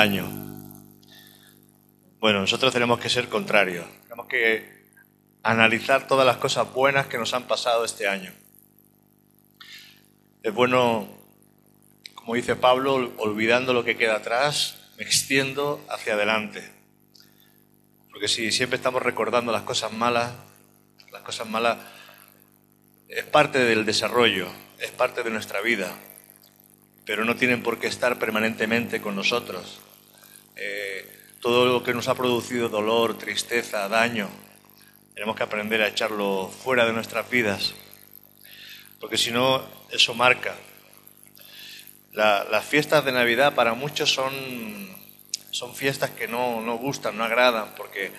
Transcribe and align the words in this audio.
año. 0.00 0.24
Bueno, 2.18 2.40
nosotros 2.40 2.72
tenemos 2.72 2.98
que 2.98 3.08
ser 3.08 3.28
contrarios. 3.28 3.86
Tenemos 4.04 4.26
que 4.26 4.80
analizar 5.42 6.06
todas 6.06 6.26
las 6.26 6.38
cosas 6.38 6.72
buenas 6.72 7.06
que 7.06 7.18
nos 7.18 7.32
han 7.34 7.44
pasado 7.44 7.84
este 7.84 8.08
año. 8.08 8.32
Es 10.42 10.52
bueno, 10.52 11.06
como 12.14 12.34
dice 12.34 12.56
Pablo, 12.56 13.12
olvidando 13.18 13.72
lo 13.72 13.84
que 13.84 13.96
queda 13.96 14.16
atrás, 14.16 14.78
me 14.96 15.04
extiendo 15.04 15.84
hacia 15.88 16.14
adelante. 16.14 16.70
Porque 18.10 18.28
si 18.28 18.52
siempre 18.52 18.76
estamos 18.76 19.02
recordando 19.02 19.52
las 19.52 19.62
cosas 19.62 19.92
malas, 19.92 20.32
las 21.12 21.22
cosas 21.22 21.48
malas 21.48 21.78
es 23.08 23.24
parte 23.24 23.58
del 23.58 23.84
desarrollo, 23.84 24.48
es 24.78 24.90
parte 24.90 25.22
de 25.22 25.30
nuestra 25.30 25.60
vida, 25.60 25.92
pero 27.04 27.24
no 27.24 27.36
tienen 27.36 27.62
por 27.62 27.78
qué 27.78 27.86
estar 27.86 28.18
permanentemente 28.18 29.00
con 29.00 29.16
nosotros. 29.16 29.80
Eh, 30.56 31.06
todo 31.40 31.66
lo 31.66 31.82
que 31.82 31.94
nos 31.94 32.08
ha 32.08 32.14
producido 32.14 32.68
dolor, 32.68 33.16
tristeza, 33.16 33.88
daño, 33.88 34.28
tenemos 35.14 35.36
que 35.36 35.42
aprender 35.42 35.82
a 35.82 35.88
echarlo 35.88 36.48
fuera 36.48 36.86
de 36.86 36.92
nuestras 36.92 37.28
vidas, 37.30 37.74
porque 39.00 39.16
si 39.16 39.30
no, 39.30 39.62
eso 39.90 40.14
marca. 40.14 40.54
las 42.12 42.64
fiestas 42.64 43.04
de 43.04 43.12
Navidad 43.12 43.54
para 43.54 43.74
muchos 43.74 44.12
son, 44.12 44.32
son 45.50 45.74
fiestas 45.74 46.10
que 46.10 46.28
no, 46.28 46.60
no 46.60 46.76
gustan, 46.76 47.16
no 47.16 47.24
agradan, 47.24 47.74
porque 47.76 48.12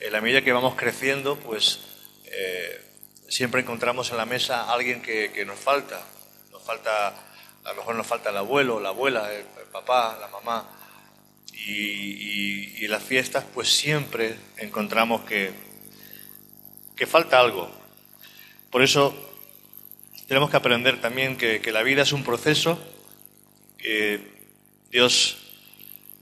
en 0.00 0.12
la 0.12 0.20
medida 0.20 0.42
que 0.42 0.52
vamos 0.52 0.74
creciendo, 0.74 1.36
pues 1.36 1.80
eh, 2.26 2.84
siempre 3.28 3.60
encontramos 3.60 4.10
en 4.10 4.16
la 4.16 4.26
mesa 4.26 4.62
a 4.62 4.72
alguien 4.72 5.00
que, 5.02 5.44
nos 5.46 5.58
falta. 5.58 6.00
Nos 6.50 6.62
falta, 6.62 7.08
a 7.08 7.68
lo 7.70 7.74
mejor 7.76 7.94
nos 7.94 8.06
falta 8.06 8.30
el 8.30 8.36
abuelo, 8.36 8.80
la 8.80 8.90
abuela, 8.90 9.32
el, 9.32 9.44
papá, 9.72 10.16
la 10.20 10.28
mamá. 10.28 10.64
Y, 11.56 12.84
en 12.84 12.90
las 12.90 13.02
fiestas, 13.02 13.44
pues 13.54 13.68
siempre 13.74 14.36
encontramos 14.58 15.22
que, 15.22 15.52
que 16.94 17.06
falta 17.06 17.40
algo. 17.40 17.70
Por 18.70 18.82
eso 18.82 19.14
tenemos 20.28 20.50
que 20.50 20.56
aprender 20.56 21.00
también 21.00 21.36
que, 21.36 21.60
que 21.60 21.72
la 21.72 21.82
vida 21.82 22.02
es 22.02 22.12
un 22.12 22.24
proceso, 22.24 22.78
que 23.78 24.20
Dios 24.90 25.38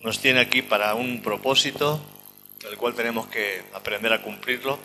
nos 0.02 0.20
tiene 0.20 0.40
aquí 0.40 0.62
para 0.62 0.94
un 0.94 1.22
propósito, 1.22 2.00
el 2.70 2.76
cual 2.76 2.94
tenemos 2.94 3.26
que 3.26 3.62
aprender 3.72 4.12
a 4.12 4.22
cumplirlo 4.22 4.78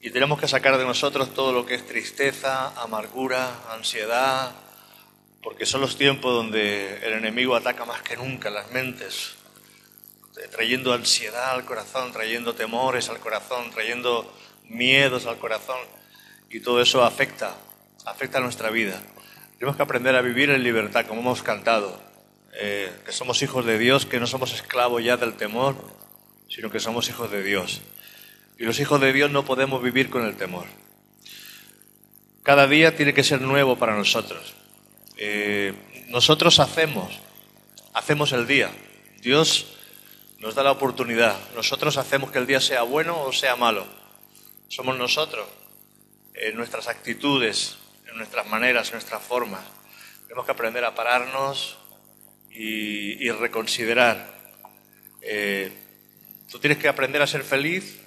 y 0.00 0.10
tenemos 0.10 0.40
que 0.40 0.48
sacar 0.48 0.76
de 0.78 0.84
nosotros 0.84 1.32
todo 1.32 1.52
lo 1.52 1.64
que 1.64 1.74
es 1.74 1.86
tristeza, 1.86 2.68
amargura, 2.82 3.60
ansiedad, 3.70 4.52
porque 5.42 5.64
son 5.64 5.80
los 5.80 5.96
tiempos 5.96 6.34
donde 6.34 6.96
el 7.06 7.12
enemigo 7.12 7.54
ataca 7.54 7.84
más 7.84 8.02
que 8.02 8.16
nunca 8.16 8.50
las 8.50 8.70
mentes, 8.72 9.36
trayendo 10.50 10.92
ansiedad 10.92 11.52
al 11.52 11.64
corazón, 11.64 12.12
trayendo 12.12 12.54
temores 12.54 13.08
al 13.08 13.18
corazón, 13.18 13.70
trayendo 13.70 14.32
miedos 14.68 15.26
al 15.26 15.38
corazón, 15.38 15.78
y 16.50 16.60
todo 16.60 16.80
eso 16.80 17.04
afecta, 17.04 17.56
afecta 18.04 18.38
a 18.38 18.40
nuestra 18.40 18.70
vida. 18.70 19.00
Tenemos 19.58 19.76
que 19.76 19.82
aprender 19.82 20.16
a 20.16 20.22
vivir 20.22 20.50
en 20.50 20.62
libertad, 20.62 21.06
como 21.06 21.20
hemos 21.20 21.42
cantado, 21.42 22.00
eh, 22.54 22.92
que 23.04 23.12
somos 23.12 23.42
hijos 23.42 23.64
de 23.64 23.78
Dios, 23.78 24.06
que 24.06 24.20
no 24.20 24.26
somos 24.26 24.52
esclavos 24.52 25.02
ya 25.02 25.16
del 25.16 25.34
temor, 25.34 25.76
sino 26.48 26.70
que 26.70 26.80
somos 26.80 27.08
hijos 27.08 27.30
de 27.30 27.42
Dios. 27.42 27.80
Y 28.58 28.64
los 28.64 28.78
hijos 28.80 29.00
de 29.00 29.12
Dios 29.12 29.30
no 29.30 29.44
podemos 29.44 29.82
vivir 29.82 30.10
con 30.10 30.24
el 30.26 30.36
temor. 30.36 30.66
Cada 32.42 32.66
día 32.66 32.96
tiene 32.96 33.14
que 33.14 33.22
ser 33.22 33.40
nuevo 33.40 33.76
para 33.76 33.96
nosotros. 33.96 34.54
Eh, 35.16 35.72
nosotros 36.08 36.58
hacemos, 36.58 37.20
hacemos 37.94 38.32
el 38.32 38.46
día. 38.46 38.70
Dios 39.20 39.78
nos 40.42 40.56
da 40.56 40.64
la 40.64 40.72
oportunidad. 40.72 41.38
Nosotros 41.54 41.96
hacemos 41.96 42.32
que 42.32 42.38
el 42.38 42.48
día 42.48 42.60
sea 42.60 42.82
bueno 42.82 43.22
o 43.22 43.32
sea 43.32 43.54
malo. 43.54 43.86
Somos 44.66 44.98
nosotros, 44.98 45.46
en 46.34 46.56
nuestras 46.56 46.88
actitudes, 46.88 47.76
en 48.10 48.16
nuestras 48.16 48.48
maneras, 48.48 48.88
en 48.88 48.94
nuestras 48.94 49.22
formas. 49.22 49.62
Tenemos 50.24 50.44
que 50.44 50.50
aprender 50.50 50.84
a 50.84 50.96
pararnos 50.96 51.78
y, 52.50 53.30
reconsiderar. 53.30 54.34
Eh, 55.20 55.70
tú 56.50 56.58
tienes 56.58 56.78
que 56.78 56.88
aprender 56.88 57.22
a 57.22 57.26
ser 57.28 57.44
feliz 57.44 58.00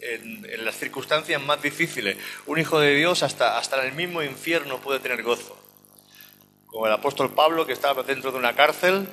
en, 0.00 0.64
las 0.64 0.76
circunstancias 0.76 1.40
más 1.42 1.60
difíciles. 1.60 2.16
Un 2.46 2.60
hijo 2.60 2.80
de 2.80 2.94
Dios 2.94 3.22
hasta, 3.22 3.58
hasta 3.58 3.78
en 3.82 3.88
el 3.88 3.92
mismo 3.94 4.22
infierno 4.22 4.80
puede 4.80 5.00
tener 5.00 5.22
gozo. 5.22 5.58
Como 6.66 6.86
el 6.86 6.92
apóstol 6.92 7.34
Pablo 7.34 7.66
que 7.66 7.74
estaba 7.74 8.02
dentro 8.02 8.32
de 8.32 8.38
una 8.38 8.54
cárcel 8.56 9.06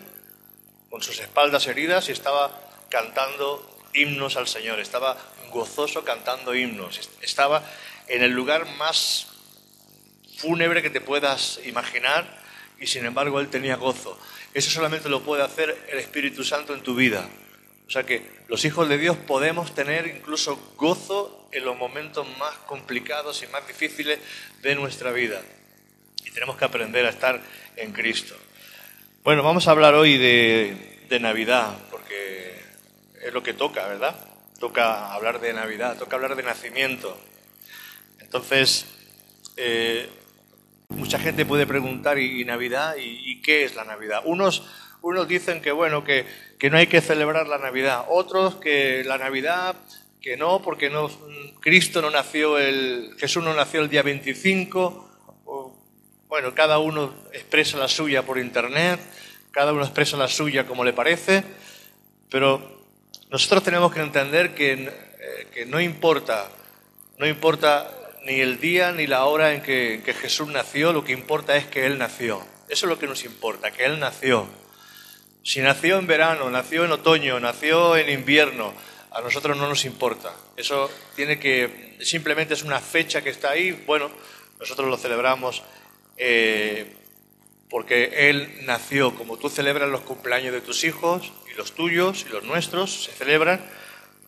con 0.89 1.01
sus 1.01 1.19
espaldas 1.19 1.67
heridas 1.67 2.09
y 2.09 2.11
estaba 2.11 2.51
cantando 2.89 3.87
himnos 3.93 4.37
al 4.37 4.47
Señor, 4.47 4.79
estaba 4.79 5.17
gozoso 5.51 6.03
cantando 6.03 6.55
himnos, 6.55 7.09
estaba 7.21 7.63
en 8.07 8.23
el 8.23 8.31
lugar 8.31 8.65
más 8.77 9.27
fúnebre 10.37 10.81
que 10.81 10.89
te 10.89 11.01
puedas 11.01 11.59
imaginar 11.65 12.39
y 12.79 12.87
sin 12.87 13.05
embargo 13.05 13.39
él 13.39 13.49
tenía 13.49 13.75
gozo. 13.75 14.17
Eso 14.53 14.71
solamente 14.71 15.09
lo 15.09 15.21
puede 15.21 15.43
hacer 15.43 15.85
el 15.89 15.99
Espíritu 15.99 16.43
Santo 16.43 16.73
en 16.73 16.81
tu 16.81 16.95
vida. 16.95 17.29
O 17.87 17.91
sea 17.91 18.03
que 18.03 18.23
los 18.47 18.65
hijos 18.65 18.87
de 18.87 18.97
Dios 18.97 19.17
podemos 19.17 19.73
tener 19.73 20.07
incluso 20.07 20.55
gozo 20.77 21.49
en 21.51 21.65
los 21.65 21.75
momentos 21.75 22.27
más 22.37 22.55
complicados 22.67 23.43
y 23.43 23.47
más 23.47 23.67
difíciles 23.67 24.19
de 24.61 24.75
nuestra 24.75 25.11
vida. 25.11 25.41
Y 26.23 26.31
tenemos 26.31 26.55
que 26.55 26.65
aprender 26.65 27.05
a 27.05 27.09
estar 27.09 27.41
en 27.75 27.91
Cristo. 27.91 28.35
Bueno, 29.23 29.43
vamos 29.43 29.67
a 29.67 29.71
hablar 29.71 29.95
hoy 29.95 30.17
de, 30.17 31.19
Navidad, 31.19 31.77
porque 31.91 32.55
es 33.21 33.33
lo 33.33 33.43
que 33.43 33.53
toca, 33.53 33.87
¿verdad? 33.87 34.15
Toca 34.59 35.13
hablar 35.13 35.41
de 35.41 35.53
Navidad, 35.53 35.97
toca 35.97 36.15
hablar 36.15 36.35
de 36.35 36.43
nacimiento. 36.43 37.17
Entonces, 38.19 38.85
eh, 39.57 40.09
mucha 40.89 41.19
gente 41.19 41.45
puede 41.45 41.67
preguntar, 41.67 42.17
¿y, 42.17 42.45
Navidad? 42.45 42.95
¿Y, 42.97 43.31
¿Y, 43.31 43.41
qué 43.41 43.65
es 43.65 43.75
la 43.75 43.83
Navidad? 43.83 44.21
Unos 44.25 44.63
unos 45.01 45.27
dicen 45.27 45.61
que 45.61 45.71
bueno, 45.71 46.03
que, 46.03 46.25
no 46.69 46.77
hay 46.77 46.87
que 46.87 47.01
celebrar 47.01 47.47
la 47.47 47.57
Navidad, 47.57 48.05
otros 48.09 48.55
que 48.55 49.03
la 49.05 49.17
Navidad, 49.17 49.75
que 50.21 50.37
no, 50.37 50.61
porque 50.61 50.89
no, 50.89 51.09
Cristo 51.59 52.01
no 52.01 52.09
nació 52.09 52.57
el, 52.57 53.15
Jesús 53.17 53.43
no 53.43 53.53
nació 53.53 53.81
el 53.81 53.89
día 53.89 54.01
25, 54.01 55.08
bueno, 56.29 56.53
cada 56.53 56.77
uno 56.77 57.11
expresa 57.33 57.77
la 57.77 57.87
suya 57.87 58.21
por 58.21 58.37
internet, 58.37 58.99
cada 59.49 59.73
uno 59.73 59.81
expresa 59.81 60.15
la 60.15 60.27
suya 60.27 60.67
como 60.67 60.85
le 60.85 60.93
parece, 60.93 61.43
pero 62.29 62.61
nosotros 63.31 63.63
tenemos 63.63 63.91
que 63.91 64.01
entender 64.01 64.53
que, 64.53 64.73
eh, 64.73 65.47
que 65.51 65.65
no 65.65 65.81
importa, 65.81 66.47
no 67.17 67.27
importa 67.27 67.91
ni 68.25 68.41
el 68.41 68.59
día 68.59 68.91
ni 68.91 69.07
la 69.07 69.25
hora 69.25 69.55
en 69.55 69.63
que, 69.63 69.95
en 69.95 70.03
que 70.03 70.13
Jesús 70.13 70.47
nació, 70.49 70.93
lo 70.93 71.03
que 71.03 71.13
importa 71.13 71.57
es 71.57 71.65
que 71.65 71.87
Él 71.87 71.97
nació. 71.97 72.45
Eso 72.69 72.85
es 72.85 72.89
lo 72.91 72.99
que 72.99 73.07
nos 73.07 73.23
importa, 73.23 73.71
que 73.71 73.85
Él 73.85 73.99
nació. 73.99 74.47
Si 75.43 75.61
nació 75.61 75.97
en 75.97 76.05
verano, 76.05 76.47
nació 76.51 76.85
en 76.85 76.91
otoño, 76.91 77.39
nació 77.39 77.97
en 77.97 78.07
invierno, 78.07 78.71
a 79.09 79.21
nosotros 79.21 79.57
no 79.57 79.67
nos 79.67 79.83
importa. 79.83 80.31
Eso 80.55 80.91
tiene 81.15 81.39
que, 81.39 81.97
simplemente 82.01 82.53
es 82.53 82.61
una 82.61 82.79
fecha 82.79 83.23
que 83.23 83.31
está 83.31 83.49
ahí, 83.49 83.71
bueno, 83.87 84.11
nosotros 84.59 84.87
lo 84.87 84.97
celebramos 84.97 85.63
eh, 86.19 86.93
porque 87.69 88.29
Él 88.29 88.47
nació, 88.65 89.15
como 89.15 89.37
tú 89.37 89.49
celebras 89.49 89.89
los 89.89 90.01
cumpleaños 90.01 90.53
de 90.53 90.61
tus 90.61 90.83
hijos 90.83 91.31
y 91.51 91.57
los 91.57 91.73
tuyos 91.73 92.25
y 92.27 92.31
los 92.31 92.43
nuestros 92.43 93.05
se 93.05 93.11
celebran, 93.11 93.59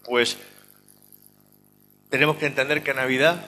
pues 0.04 0.38
tenemos 2.10 2.38
que 2.38 2.48
entender 2.48 2.82
que 2.82 2.94
Navidad, 2.94 3.46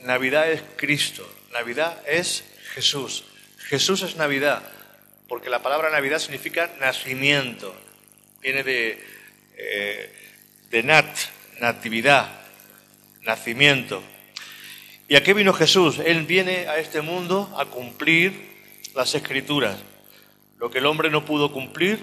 Navidad 0.00 0.50
es 0.50 0.62
Cristo, 0.76 1.28
Navidad 1.52 2.02
es 2.06 2.44
Jesús, 2.72 3.24
Jesús 3.58 4.02
es 4.02 4.16
Navidad 4.16 4.62
porque 5.30 5.48
la 5.48 5.62
palabra 5.62 5.90
Navidad 5.90 6.18
significa 6.18 6.68
nacimiento, 6.80 7.72
viene 8.42 8.64
de, 8.64 8.98
eh, 9.56 10.12
de 10.70 10.82
nat, 10.82 11.06
natividad, 11.60 12.28
nacimiento. 13.22 14.02
¿Y 15.10 15.16
a 15.16 15.24
qué 15.24 15.34
vino 15.34 15.52
Jesús? 15.52 15.98
Él 15.98 16.24
viene 16.24 16.68
a 16.68 16.78
este 16.78 17.00
mundo 17.00 17.52
a 17.58 17.64
cumplir 17.64 18.32
las 18.94 19.12
escrituras. 19.16 19.76
Lo 20.56 20.70
que 20.70 20.78
el 20.78 20.86
hombre 20.86 21.10
no 21.10 21.24
pudo 21.24 21.50
cumplir, 21.50 21.98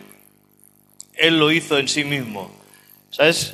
Él 1.13 1.39
lo 1.39 1.53
hizo 1.53 1.77
en 1.77 1.87
sí 1.87 2.03
mismo. 2.03 2.51
¿Sabes? 3.09 3.53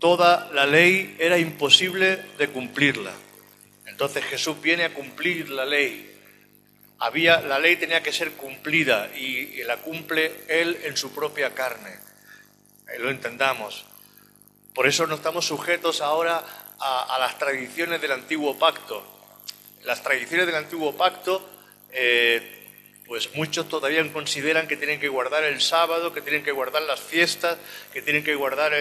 Toda 0.00 0.50
la 0.52 0.66
ley 0.66 1.14
era 1.20 1.38
imposible 1.38 2.16
de 2.38 2.48
cumplirla. 2.48 3.12
Entonces 3.86 4.24
Jesús 4.24 4.60
viene 4.60 4.82
a 4.82 4.92
cumplir 4.92 5.48
la 5.50 5.64
ley 5.64 6.12
había, 6.98 7.40
la 7.40 7.60
ley 7.60 7.76
tenía 7.76 8.02
que 8.02 8.12
ser 8.12 8.32
cumplida 8.32 9.14
y, 9.16 9.62
la 9.62 9.76
cumple 9.76 10.32
Él 10.48 10.76
en 10.82 10.96
su 10.96 11.12
propia 11.12 11.54
carne. 11.54 11.96
lo 12.98 13.10
entendamos. 13.10 13.84
Por 14.74 14.88
eso 14.88 15.06
no 15.06 15.14
estamos 15.14 15.46
sujetos 15.46 16.00
ahora 16.00 16.44
a, 16.80 17.18
las 17.18 17.38
tradiciones 17.38 18.00
del 18.00 18.12
antiguo 18.12 18.58
pacto. 18.58 19.02
Las 19.84 20.02
tradiciones 20.02 20.46
del 20.46 20.56
antiguo 20.56 20.96
pacto, 20.96 21.46
eh, 21.92 22.58
pues 23.06 23.34
muchos 23.34 23.68
todavía 23.68 24.06
consideran 24.12 24.68
que 24.68 24.76
tienen 24.76 25.00
que 25.00 25.08
guardar 25.08 25.44
el 25.44 25.60
sábado, 25.60 26.12
que 26.12 26.20
tienen 26.20 26.42
que 26.42 26.52
guardar 26.52 26.82
las 26.82 27.00
fiestas, 27.00 27.56
que 27.92 28.02
tienen 28.02 28.22
que 28.22 28.34
guardar 28.34 28.72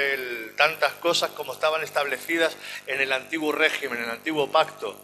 tantas 0.57 0.93
cosas 0.93 1.31
como 1.31 1.53
estaban 1.53 1.83
establecidas 1.83 2.57
en 2.87 2.99
el 2.99 3.13
antiguo 3.13 3.51
régimen, 3.53 3.99
en 3.99 4.05
el 4.05 4.11
antiguo 4.11 4.51
pacto. 4.51 5.01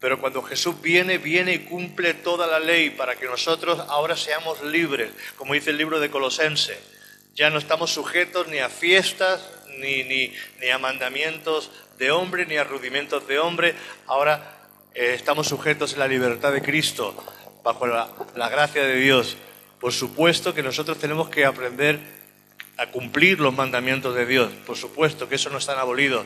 Pero 0.00 0.18
cuando 0.20 0.42
Jesús 0.42 0.80
viene, 0.80 1.18
viene 1.18 1.52
y 1.52 1.58
cumple 1.58 2.14
toda 2.14 2.46
la 2.46 2.58
ley 2.58 2.90
para 2.90 3.16
que 3.16 3.26
nosotros 3.26 3.80
ahora 3.88 4.16
seamos 4.16 4.62
libres, 4.62 5.10
como 5.36 5.54
dice 5.54 5.70
el 5.70 5.76
libro 5.76 6.00
de 6.00 6.10
Colosense. 6.10 6.78
Ya 7.34 7.50
no 7.50 7.58
estamos 7.58 7.92
sujetos 7.92 8.48
ni 8.48 8.58
a 8.58 8.68
fiestas, 8.68 9.42
ni, 9.78 10.04
ni, 10.04 10.32
ni 10.60 10.70
a 10.70 10.78
mandamientos 10.78 11.70
de 12.00 12.10
hombre, 12.10 12.46
ni 12.46 12.56
a 12.56 12.64
rudimentos 12.64 13.28
de 13.28 13.38
hombre. 13.38 13.74
Ahora 14.06 14.68
eh, 14.94 15.12
estamos 15.14 15.46
sujetos 15.46 15.92
en 15.92 15.98
la 15.98 16.08
libertad 16.08 16.50
de 16.50 16.62
Cristo 16.62 17.14
bajo 17.62 17.86
la, 17.86 18.08
gracia 18.48 18.82
de 18.82 18.96
Dios. 18.96 19.36
Por 19.78 19.92
supuesto 19.92 20.54
que 20.54 20.62
nosotros 20.62 20.98
tenemos 20.98 21.28
que 21.28 21.44
aprender 21.44 22.00
a 22.78 22.86
cumplir 22.86 23.38
los 23.38 23.54
mandamientos 23.54 24.14
de 24.14 24.24
Dios. 24.24 24.50
Por 24.66 24.78
supuesto 24.78 25.28
que 25.28 25.34
eso 25.34 25.50
no 25.50 25.58
está 25.58 25.78
abolido. 25.78 26.24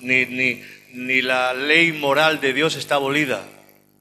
Ni, 0.00 0.24
ni, 0.24 0.64
ni 0.94 1.20
la 1.20 1.52
ley 1.52 1.92
moral 1.92 2.40
de 2.40 2.54
Dios 2.54 2.74
está 2.76 2.94
abolida. 2.94 3.44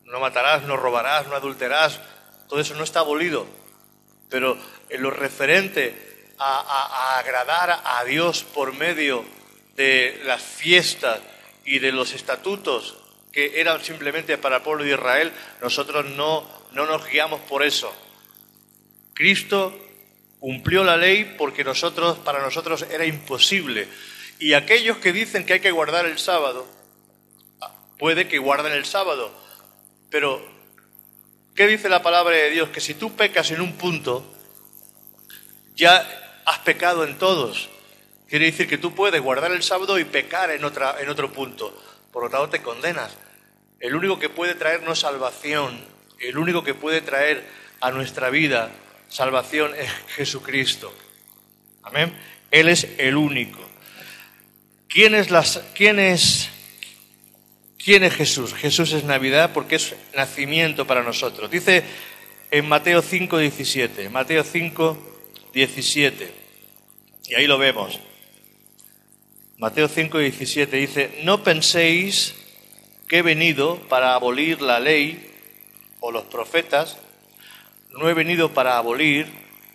No 0.06 0.22
matarás, 0.22 0.64
no 0.64 0.78
robarás, 0.78 1.28
no 1.28 1.36
adulterás. 1.36 2.00
Todo 2.48 2.62
eso 2.62 2.74
no 2.76 2.86
está 2.86 3.02
abolido. 3.02 3.46
Pero 4.30 4.58
en 4.90 5.02
lo 5.02 5.12
referente 5.12 5.94
a, 6.40 7.16
a 7.16 7.20
agradar 7.20 7.82
a 7.84 8.06
Dios 8.06 8.46
por 8.46 8.74
medio 8.74 9.26
de 9.26 9.41
las 10.26 10.42
fiestas 10.42 11.20
y 11.66 11.80
de 11.80 11.92
los 11.92 12.14
estatutos 12.14 12.98
que 13.32 13.62
eran 13.62 13.82
simplemente 13.84 14.38
para 14.38 14.58
el 14.58 14.62
pueblo 14.62 14.84
de 14.84 14.92
Israel, 14.92 15.32
nosotros 15.62 16.06
no, 16.06 16.46
no 16.74 16.86
nos 16.86 17.08
guiamos 17.08 17.40
por 17.42 17.64
eso. 17.64 17.94
Cristo 19.14 19.78
cumplió 20.40 20.84
la 20.84 20.98
ley 20.98 21.36
porque 21.38 21.64
nosotros, 21.64 22.18
para 22.20 22.42
nosotros 22.42 22.86
era 22.92 23.06
imposible. 23.06 23.88
Y 24.40 24.54
aquellos 24.54 24.98
que 24.98 25.14
dicen 25.14 25.46
que 25.46 25.54
hay 25.54 25.60
que 25.60 25.72
guardar 25.72 26.06
el 26.06 26.18
sábado, 26.18 26.68
puede 27.98 28.28
que 28.28 28.40
guarden 28.40 28.74
el 28.74 28.86
sábado, 28.86 29.32
pero 30.10 30.44
¿qué 31.56 31.68
dice 31.68 31.88
la 31.88 32.02
palabra 32.02 32.36
de 32.36 32.50
Dios? 32.50 32.70
Que 32.70 32.82
si 32.82 32.96
tú 32.96 33.16
pecas 33.16 33.52
en 33.52 33.62
un 33.62 33.74
punto, 33.74 34.26
ya 35.76 36.42
has 36.46 36.60
pecado 36.60 37.04
en 37.04 37.18
todos. 37.18 37.70
Quiere 38.32 38.46
decir 38.46 38.66
que 38.66 38.78
tú 38.78 38.96
puedes 38.96 39.20
guardar 39.22 39.52
el 39.52 39.62
sábado 39.62 40.00
y 40.00 40.06
pecar 40.06 40.52
en, 40.52 40.64
otra, 40.64 40.96
en 41.02 41.10
otro 41.10 41.34
punto. 41.34 41.78
Por 42.14 42.24
lo 42.24 42.30
tanto, 42.30 42.48
te 42.48 42.62
condenas. 42.62 43.18
El 43.78 43.94
único 43.94 44.20
que 44.20 44.30
puede 44.30 44.56
traernos 44.56 45.00
salvación, 45.00 45.78
el 46.18 46.38
único 46.38 46.64
que 46.64 46.74
puede 46.74 47.02
traer 47.02 47.46
a 47.82 47.92
nuestra 47.92 48.30
vida 48.30 48.72
salvación 49.10 49.74
es 49.78 49.92
Jesucristo. 50.16 50.96
Amén. 51.84 52.18
Él 52.52 52.70
es 52.70 52.88
el 53.00 53.18
único. 53.18 53.60
¿Quién 54.88 55.14
es, 55.14 55.30
las, 55.30 55.62
quién 55.76 55.98
quién 57.84 58.04
es 58.04 58.14
Jesús? 58.14 58.54
Jesús 58.54 58.94
es 58.94 59.04
Navidad 59.04 59.52
porque 59.54 59.76
es 59.76 59.94
nacimiento 60.16 60.88
para 60.88 61.04
nosotros. 61.04 61.52
Dice 61.52 61.84
en 62.50 62.70
Mateo 62.70 63.02
5, 63.02 63.38
17. 63.40 64.08
Mateo 64.08 64.46
5, 64.46 64.98
17. 65.52 66.32
Y 67.26 67.36
ahí 67.36 67.46
lo 67.46 67.58
vemos. 67.58 68.00
Mateo 69.62 69.88
5, 69.88 70.18
17 70.18 70.76
dice, 70.76 71.20
no 71.22 71.44
penséis 71.44 72.34
que 73.08 73.20
he 73.20 73.22
venido 73.22 73.78
para 73.90 74.16
abolir 74.16 74.60
la 74.60 74.80
ley 74.80 75.24
o 76.00 76.12
los 76.12 76.24
profetas, 76.24 76.98
no 77.92 78.10
he 78.10 78.16
venido 78.16 78.56
para 78.56 78.80
abolir, 78.80 79.28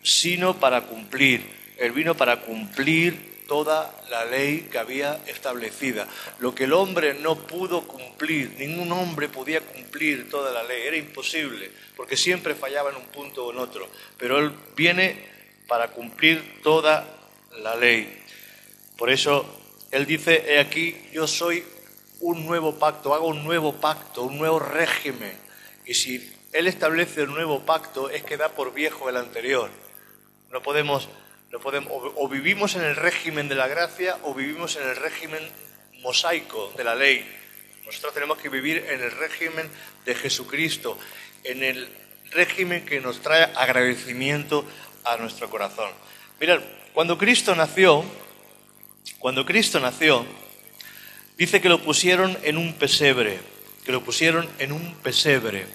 sino 0.02 0.58
para 0.58 0.80
cumplir. 0.88 1.46
Él 1.78 1.92
vino 1.92 2.16
para 2.16 2.40
cumplir 2.40 3.44
toda 3.46 3.94
la 4.10 4.24
ley 4.24 4.66
que 4.72 4.78
había 4.78 5.20
establecida. 5.28 6.08
Lo 6.40 6.52
que 6.52 6.64
el 6.64 6.72
hombre 6.72 7.14
no 7.20 7.36
pudo 7.36 7.82
cumplir, 7.82 8.56
ningún 8.58 8.90
hombre 8.90 9.28
podía 9.28 9.60
cumplir 9.60 10.28
toda 10.28 10.50
la 10.50 10.64
ley, 10.64 10.82
era 10.84 10.96
imposible, 10.96 11.70
porque 11.94 12.16
siempre 12.16 12.56
fallaba 12.56 12.90
en 12.90 12.96
un 12.96 13.06
punto 13.06 13.46
o 13.46 13.52
en 13.52 13.58
otro. 13.58 13.88
Pero 14.18 14.40
Él 14.40 14.50
viene 14.74 15.16
para 15.68 15.92
cumplir 15.92 16.60
toda 16.64 17.06
la 17.58 17.76
ley. 17.76 18.24
Por 18.98 19.10
eso 19.10 19.62
él 19.90 20.06
dice, 20.06 20.44
he 20.46 20.58
aquí, 20.58 20.96
yo 21.12 21.26
soy 21.26 21.64
un 22.20 22.46
nuevo 22.46 22.78
pacto, 22.78 23.14
hago 23.14 23.28
un 23.28 23.44
nuevo 23.44 23.74
pacto, 23.74 24.22
un 24.22 24.38
nuevo 24.38 24.58
régimen. 24.58 25.36
Y 25.84 25.94
si 25.94 26.32
Él 26.52 26.66
establece 26.66 27.22
un 27.22 27.34
nuevo 27.34 27.60
pacto, 27.60 28.10
es 28.10 28.22
que 28.22 28.36
da 28.36 28.48
por 28.48 28.72
viejo 28.72 29.08
el 29.08 29.16
anterior. 29.16 29.70
No 30.50 30.62
podemos, 30.62 31.08
no 31.50 31.60
podemos 31.60 31.92
o, 31.92 32.28
vivimos 32.28 32.74
en 32.74 32.82
el 32.82 32.96
régimen 32.96 33.48
de 33.48 33.54
la 33.54 33.68
gracia 33.68 34.18
o 34.22 34.34
vivimos 34.34 34.76
en 34.76 34.88
el 34.88 34.96
régimen 34.96 35.42
mosaico 36.02 36.72
de 36.76 36.84
la 36.84 36.94
ley. 36.94 37.24
Nosotros 37.84 38.14
tenemos 38.14 38.38
que 38.38 38.48
vivir 38.48 38.84
en 38.88 39.00
el 39.00 39.12
régimen 39.12 39.70
de 40.04 40.14
Jesucristo, 40.14 40.98
en 41.44 41.62
el 41.62 41.88
régimen 42.32 42.84
que 42.84 43.00
nos 43.00 43.20
trae 43.20 43.44
agradecimiento 43.54 44.64
a 45.04 45.16
nuestro 45.16 45.48
corazón. 45.48 45.90
Mirad, 46.40 46.60
cuando 46.92 47.16
Cristo 47.16 47.54
nació, 47.54 48.04
cuando 49.26 49.44
Cristo 49.44 49.80
nació, 49.80 50.24
dice 51.36 51.60
que 51.60 51.68
lo 51.68 51.82
pusieron 51.82 52.38
en 52.44 52.56
un 52.56 52.74
pesebre, 52.74 53.40
que 53.84 53.90
lo 53.90 54.04
pusieron 54.04 54.48
en 54.60 54.70
un 54.70 54.94
pesebre. 54.98 55.66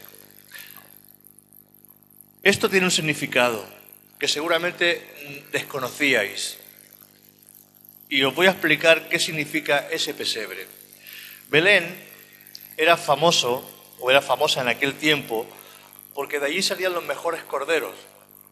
Esto 2.43 2.69
tiene 2.69 2.85
un 2.85 2.91
significado 2.91 3.61
que 4.17 4.29
seguramente 4.29 5.03
desconocíais. 5.51 6.59
Y 8.07 8.23
os 8.23 8.33
voy 8.33 8.47
a 8.47 8.51
explicar 8.51 9.09
qué 9.09 9.19
significa 9.19 9.85
ese 9.91 10.13
pesebre. 10.13 10.65
Belén 11.49 11.93
era 12.77 12.95
famoso, 12.95 13.69
o 13.99 14.09
era 14.09 14.21
famosa 14.21 14.61
en 14.61 14.69
aquel 14.69 14.93
tiempo, 14.93 15.45
porque 16.13 16.39
de 16.39 16.45
allí 16.45 16.61
salían 16.61 16.93
los 16.93 17.03
mejores 17.03 17.43
corderos. 17.43 17.95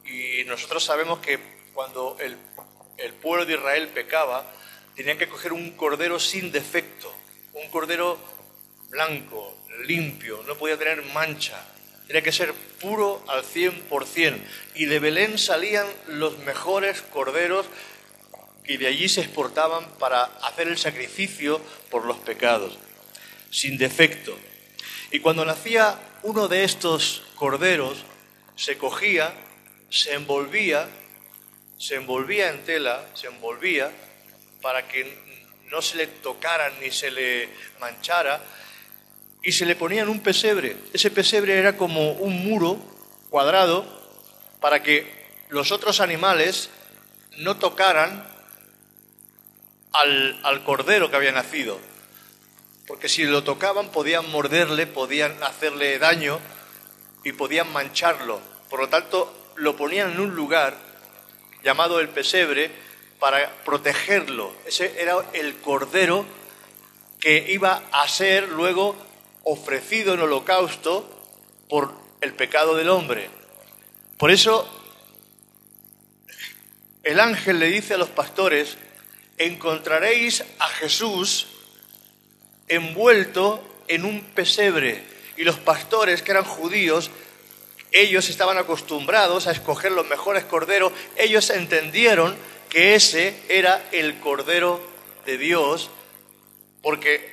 Y 0.04 0.44
nosotros 0.44 0.84
sabemos 0.84 1.20
que 1.20 1.40
cuando 1.74 2.18
el, 2.20 2.36
el 2.98 3.14
pueblo 3.14 3.46
de 3.46 3.54
Israel 3.54 3.88
pecaba, 3.88 4.59
tenían 5.00 5.18
que 5.18 5.30
coger 5.30 5.54
un 5.54 5.72
cordero 5.78 6.20
sin 6.20 6.52
defecto, 6.52 7.10
un 7.54 7.70
cordero 7.70 8.20
blanco, 8.90 9.58
limpio, 9.86 10.44
no 10.46 10.58
podía 10.58 10.78
tener 10.78 11.02
mancha, 11.14 11.58
tenía 12.06 12.22
que 12.22 12.34
ser 12.34 12.54
puro 12.82 13.24
al 13.30 13.46
100%. 13.46 14.38
Y 14.76 14.88
de 14.88 15.00
Belén 15.00 15.38
salían 15.38 15.88
los 16.10 16.40
mejores 16.40 17.02
corderos 17.02 17.66
y 18.66 18.76
de 18.76 18.88
allí 18.88 19.08
se 19.08 19.22
exportaban 19.22 19.90
para 20.00 20.24
hacer 20.24 20.68
el 20.68 20.78
sacrificio 20.78 21.62
por 21.90 22.04
los 22.04 22.18
pecados, 22.18 22.78
sin 23.52 23.78
defecto. 23.78 24.38
Y 25.14 25.22
cuando 25.22 25.46
nacía 25.46 25.98
uno 26.24 26.50
de 26.50 26.66
estos 26.66 27.24
corderos, 27.36 28.04
se 28.58 28.78
cogía, 28.78 29.34
se 29.90 30.16
envolvía, 30.16 30.90
se 31.78 31.96
envolvía 31.96 32.50
en 32.50 32.66
tela, 32.66 33.06
se 33.14 33.28
envolvía, 33.28 33.94
para 34.62 34.88
que 34.88 35.18
no 35.70 35.82
se 35.82 35.98
le 35.98 36.08
tocara 36.08 36.72
ni 36.82 36.92
se 36.92 37.12
le 37.12 37.50
manchara, 37.80 38.42
y 39.42 39.52
se 39.52 39.66
le 39.66 39.76
ponía 39.76 40.02
en 40.02 40.10
un 40.10 40.20
pesebre. 40.20 40.76
Ese 40.94 41.12
pesebre 41.12 41.58
era 41.58 41.78
como 41.78 42.12
un 42.12 42.44
muro 42.44 42.78
cuadrado 43.30 43.86
para 44.60 44.84
que 44.84 45.08
los 45.50 45.72
otros 45.72 46.02
animales 46.02 46.70
no 47.38 47.58
tocaran 47.58 48.28
al, 49.94 50.40
al, 50.44 50.64
cordero 50.64 51.10
que 51.10 51.16
había 51.16 51.32
nacido. 51.32 51.80
Porque 52.86 53.08
si 53.08 53.24
lo 53.24 53.44
tocaban 53.44 53.92
podían 53.92 54.30
morderle, 54.30 54.88
podían 54.88 55.42
hacerle 55.44 55.98
daño 56.00 56.40
y 57.24 57.32
podían 57.32 57.72
mancharlo. 57.72 58.42
Por 58.70 58.82
lo 58.82 58.90
tanto, 58.90 59.54
lo 59.56 59.76
ponían 59.78 60.12
en 60.12 60.20
un 60.20 60.36
lugar 60.36 60.76
llamado 61.64 62.00
el 62.00 62.10
pesebre 62.10 62.72
para 63.20 63.50
protegerlo. 63.64 64.54
Ese 64.66 65.02
era 65.02 65.16
el 65.34 65.58
cordero 65.58 66.26
que 67.20 67.52
iba 67.52 67.84
a 67.92 68.08
ser 68.08 68.48
luego 68.50 68.96
ofrecido 69.44 70.14
en 70.14 70.22
holocausto 70.22 71.08
por 71.70 71.94
el 72.22 72.34
pecado 72.34 72.76
del 72.76 72.90
hombre. 72.90 73.30
Por 74.18 74.32
eso 74.32 74.68
el 77.04 77.20
ángel 77.20 77.60
le 77.60 77.68
dice 77.68 77.94
a 77.94 77.98
los 77.98 78.10
pastores, 78.10 78.78
encontraréis 79.38 80.44
a 80.60 80.68
Jesús 80.68 81.48
envuelto 82.68 83.64
en 83.88 84.06
un 84.06 84.22
pesebre. 84.22 85.04
Y 85.38 85.44
los 85.44 85.58
pastores, 85.58 86.22
que 86.22 86.32
eran 86.32 86.44
judíos, 86.44 87.10
ellos 87.92 88.30
estaban 88.30 88.58
acostumbrados 88.58 89.48
a 89.48 89.52
escoger 89.52 89.92
los 89.92 90.08
mejores 90.08 90.44
corderos, 90.44 90.94
ellos 91.16 91.50
entendieron 91.50 92.36
que 92.70 92.96
ese 92.96 93.34
era 93.50 93.90
el 93.92 94.20
Cordero 94.20 94.80
de 95.26 95.38
Dios, 95.38 95.90
porque 96.82 97.30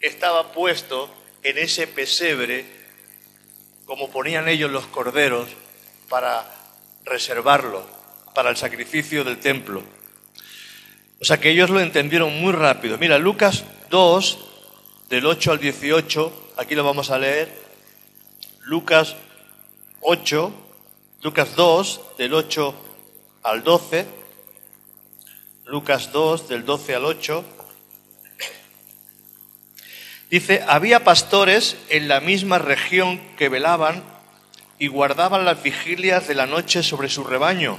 estaba 0.00 0.52
puesto 0.52 1.10
en 1.42 1.58
ese 1.58 1.86
pesebre, 1.86 2.66
como 3.86 4.10
ponían 4.10 4.48
ellos 4.48 4.70
los 4.70 4.86
corderos, 4.86 5.48
para 6.08 6.52
reservarlo 7.04 7.86
para 8.34 8.50
el 8.50 8.56
sacrificio 8.56 9.24
del 9.24 9.38
templo. 9.38 9.82
O 11.20 11.24
sea 11.24 11.40
que 11.40 11.50
ellos 11.50 11.70
lo 11.70 11.80
entendieron 11.80 12.38
muy 12.38 12.52
rápido. 12.52 12.98
Mira, 12.98 13.18
Lucas 13.18 13.64
2, 13.88 14.38
del 15.08 15.24
8 15.24 15.52
al 15.52 15.58
18, 15.58 16.52
aquí 16.58 16.74
lo 16.74 16.84
vamos 16.84 17.10
a 17.10 17.18
leer. 17.18 17.50
Lucas 18.64 19.16
8, 20.02 20.52
Lucas 21.22 21.56
2, 21.56 22.00
del 22.18 22.34
8 22.34 22.74
al 23.44 23.64
12. 23.64 24.25
Lucas 25.66 26.12
2, 26.12 26.48
del 26.48 26.64
12 26.64 26.94
al 26.94 27.04
8. 27.04 27.44
Dice, 30.30 30.62
había 30.68 31.02
pastores 31.02 31.76
en 31.88 32.06
la 32.06 32.20
misma 32.20 32.58
región 32.58 33.20
que 33.36 33.48
velaban 33.48 34.04
y 34.78 34.86
guardaban 34.86 35.44
las 35.44 35.64
vigilias 35.64 36.28
de 36.28 36.36
la 36.36 36.46
noche 36.46 36.84
sobre 36.84 37.08
su 37.08 37.24
rebaño. 37.24 37.78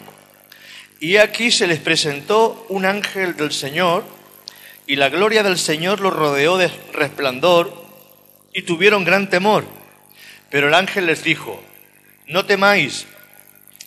Y 0.99 1.15
aquí 1.15 1.49
se 1.49 1.65
les 1.65 1.79
presentó 1.79 2.65
un 2.67 2.85
ángel 2.85 3.37
del 3.37 3.53
Señor, 3.53 4.03
y 4.85 4.97
la 4.97 5.07
gloria 5.07 5.41
del 5.41 5.57
Señor 5.57 6.01
los 6.01 6.13
rodeó 6.13 6.57
de 6.57 6.67
resplandor, 6.91 7.71
y 8.53 8.63
tuvieron 8.63 9.05
gran 9.05 9.29
temor. 9.29 9.63
Pero 10.49 10.67
el 10.67 10.73
ángel 10.73 11.05
les 11.05 11.23
dijo, 11.23 11.63
no 12.25 12.45
temáis, 12.45 13.07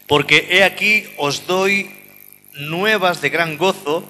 porque 0.07 0.49
he 0.51 0.65
aquí 0.65 1.05
os 1.19 1.47
doy 1.47 2.00
nuevas 2.55 3.21
de 3.21 3.31
gran 3.31 3.57
gozo, 3.57 4.05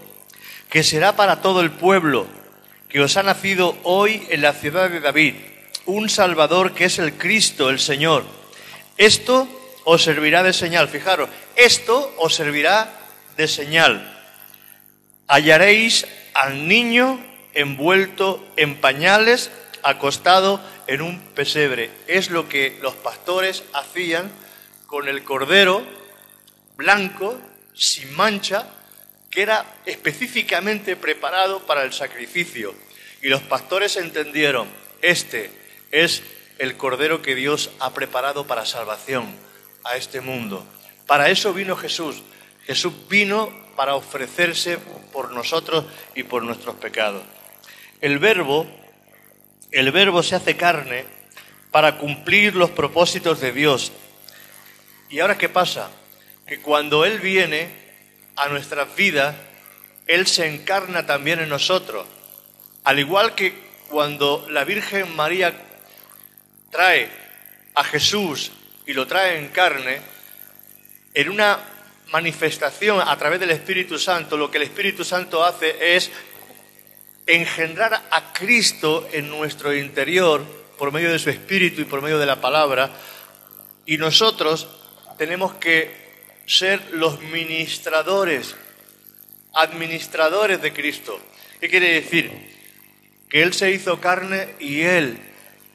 que 0.68 0.82
será 0.82 1.16
para 1.16 1.42
todo 1.42 1.60
el 1.60 1.70
pueblo, 1.70 2.26
que 2.88 3.00
os 3.00 3.16
ha 3.16 3.22
nacido 3.22 3.76
hoy 3.82 4.26
en 4.30 4.42
la 4.42 4.52
ciudad 4.52 4.90
de 4.90 5.00
David, 5.00 5.34
un 5.86 6.08
Salvador 6.08 6.74
que 6.74 6.84
es 6.84 6.98
el 6.98 7.14
Cristo, 7.14 7.70
el 7.70 7.78
Señor. 7.78 8.24
Esto 8.96 9.48
os 9.84 10.02
servirá 10.02 10.42
de 10.42 10.52
señal. 10.52 10.88
Fijaros, 10.88 11.28
esto 11.56 12.14
os 12.18 12.34
servirá 12.34 12.92
de 13.36 13.48
señal. 13.48 14.06
Hallaréis 15.26 16.06
al 16.34 16.68
niño 16.68 17.20
envuelto 17.54 18.44
en 18.56 18.76
pañales, 18.76 19.50
acostado 19.82 20.60
en 20.86 21.02
un 21.02 21.20
pesebre. 21.34 21.90
Es 22.06 22.30
lo 22.30 22.48
que 22.48 22.78
los 22.82 22.94
pastores 22.94 23.64
hacían 23.72 24.30
con 24.86 25.08
el 25.08 25.24
cordero 25.24 25.82
blanco, 26.76 27.38
sin 27.74 28.14
mancha, 28.14 28.66
que 29.30 29.42
era 29.42 29.64
específicamente 29.86 30.96
preparado 30.96 31.60
para 31.66 31.84
el 31.84 31.92
sacrificio. 31.92 32.74
Y 33.22 33.28
los 33.28 33.42
pastores 33.42 33.96
entendieron, 33.96 34.68
este 35.02 35.50
es 35.90 36.22
el 36.58 36.76
cordero 36.76 37.22
que 37.22 37.34
Dios 37.34 37.70
ha 37.78 37.94
preparado 37.94 38.46
para 38.46 38.66
salvación 38.66 39.34
a 39.84 39.96
este 39.96 40.20
mundo. 40.20 40.66
Para 41.06 41.30
eso 41.30 41.52
vino 41.52 41.76
Jesús. 41.76 42.22
Jesús 42.66 42.92
vino 43.08 43.50
para 43.76 43.94
ofrecerse 43.94 44.78
por 45.12 45.32
nosotros 45.32 45.86
y 46.14 46.22
por 46.22 46.42
nuestros 46.42 46.76
pecados. 46.76 47.22
El 48.00 48.18
verbo, 48.18 48.66
el 49.70 49.90
verbo 49.92 50.22
se 50.22 50.36
hace 50.36 50.56
carne 50.56 51.04
para 51.70 51.98
cumplir 51.98 52.54
los 52.56 52.70
propósitos 52.70 53.40
de 53.40 53.52
Dios. 53.52 53.92
¿Y 55.08 55.20
ahora 55.20 55.38
qué 55.38 55.48
pasa? 55.48 55.90
Que 56.50 56.58
cuando 56.58 57.04
Él 57.04 57.20
viene 57.20 57.68
a 58.34 58.48
nuestras 58.48 58.96
vidas, 58.96 59.36
Él 60.08 60.26
se 60.26 60.52
encarna 60.52 61.06
también 61.06 61.38
en 61.38 61.48
nosotros. 61.48 62.04
Al 62.82 62.98
igual 62.98 63.36
que 63.36 63.54
cuando 63.88 64.44
la 64.50 64.64
Virgen 64.64 65.14
María 65.14 65.54
trae 66.72 67.08
a 67.76 67.84
Jesús 67.84 68.50
y 68.84 68.94
lo 68.94 69.06
trae 69.06 69.38
en 69.38 69.50
carne, 69.50 70.00
en 71.14 71.28
una 71.28 71.60
manifestación 72.10 73.00
a 73.00 73.16
través 73.16 73.38
del 73.38 73.52
Espíritu 73.52 73.96
Santo, 73.96 74.36
lo 74.36 74.50
que 74.50 74.56
el 74.56 74.64
Espíritu 74.64 75.04
Santo 75.04 75.44
hace 75.44 75.94
es 75.94 76.10
engendrar 77.28 77.94
a 78.10 78.32
Cristo 78.32 79.08
en 79.12 79.28
nuestro 79.28 79.72
interior 79.72 80.44
por 80.76 80.90
medio 80.90 81.12
de 81.12 81.20
su 81.20 81.30
Espíritu 81.30 81.82
y 81.82 81.84
por 81.84 82.02
medio 82.02 82.18
de 82.18 82.26
la 82.26 82.40
palabra, 82.40 82.90
y 83.86 83.98
nosotros 83.98 84.66
tenemos 85.16 85.54
que 85.54 85.99
ser 86.50 86.82
los 86.92 87.20
ministradores, 87.22 88.56
administradores 89.54 90.60
de 90.60 90.72
Cristo. 90.72 91.18
¿Qué 91.60 91.68
quiere 91.68 91.92
decir? 91.92 92.30
Que 93.28 93.42
Él 93.42 93.54
se 93.54 93.70
hizo 93.70 94.00
carne 94.00 94.56
y 94.58 94.80
Él 94.80 95.16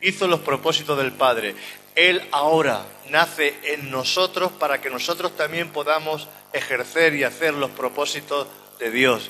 hizo 0.02 0.28
los 0.28 0.42
propósitos 0.42 0.98
del 0.98 1.14
Padre. 1.14 1.56
Él 1.96 2.22
ahora 2.32 2.86
nace 3.10 3.54
en 3.64 3.90
nosotros 3.90 4.52
para 4.52 4.82
que 4.82 4.90
nosotros 4.90 5.38
también 5.38 5.70
podamos 5.70 6.28
ejercer 6.52 7.16
y 7.16 7.24
hacer 7.24 7.54
los 7.54 7.72
propósitos 7.72 8.48
de 8.78 8.92
Dios. 8.92 9.30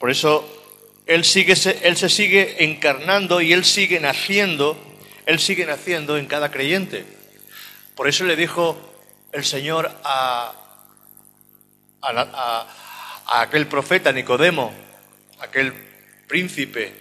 Por 0.00 0.10
eso 0.10 0.44
Él, 1.06 1.24
sigue, 1.24 1.54
él 1.82 1.96
se 1.96 2.08
sigue 2.08 2.64
encarnando 2.64 3.40
y 3.40 3.52
Él 3.52 3.64
sigue 3.64 4.00
naciendo, 4.00 4.76
Él 5.26 5.38
sigue 5.38 5.64
naciendo 5.64 6.18
en 6.18 6.26
cada 6.26 6.50
creyente. 6.50 7.04
Por 7.94 8.08
eso 8.08 8.24
le 8.24 8.34
dijo 8.34 8.91
el 9.32 9.44
Señor 9.44 9.90
a, 10.04 10.52
a, 12.02 13.40
aquel 13.40 13.66
profeta 13.66 14.12
Nicodemo, 14.12 14.72
aquel 15.40 15.72
príncipe 16.28 16.92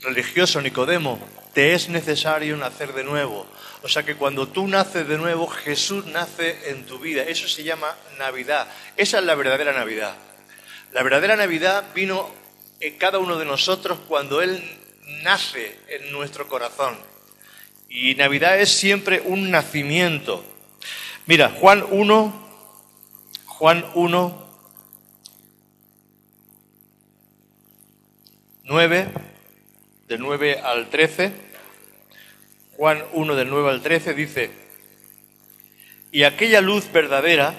religioso 0.00 0.60
Nicodemo, 0.60 1.18
te 1.54 1.74
es 1.74 1.88
necesario 1.88 2.56
nacer 2.56 2.92
de 2.92 3.04
nuevo. 3.04 3.46
O 3.82 3.88
sea 3.88 4.02
que 4.02 4.16
cuando 4.16 4.48
tú 4.48 4.66
naces 4.66 5.06
de 5.06 5.16
nuevo, 5.16 5.46
Jesús 5.46 6.04
nace 6.06 6.70
en 6.70 6.84
tu 6.86 6.98
vida. 6.98 7.22
Eso 7.22 7.48
se 7.48 7.62
llama 7.62 7.94
Navidad. 8.18 8.66
Esa 8.96 9.20
es 9.20 9.24
la 9.24 9.34
verdadera 9.36 9.72
Navidad. 9.72 10.16
La 10.92 11.02
verdadera 11.02 11.36
Navidad 11.36 11.84
vino 11.94 12.28
en 12.80 12.98
cada 12.98 13.18
uno 13.18 13.38
de 13.38 13.44
nosotros 13.44 13.98
cuando 14.08 14.42
Él 14.42 14.62
nace 15.22 15.78
en 15.88 16.12
nuestro 16.12 16.48
corazón. 16.48 16.96
Y 17.88 18.16
Navidad 18.16 18.58
es 18.60 18.70
siempre 18.70 19.22
un 19.24 19.50
nacimiento. 19.50 20.44
Mira, 21.28 21.50
Juan 21.50 21.84
1, 21.90 22.32
Juan 23.46 23.84
1, 23.94 24.46
9, 28.62 29.08
de 30.06 30.18
9 30.18 30.60
al 30.60 30.88
13. 30.88 31.32
Juan 32.76 33.02
1 33.12 33.34
del 33.34 33.50
9 33.50 33.70
al 33.70 33.82
13 33.82 34.14
dice, 34.14 34.50
y 36.12 36.22
aquella 36.22 36.60
luz 36.60 36.92
verdadera 36.92 37.54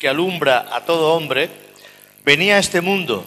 que 0.00 0.08
alumbra 0.08 0.74
a 0.74 0.84
todo 0.84 1.14
hombre, 1.14 1.50
venía 2.24 2.56
a 2.56 2.58
este 2.58 2.80
mundo. 2.80 3.24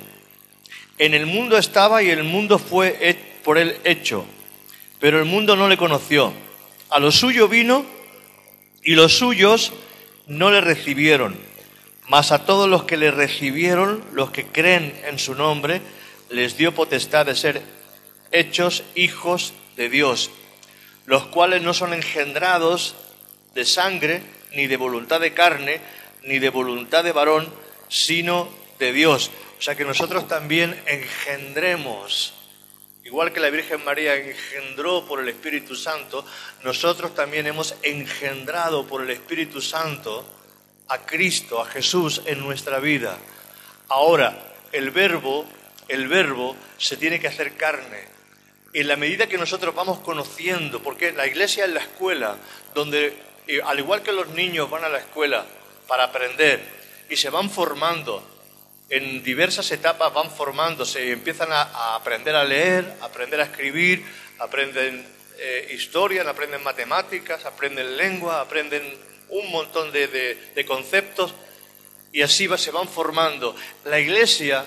En 0.98 1.14
el 1.14 1.28
mundo 1.28 1.58
estaba 1.58 2.04
y 2.04 2.10
el 2.10 2.26
mundo 2.26 2.60
fue 2.60 3.18
por 3.46 3.58
él 3.58 3.78
hecho, 3.86 4.26
pero 5.00 5.18
el 5.18 5.26
mundo 5.26 5.56
no 5.56 5.70
le 5.70 5.78
conoció. 5.78 6.34
A 6.90 7.00
lo 7.00 7.10
suyo 7.10 7.48
vino 7.48 7.95
y 8.86 8.96
los 8.96 9.18
suyos 9.18 9.74
no 10.28 10.52
le 10.52 10.62
recibieron. 10.62 11.38
Mas 12.08 12.32
a 12.32 12.46
todos 12.46 12.70
los 12.70 12.84
que 12.86 12.96
le 12.96 13.12
recibieron, 13.12 14.02
los 14.14 14.32
que 14.32 14.46
creen 14.46 14.98
en 15.06 15.20
su 15.20 15.36
nombre, 15.36 15.82
les 16.30 16.56
dio 16.56 16.74
potestad 16.74 17.26
de 17.26 17.36
ser 17.36 17.62
hechos 18.32 18.84
hijos 18.96 19.54
de 19.76 19.90
Dios 19.90 20.32
los 21.06 21.26
cuales 21.28 21.62
no 21.62 21.74
son 21.74 21.94
engendrados 21.94 22.96
de 23.54 23.66
sangre, 23.66 24.22
ni 24.54 24.68
de 24.68 24.78
voluntad 24.78 25.20
de 25.20 25.34
carne, 25.34 25.80
ni 26.24 26.40
de 26.40 26.50
voluntad 26.50 27.04
de 27.04 27.12
varón, 27.12 27.48
sino 27.90 28.50
de 28.80 28.92
Dios. 28.92 29.32
O 29.60 29.62
sea 29.62 29.76
que 29.76 29.86
nosotros 29.86 30.28
también 30.28 30.80
engendremos, 30.88 32.34
igual 33.16 33.32
que 33.32 33.40
la 33.40 33.50
Virgen 33.50 33.82
María 33.86 34.14
engendró 34.18 35.06
por 35.06 35.22
el 35.22 35.30
Espíritu 35.30 35.74
Santo, 35.74 36.26
nosotros 36.66 37.16
también 37.16 37.48
hemos 37.48 37.74
engendrado 37.82 38.86
por 38.86 39.02
el 39.02 39.10
Espíritu 39.10 39.62
Santo 39.62 40.26
a 40.90 40.98
Cristo, 40.98 41.62
a 41.62 41.66
Jesús 41.66 42.24
en 42.26 42.42
nuestra 42.42 42.80
vida. 42.80 43.18
Ahora, 43.88 44.38
el 44.74 44.92
verbo, 44.92 45.46
el 45.88 46.10
verbo 46.10 46.58
se 46.78 46.98
tiene 46.98 47.18
que 47.22 47.30
hacer 47.30 47.56
carne, 47.56 48.04
en 48.74 48.86
la 48.86 48.98
medida 48.98 49.28
que 49.28 49.38
nosotros 49.38 49.74
vamos 49.74 50.00
conociendo, 50.00 50.84
porque 50.84 51.14
la 51.14 51.26
iglesia 51.26 51.64
es 51.64 51.72
la 51.72 51.80
escuela, 51.80 52.36
donde 52.74 53.18
eh, 53.48 53.62
al 53.64 53.80
igual 53.80 54.02
que 54.04 54.12
los 54.12 54.28
niños 54.32 54.70
van 54.70 54.84
a 54.84 54.90
la 54.90 54.98
escuela 54.98 55.46
para 55.88 56.04
aprender 56.04 56.62
y 57.10 57.16
se 57.16 57.30
van 57.30 57.50
formando, 57.50 58.35
en 58.90 59.24
diversas 59.24 59.72
etapas 59.72 60.14
van 60.14 60.30
formándose 60.30 61.12
empiezan 61.12 61.52
a, 61.52 61.96
aprender 61.96 62.36
a 62.36 62.44
leer, 62.44 62.98
a 63.02 63.06
aprender 63.06 63.40
a 63.42 63.46
escribir, 63.46 64.06
aprenden 64.40 65.06
eh, 65.38 65.72
historia, 65.74 66.28
aprenden 66.30 66.64
matemáticas, 66.64 67.46
aprenden 67.46 67.98
lengua, 67.98 68.42
aprenden 68.42 68.84
un 69.30 69.52
montón 69.52 69.92
de, 69.92 70.66
conceptos 70.68 71.34
y 72.12 72.22
así 72.22 72.48
se 72.58 72.72
van 72.72 72.88
formando. 72.88 73.56
La 73.86 74.00
iglesia 74.00 74.66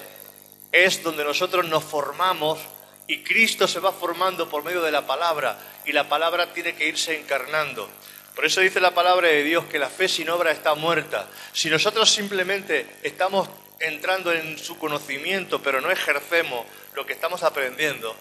es 0.73 1.03
donde 1.03 1.25
nosotros 1.25 1.67
nos 1.69 1.85
formamos 1.85 2.59
y 3.07 3.23
Cristo 3.23 3.67
se 3.67 3.81
va 3.81 3.93
formando 3.93 4.51
por 4.51 4.65
medio 4.65 4.83
de 4.83 4.91
la 4.91 5.07
palabra 5.07 5.59
y 5.87 5.93
la 5.93 6.09
palabra 6.09 6.53
tiene 6.53 6.75
que 6.75 6.89
irse 6.89 7.19
encarnando. 7.19 7.89
Por 8.35 8.45
eso 8.45 8.61
dice 8.61 8.81
la 8.81 8.95
palabra 8.95 9.29
de 9.29 9.43
Dios 9.43 9.65
que 9.65 9.79
la 9.79 9.89
fe 9.89 10.09
sin 10.09 10.29
obra 10.29 10.53
está 10.53 10.75
muerta. 10.75 11.29
Si 11.53 11.71
nosotros 11.71 12.11
simplemente 12.11 12.87
estamos 13.03 13.49
entrando 13.81 14.33
en 14.33 14.59
su 14.59 14.79
conocimiento, 14.79 15.63
pero 15.63 15.81
no 15.81 15.91
ejercemos 15.91 16.67
lo 16.95 17.07
que 17.07 17.13
estamos 17.13 17.43
aprendiendo, 17.43 18.17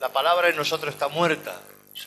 la 0.00 0.10
palabra 0.10 0.48
en 0.48 0.56
nosotros 0.56 0.92
está 0.92 1.08
muerta. 1.08 1.60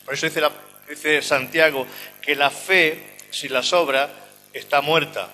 Por 0.05 0.13
eso 0.13 0.25
dice, 0.27 0.41
dice 0.87 1.21
Santiago 1.21 1.85
que 2.21 2.35
la 2.35 2.49
fe 2.49 3.17
sin 3.31 3.53
las 3.53 3.73
obras 3.73 4.09
está 4.53 4.81
muerta. 4.81 5.29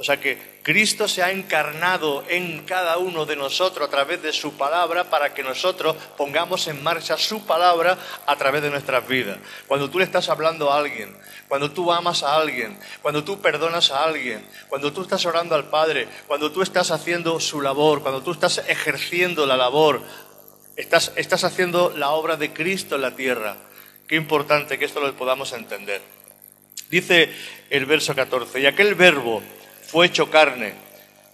O 0.00 0.04
sea 0.04 0.20
que 0.20 0.38
Cristo 0.62 1.08
se 1.08 1.24
ha 1.24 1.32
encarnado 1.32 2.24
en 2.28 2.64
cada 2.64 2.98
uno 2.98 3.26
de 3.26 3.34
nosotros 3.34 3.88
a 3.88 3.90
través 3.90 4.22
de 4.22 4.32
su 4.32 4.56
palabra 4.56 5.10
para 5.10 5.34
que 5.34 5.42
nosotros 5.42 5.96
pongamos 6.16 6.68
en 6.68 6.80
marcha 6.84 7.18
su 7.18 7.44
palabra 7.44 7.98
a 8.24 8.36
través 8.36 8.62
de 8.62 8.70
nuestras 8.70 9.08
vidas. 9.08 9.38
Cuando 9.66 9.90
tú 9.90 9.98
le 9.98 10.04
estás 10.04 10.28
hablando 10.28 10.70
a 10.70 10.78
alguien, 10.78 11.16
cuando 11.48 11.72
tú 11.72 11.90
amas 11.90 12.22
a 12.22 12.36
alguien, 12.36 12.78
cuando 13.02 13.24
tú 13.24 13.40
perdonas 13.40 13.90
a 13.90 14.04
alguien, 14.04 14.46
cuando 14.68 14.92
tú 14.92 15.02
estás 15.02 15.26
orando 15.26 15.56
al 15.56 15.68
Padre, 15.68 16.06
cuando 16.28 16.52
tú 16.52 16.62
estás 16.62 16.92
haciendo 16.92 17.40
su 17.40 17.60
labor, 17.60 18.00
cuando 18.00 18.22
tú 18.22 18.30
estás 18.30 18.58
ejerciendo 18.68 19.46
la 19.46 19.56
labor, 19.56 20.00
estás, 20.76 21.10
estás 21.16 21.42
haciendo 21.42 21.92
la 21.96 22.10
obra 22.10 22.36
de 22.36 22.52
Cristo 22.52 22.94
en 22.94 23.02
la 23.02 23.16
tierra. 23.16 23.56
Qué 24.06 24.14
importante 24.14 24.78
que 24.78 24.84
esto 24.84 25.00
lo 25.00 25.12
podamos 25.14 25.52
entender. 25.52 26.00
Dice 26.88 27.32
el 27.68 27.84
verso 27.84 28.14
14, 28.14 28.60
y 28.60 28.66
aquel 28.66 28.94
verbo 28.94 29.42
fue 29.88 30.06
hecho 30.06 30.30
carne 30.30 30.74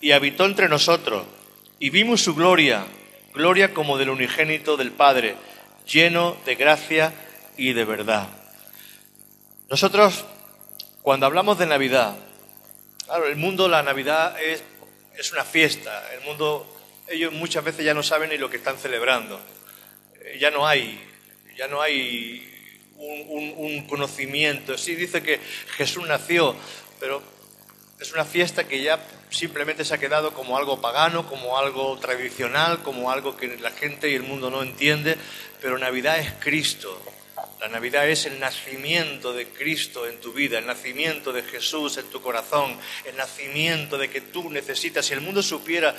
y 0.01 0.13
habitó 0.13 0.45
entre 0.45 0.69
nosotros 0.69 1.27
y 1.81 1.91
vimos 1.91 2.23
su 2.23 2.37
gloria, 2.37 2.87
gloria 3.35 3.75
como 3.75 3.99
del 3.99 4.11
unigénito 4.11 4.77
del 4.77 4.93
Padre, 4.93 5.35
lleno 5.87 6.37
de 6.47 6.55
gracia 6.55 7.13
y 7.57 7.73
de 7.73 7.85
verdad. 7.85 8.29
Nosotros, 9.69 10.25
cuando 11.03 11.27
hablamos 11.27 11.59
de 11.59 11.67
Navidad, 11.67 12.17
claro, 13.05 13.27
el 13.27 13.35
mundo, 13.35 13.67
la 13.67 13.83
Navidad 13.83 14.41
es, 14.41 14.63
es 15.19 15.33
una 15.33 15.45
fiesta, 15.45 16.15
el 16.15 16.21
mundo, 16.21 16.65
ellos 17.09 17.33
muchas 17.33 17.65
veces 17.65 17.85
ya 17.85 17.93
no 17.93 18.05
saben 18.05 18.31
ni 18.31 18.39
lo 18.39 18.49
que 18.49 18.59
están 18.59 18.79
celebrando, 18.79 19.41
eh, 20.21 20.39
ya 20.41 20.53
no 20.53 20.65
hay, 20.65 21.01
ya 21.57 21.67
no 21.67 21.83
hay 21.83 22.49
un, 22.99 23.53
un 23.57 23.87
conocimiento, 23.89 24.79
sí 24.79 24.95
dice 24.95 25.25
que 25.25 25.41
Jesús 25.77 26.07
nació, 26.07 26.55
pero 27.01 27.34
es 28.01 28.13
una 28.13 28.25
fiesta 28.25 28.65
que 28.65 28.83
ya 28.83 28.99
simplemente 29.31 29.85
se 29.85 29.95
ha 29.95 29.99
quedado 29.99 30.33
como 30.33 30.57
algo 30.57 30.81
pagano, 30.81 31.27
como 31.27 31.59
algo 31.59 31.99
tradicional, 31.99 32.83
como 32.83 33.11
algo 33.11 33.37
que 33.37 33.57
la 33.59 33.71
gente 33.71 34.11
y 34.11 34.15
el 34.15 34.23
mundo 34.23 34.51
no 34.51 34.63
entiende, 34.63 35.17
pero 35.61 35.79
Navidad 35.79 36.19
es 36.19 36.33
Cristo. 36.41 37.01
La 37.61 37.69
Navidad 37.69 38.09
es 38.09 38.27
el 38.27 38.39
nacimiento 38.41 39.33
de 39.33 39.47
Cristo 39.49 40.07
en 40.07 40.21
tu 40.21 40.33
vida, 40.33 40.59
el 40.59 40.67
nacimiento 40.67 41.33
de 41.33 41.43
Jesús 41.43 41.97
en 41.97 42.05
tu 42.11 42.21
corazón, 42.21 42.77
el 43.07 43.17
nacimiento 43.17 43.97
de 43.97 44.11
que 44.11 44.21
tú 44.21 44.51
necesitas. 44.51 45.07
Si 45.07 45.15
el 45.15 45.21
mundo 45.21 45.43
supiera 45.43 45.95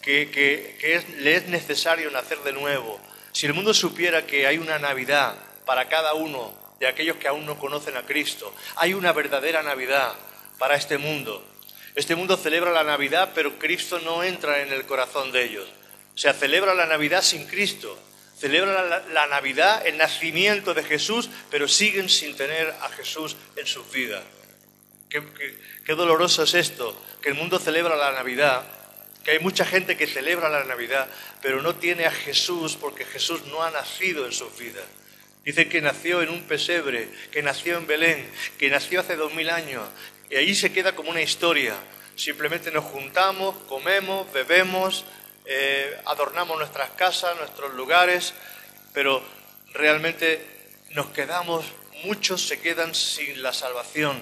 que, 0.00 1.04
le 1.18 1.36
es 1.36 1.48
necesario 1.48 2.10
nacer 2.10 2.38
de 2.40 2.52
nuevo, 2.52 3.00
si 3.32 3.46
el 3.46 3.54
mundo 3.54 3.74
supiera 3.74 4.26
que 4.26 4.46
hay 4.46 4.58
una 4.58 4.78
Navidad 4.78 5.34
para 5.66 5.88
cada 5.88 6.14
uno 6.14 6.52
de 6.78 6.86
aquellos 6.86 7.16
que 7.16 7.28
aún 7.28 7.46
no 7.46 7.58
conocen 7.58 7.96
a 7.96 8.02
Cristo, 8.02 8.54
hay 8.76 8.94
una 8.94 9.12
verdadera 9.12 9.62
Navidad 9.62 10.14
para 10.58 10.76
este 10.76 10.98
mundo. 10.98 11.44
Este 11.94 12.14
mundo 12.14 12.36
celebra 12.36 12.70
la 12.70 12.84
Navidad, 12.84 13.32
pero 13.34 13.58
Cristo 13.58 13.98
no 14.00 14.22
entra 14.22 14.62
en 14.62 14.72
el 14.72 14.84
corazón 14.86 15.32
de 15.32 15.44
ellos. 15.44 15.68
O 16.14 16.18
sea, 16.18 16.32
celebra 16.32 16.74
la 16.74 16.86
Navidad 16.86 17.22
sin 17.22 17.46
Cristo. 17.46 17.98
Celebra 18.38 19.02
la, 19.12 19.26
Navidad, 19.26 19.84
el 19.84 19.98
nacimiento 19.98 20.74
de 20.74 20.84
Jesús, 20.84 21.28
pero 21.50 21.66
siguen 21.66 22.08
sin 22.08 22.36
tener 22.36 22.68
a 22.82 22.88
Jesús 22.90 23.36
en 23.56 23.66
sus 23.66 23.90
vidas. 23.90 24.22
Qué, 25.08 25.94
doloroso 25.94 26.44
es 26.44 26.54
esto, 26.54 26.96
que 27.20 27.30
el 27.30 27.34
mundo 27.34 27.58
celebra 27.58 27.96
la 27.96 28.12
Navidad, 28.12 28.62
que 29.24 29.32
hay 29.32 29.38
mucha 29.40 29.64
gente 29.64 29.96
que 29.96 30.06
celebra 30.06 30.48
la 30.48 30.62
Navidad, 30.64 31.08
pero 31.42 31.62
no 31.62 31.74
tiene 31.74 32.06
a 32.06 32.12
Jesús 32.12 32.76
porque 32.80 33.04
Jesús 33.04 33.46
no 33.46 33.64
ha 33.64 33.70
nacido 33.70 34.24
en 34.24 34.32
sus 34.32 34.56
vidas. 34.56 34.84
Dice 35.44 35.68
que 35.68 35.80
nació 35.80 36.22
en 36.22 36.28
un 36.28 36.42
pesebre, 36.42 37.08
que 37.32 37.42
nació 37.42 37.78
en 37.78 37.86
Belén, 37.86 38.30
que 38.58 38.70
nació 38.70 39.00
hace 39.00 39.16
dos 39.16 39.32
mil 39.34 39.50
años, 39.50 39.88
y 40.30 40.36
ahí 40.36 40.54
se 40.54 40.72
queda 40.72 40.94
como 40.94 41.10
una 41.10 41.22
historia. 41.22 41.74
Simplemente 42.16 42.70
nos 42.70 42.84
juntamos, 42.84 43.54
comemos, 43.68 44.30
bebemos, 44.32 45.04
eh, 45.44 46.00
adornamos 46.06 46.58
nuestras 46.58 46.90
casas, 46.90 47.36
nuestros 47.36 47.74
lugares, 47.74 48.34
pero 48.92 49.22
realmente 49.72 50.44
nos 50.90 51.06
quedamos, 51.10 51.64
muchos 52.04 52.46
se 52.46 52.60
quedan 52.60 52.94
sin 52.94 53.42
la 53.42 53.52
salvación, 53.52 54.18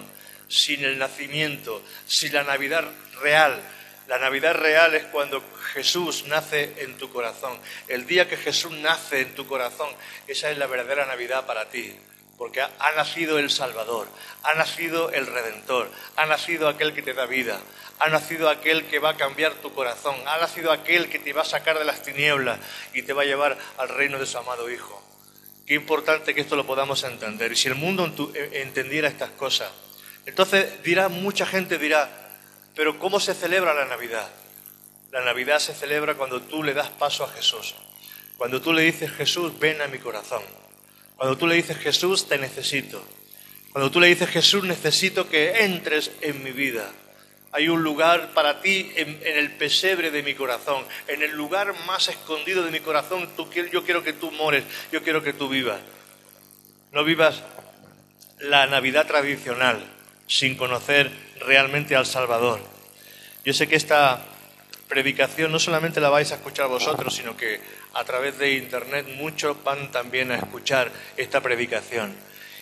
sin 0.49 0.85
el 0.85 0.99
nacimiento, 0.99 1.83
sin 2.07 2.35
la 2.35 2.45
Navidad 2.45 2.85
real. 3.21 3.61
La 4.09 4.19
Navidad 4.19 4.55
real 4.55 4.95
es 4.95 5.05
cuando 5.07 5.43
Jesús 5.73 6.25
nace 6.27 6.75
en 6.79 6.97
tu 6.97 7.13
corazón. 7.13 7.59
El 7.89 8.07
día 8.07 8.29
que 8.29 8.37
Jesús 8.37 8.71
nace 8.73 9.23
en 9.23 9.35
tu 9.35 9.47
corazón, 9.47 9.89
esa 10.29 10.51
es 10.51 10.59
la 10.59 10.67
verdadera 10.67 11.07
Navidad 11.07 11.47
para 11.47 11.69
ti 11.69 11.97
porque 12.39 12.61
ha, 12.61 12.93
nacido 12.97 13.39
el 13.39 13.51
Salvador, 13.51 14.09
ha 14.43 14.55
nacido 14.55 15.11
el 15.11 15.27
Redentor, 15.27 15.91
ha 16.17 16.27
nacido 16.27 16.69
aquel 16.69 16.93
que 16.93 17.03
te 17.03 17.15
da 17.15 17.27
vida, 17.27 17.59
ha 17.99 18.09
nacido 18.09 18.49
aquel 18.49 18.87
que 18.87 18.99
va 18.99 19.11
a 19.11 19.17
cambiar 19.17 19.55
tu 19.55 19.73
corazón, 19.73 20.15
ha 20.27 20.39
nacido 20.39 20.71
aquel 20.71 21.09
que 21.09 21.19
te 21.19 21.33
va 21.33 21.43
a 21.43 21.47
sacar 21.47 21.79
de 21.79 21.85
las 21.85 22.03
tinieblas 22.03 22.59
y 22.93 23.03
te 23.03 23.13
va 23.13 23.23
a 23.23 23.27
llevar 23.27 23.57
al 23.79 23.89
reino 23.89 24.19
de 24.19 24.27
su 24.27 24.37
amado 24.37 24.71
Hijo. 24.71 25.03
Qué 25.67 25.75
importante 25.75 26.35
que 26.35 26.43
esto 26.43 26.55
lo 26.55 26.67
podamos 26.67 27.03
entender. 27.03 27.51
Y 27.51 27.57
si 27.57 27.69
el 27.69 27.75
mundo 27.75 28.13
e, 28.35 28.63
entendiera 28.63 29.09
estas 29.09 29.31
cosas, 29.31 29.69
entonces 30.25 30.83
dirá, 30.83 31.09
mucha 31.09 31.47
gente 31.47 31.79
dirá, 31.79 32.09
pero 32.75 32.99
¿cómo 32.99 33.19
se 33.19 33.35
celebra 33.35 33.75
la 33.75 33.87
Navidad? 33.87 34.29
La 35.11 35.23
Navidad 35.23 35.59
se 35.59 35.75
celebra 35.75 36.15
cuando 36.15 36.43
tú 36.43 36.63
le 36.63 36.75
das 36.75 36.91
paso 36.91 37.25
a 37.25 37.29
Jesús, 37.29 37.75
cuando 38.37 38.61
tú 38.61 38.73
le 38.73 38.83
dices, 38.83 39.11
Jesús, 39.13 39.59
ven 39.59 39.81
a 39.81 39.87
mi 39.89 39.99
corazón. 39.99 40.43
Cuando 41.17 41.37
tú 41.37 41.47
le 41.47 41.55
dices, 41.55 41.79
Jesús, 41.79 42.29
te 42.29 42.39
necesito. 42.39 43.03
Cuando 43.73 43.91
tú 43.91 44.01
le 44.01 44.07
dices, 44.07 44.29
Jesús, 44.29 44.65
necesito 44.65 45.29
que 45.29 45.65
entres 45.65 46.11
en 46.21 46.43
mi 46.43 46.53
vida. 46.53 46.91
Hay 47.53 47.69
un 47.69 47.83
lugar 47.83 48.35
para 48.35 48.61
ti 48.61 48.91
en, 48.97 49.21
el 49.23 49.51
pesebre 49.53 50.11
de 50.11 50.23
mi 50.23 50.35
corazón, 50.35 50.85
en 51.09 51.23
el 51.23 51.33
lugar 51.33 51.75
más 51.87 52.09
escondido 52.09 52.63
de 52.63 52.71
mi 52.71 52.81
corazón. 52.81 53.29
yo 53.73 53.85
quiero 53.85 54.03
que 54.03 54.13
tú 54.13 54.31
mores, 54.31 54.65
yo 54.93 55.03
quiero 55.03 55.23
que 55.23 55.33
tú 55.33 55.49
vivas. 55.49 55.81
No 56.93 57.05
vivas 57.05 57.43
la 58.41 58.67
Navidad 58.67 59.07
tradicional 59.07 59.83
sin 60.27 60.57
conocer 60.57 61.11
realmente 61.41 61.97
al 61.97 62.07
Salvador. 62.07 62.61
Yo 63.45 63.55
sé 63.55 63.67
que 63.69 63.77
esta 63.77 64.23
predicación 64.89 65.53
no 65.53 65.59
solamente 65.59 66.01
la 66.01 66.09
vais 66.09 66.33
a 66.33 66.37
escuchar 66.37 66.69
vosotros, 66.69 67.15
sino 67.15 67.37
que 67.37 67.61
a 67.97 68.05
través 68.05 68.39
de 68.39 68.53
Internet 68.53 69.07
muchos 69.17 69.63
van 69.65 69.91
también 69.91 70.31
a 70.31 70.37
escuchar 70.37 70.93
esta 71.17 71.41
predicación. 71.41 72.15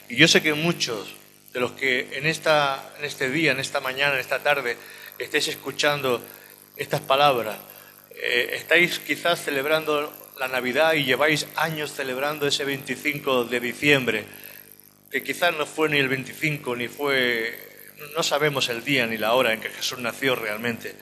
Y 0.08 0.16
yo 0.16 0.28
sé 0.28 0.40
que 0.40 0.54
muchos 0.54 1.14
de 1.52 1.60
los 1.60 1.72
que 1.72 2.08
en, 2.12 2.26
esta, 2.26 2.92
en 2.98 3.04
este 3.04 3.28
día, 3.30 3.52
en 3.52 3.58
esta 3.58 3.80
mañana, 3.80 4.14
en 4.14 4.20
esta 4.20 4.40
tarde, 4.40 4.76
estéis 5.18 5.48
escuchando 5.48 6.22
estas 6.76 7.00
palabras, 7.00 7.56
eh, 8.10 8.50
estáis 8.54 9.00
quizás 9.00 9.44
celebrando 9.44 10.12
la 10.38 10.46
Navidad 10.46 10.94
y 10.94 11.04
lleváis 11.04 11.46
años 11.56 11.92
celebrando 11.92 12.46
ese 12.46 12.64
25 12.64 13.44
de 13.44 13.60
diciembre, 13.60 14.24
que 15.10 15.22
quizás 15.22 15.54
no 15.56 15.66
fue 15.66 15.88
ni 15.88 15.98
el 15.98 16.08
25, 16.08 16.76
ni 16.76 16.86
fue, 16.86 17.56
no 18.16 18.22
sabemos 18.22 18.68
el 18.68 18.84
día 18.84 19.06
ni 19.06 19.16
la 19.16 19.34
hora 19.34 19.52
en 19.52 19.60
que 19.60 19.70
Jesús 19.70 19.98
nació 19.98 20.36
realmente, 20.36 20.94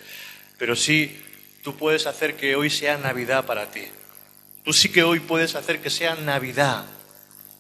pero 0.59 0.75
sí 0.75 1.23
tú 1.63 1.77
puedes 1.77 2.07
hacer 2.07 2.35
que 2.35 2.57
hoy 2.57 2.71
sea 2.71 2.97
Navidad 2.97 3.45
para 3.45 3.71
ti. 3.71 3.85
Tú 4.65 4.73
sí 4.73 4.91
que 4.91 5.03
hoy 5.03 5.21
puedes 5.21 5.55
hacer 5.55 5.81
que 5.81 5.91
sea 5.91 6.15
Navidad 6.15 6.85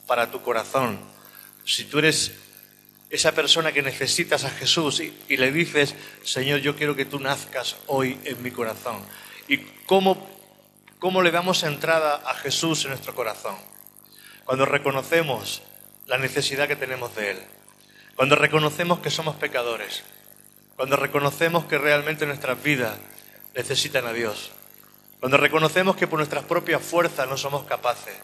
para 0.06 0.30
tu 0.30 0.42
corazón. 0.42 0.98
Si 1.64 1.84
tú 1.84 1.98
eres 1.98 2.32
esa 3.10 3.32
persona 3.32 3.72
que 3.72 3.82
necesitas 3.82 4.44
a 4.44 4.50
Jesús 4.50 5.00
y, 5.00 5.36
le 5.36 5.52
dices, 5.52 5.94
Señor, 6.24 6.60
yo 6.60 6.76
quiero 6.76 6.96
que 6.96 7.04
tú 7.04 7.20
nazcas 7.20 7.76
hoy 7.86 8.18
en 8.24 8.42
mi 8.42 8.50
corazón. 8.50 9.02
¿Y 9.48 9.58
cómo, 9.86 10.28
cómo 10.98 11.22
le 11.22 11.30
damos 11.30 11.62
entrada 11.62 12.22
a 12.24 12.34
Jesús 12.34 12.84
en 12.84 12.90
nuestro 12.90 13.14
corazón? 13.14 13.56
Cuando 14.44 14.64
reconocemos 14.64 15.62
la 16.06 16.18
necesidad 16.18 16.68
que 16.68 16.76
tenemos 16.76 17.14
de 17.14 17.32
Él. 17.32 17.38
Cuando 18.16 18.36
reconocemos 18.36 19.00
que 19.00 19.10
somos 19.10 19.36
pecadores 19.36 20.02
cuando 20.76 20.96
reconocemos 20.96 21.66
que 21.66 21.78
realmente 21.78 22.26
nuestras 22.26 22.60
vidas 22.62 22.96
necesitan 23.54 24.06
a 24.06 24.12
Dios, 24.12 24.50
cuando 25.22 25.36
reconocemos 25.36 25.94
que 25.94 26.08
por 26.08 26.18
nuestras 26.18 26.42
propias 26.42 26.82
fuerzas 26.82 27.28
no 27.28 27.36
somos 27.36 27.62
capaces, 27.62 28.16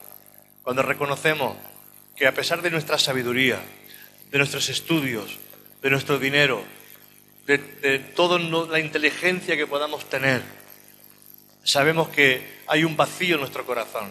cuando 0.64 0.82
reconocemos 0.82 1.56
que 2.16 2.26
a 2.26 2.34
pesar 2.34 2.60
de 2.60 2.72
nuestra 2.72 2.98
sabiduría, 2.98 3.60
de 4.32 4.38
nuestros 4.38 4.68
estudios, 4.68 5.38
de 5.80 5.90
nuestro 5.90 6.18
dinero, 6.18 6.60
de, 7.46 8.00
toda 8.16 8.40
la 8.40 8.80
inteligencia 8.80 9.56
que 9.56 9.64
podamos 9.64 10.08
tener, 10.10 10.42
sabemos 11.62 12.08
que 12.08 12.64
hay 12.66 12.82
un 12.82 12.96
vacío 12.96 13.36
en 13.36 13.42
nuestro 13.42 13.64
corazón. 13.64 14.10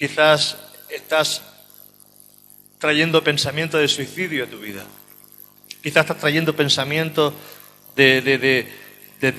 Quizás 0.00 0.58
estás 0.88 1.42
trayendo 2.80 3.22
pensamiento 3.22 3.78
de 3.78 3.86
suicidio 3.86 4.42
a 4.42 4.48
tu 4.48 4.58
vida. 4.58 4.84
Quizás 5.80 6.06
estás 6.06 6.18
trayendo 6.18 6.56
pensamiento 6.56 7.32
de, 7.94 8.20
de, 8.20 8.68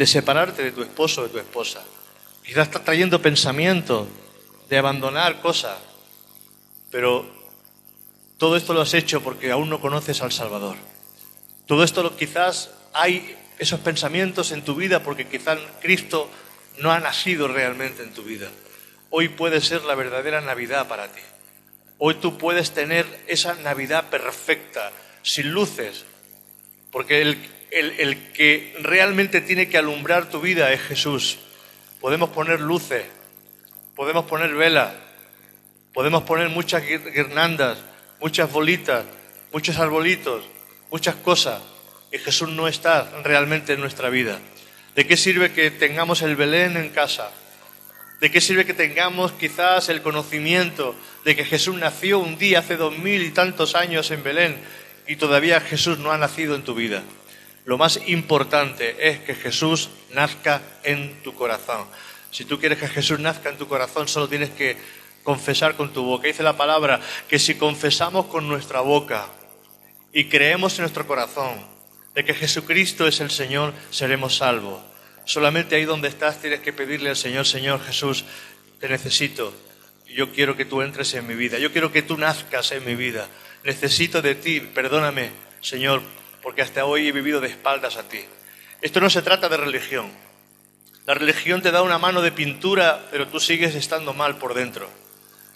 separarte 0.06 0.64
de 0.64 0.72
tu 0.72 0.82
esposo 0.82 1.22
o 1.22 1.24
de 1.26 1.30
tu 1.30 1.40
esposa. 1.40 1.84
Quizás 2.44 2.68
estás 2.68 2.84
trayendo 2.84 3.22
pensamiento 3.22 4.08
de 4.70 4.78
abandonar 4.78 5.42
cosas. 5.42 5.78
Pero 6.92 7.26
todo 8.38 8.56
esto 8.56 8.74
lo 8.74 8.82
has 8.82 8.94
hecho 8.94 9.22
porque 9.22 9.52
aún 9.52 9.70
no 9.70 9.82
conoces 9.82 10.22
al 10.22 10.32
Salvador. 10.32 10.76
Todo 11.68 11.84
esto 11.84 12.16
quizás 12.16 12.72
hay 12.94 13.38
esos 13.60 13.80
pensamientos 13.80 14.52
en 14.52 14.64
tu 14.64 14.76
vida 14.76 15.04
porque 15.04 15.28
quizás 15.28 15.60
Cristo 15.82 16.30
no 16.80 16.92
ha 16.92 17.00
nacido 17.00 17.48
realmente 17.48 18.04
en 18.04 18.14
tu 18.14 18.24
vida. 18.24 18.50
Hoy 19.10 19.30
puede 19.30 19.62
ser 19.62 19.84
la 19.84 19.96
verdadera 19.96 20.42
Navidad 20.42 20.88
para 20.88 21.12
ti. 21.12 21.22
Hoy 21.98 22.16
tú 22.16 22.38
puedes 22.38 22.72
tener 22.72 23.06
esa 23.28 23.54
Navidad 23.56 24.10
perfecta, 24.10 24.92
sin 25.22 25.52
luces, 25.52 26.06
porque 26.92 27.22
el, 27.22 27.38
el, 27.72 28.32
que 28.34 28.76
realmente 28.82 29.42
tiene 29.42 29.70
que 29.70 29.78
alumbrar 29.78 30.30
tu 30.30 30.42
vida 30.42 30.72
es 30.74 30.82
Jesús. 30.82 31.40
Podemos 32.00 32.30
poner 32.30 32.60
luces, 32.60 33.04
podemos 33.96 34.26
poner 34.26 34.54
velas, 34.54 34.94
podemos 35.94 36.24
poner 36.24 36.50
muchas 36.50 36.84
guirnaldas, 36.86 37.80
muchas 38.20 38.52
bolitas, 38.52 39.06
muchos 39.52 39.78
arbolitos, 39.78 40.44
muchas 40.90 41.16
cosas, 41.16 41.62
y 42.12 42.18
Jesús 42.18 42.50
no 42.50 42.68
está 42.68 43.10
realmente 43.24 43.74
en 43.74 43.80
nuestra 43.80 44.10
vida. 44.10 44.40
¿De 44.96 45.08
qué 45.08 45.16
sirve 45.16 45.54
que 45.54 45.72
tengamos 45.72 46.22
el 46.22 46.36
Belén 46.36 46.76
en 46.76 46.90
casa? 46.90 47.32
¿De 48.20 48.30
qué 48.30 48.42
sirve 48.42 48.66
que 48.66 48.74
tengamos 48.74 49.32
quizás 49.32 49.88
el 49.90 50.02
conocimiento 50.02 50.96
de 51.24 51.36
que 51.36 51.46
Jesús 51.46 51.76
nació 51.78 52.20
un 52.20 52.38
día 52.38 52.60
hace 52.60 52.76
dos 52.76 52.98
mil 52.98 53.24
y 53.24 53.32
tantos 53.32 53.74
años 53.76 54.12
en 54.12 54.24
Belén 54.24 54.58
y 55.08 55.16
todavía 55.16 55.62
Jesús 55.62 55.98
no 56.00 56.12
ha 56.12 56.18
nacido 56.18 56.56
en 56.56 56.64
tu 56.64 56.76
vida? 56.76 57.04
Lo 57.66 57.78
más 57.78 58.00
importante 58.08 59.10
es 59.10 59.20
que 59.20 59.36
Jesús 59.36 59.90
nazca 60.14 60.62
en 60.84 61.22
tu 61.24 61.36
corazón. 61.36 61.86
Si 62.32 62.46
tú 62.46 62.60
quieres 62.60 62.80
que 62.80 62.88
Jesús 62.88 63.20
nazca 63.20 63.50
en 63.50 63.58
tu 63.58 63.68
corazón, 63.68 64.08
solo 64.08 64.28
tienes 64.28 64.50
que 64.50 64.78
confesar 65.24 65.76
con 65.76 65.94
tu 65.94 66.04
boca. 66.04 66.28
Dice 66.28 66.44
la 66.44 66.58
palabra 66.58 67.00
que 67.28 67.40
si 67.40 67.56
confesamos 67.56 68.26
con 68.28 68.48
nuestra 68.48 68.82
boca 68.82 69.28
y 70.12 70.26
creemos 70.26 70.78
en 70.78 70.84
nuestro 70.84 71.06
corazón 71.06 71.60
de 72.16 72.26
que 72.26 72.34
Jesucristo 72.34 73.08
es 73.08 73.20
el 73.20 73.32
Señor, 73.32 73.74
seremos 73.92 74.38
salvos. 74.38 74.82
Solamente 75.26 75.76
ahí 75.76 75.86
donde 75.86 76.08
estás 76.08 76.42
tienes 76.42 76.62
que 76.62 76.74
pedirle 76.74 77.10
al 77.10 77.16
Señor, 77.16 77.46
Señor 77.46 77.84
Jesús, 77.84 78.26
te 78.80 78.90
necesito. 78.90 79.54
Yo 80.08 80.32
quiero 80.32 80.58
que 80.58 80.66
tú 80.66 80.82
entres 80.82 81.14
en 81.14 81.28
mi 81.28 81.36
vida. 81.36 81.60
Yo 81.60 81.72
quiero 81.72 81.92
que 81.92 82.02
tú 82.02 82.18
nazcas 82.18 82.72
en 82.72 82.84
mi 82.84 82.96
vida. 82.96 83.28
Necesito 83.64 84.22
de 84.22 84.36
ti. 84.36 84.60
Perdóname, 84.60 85.30
Señor, 85.62 86.02
porque 86.42 86.62
hasta 86.62 86.86
hoy 86.86 87.08
he 87.08 87.12
vivido 87.12 87.42
de 87.42 87.48
espaldas 87.48 87.98
a 87.98 88.08
ti. 88.08 88.22
Esto 88.82 89.00
no 89.00 89.10
se 89.10 89.22
trata 89.22 89.50
de 89.50 89.58
religión. 89.58 90.12
La 91.06 91.14
religión 91.14 91.62
te 91.62 91.72
da 91.72 91.82
una 91.82 91.98
mano 91.98 92.22
de 92.22 92.32
pintura, 92.32 93.08
pero 93.12 93.28
tú 93.28 93.40
sigues 93.40 93.76
estando 93.76 94.14
mal 94.14 94.38
por 94.38 94.54
dentro. 94.54 94.88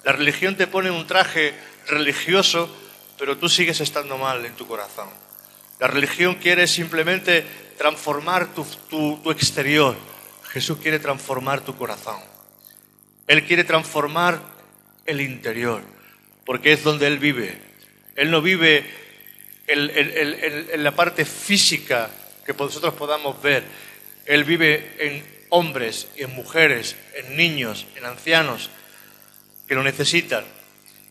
La 0.03 0.11
religión 0.11 0.55
te 0.55 0.67
pone 0.67 0.91
un 0.91 1.07
traje 1.07 1.53
religioso, 1.87 2.69
pero 3.17 3.37
tú 3.37 3.49
sigues 3.49 3.79
estando 3.79 4.17
mal 4.17 4.45
en 4.45 4.53
tu 4.55 4.67
corazón. 4.67 5.09
La 5.79 5.87
religión 5.87 6.35
quiere 6.35 6.67
simplemente 6.67 7.45
transformar 7.77 8.49
tu, 8.53 9.31
exterior. 9.31 9.95
Jesús 10.49 10.77
quiere 10.77 10.99
transformar 10.99 11.61
tu 11.61 11.75
corazón. 11.75 12.19
Él 13.27 13.45
quiere 13.45 13.63
transformar 13.63 14.39
el 15.05 15.21
interior, 15.21 15.81
porque 16.45 16.73
es 16.73 16.83
donde 16.83 17.07
Él 17.07 17.19
vive. 17.19 17.59
Él 18.15 18.31
no 18.31 18.41
vive 18.41 18.85
en, 19.67 20.83
la 20.83 20.91
parte 20.91 21.25
física 21.25 22.09
que 22.45 22.53
nosotros 22.53 22.93
podamos 22.93 23.41
ver. 23.41 23.63
Él 24.25 24.43
vive 24.43 24.95
en 24.99 25.23
hombres 25.49 26.07
en 26.15 26.33
mujeres, 26.33 26.95
en 27.15 27.37
niños, 27.37 27.85
en 27.95 28.05
ancianos 28.05 28.69
que 29.67 29.75
lo 29.75 29.83
necesitan. 29.83 30.43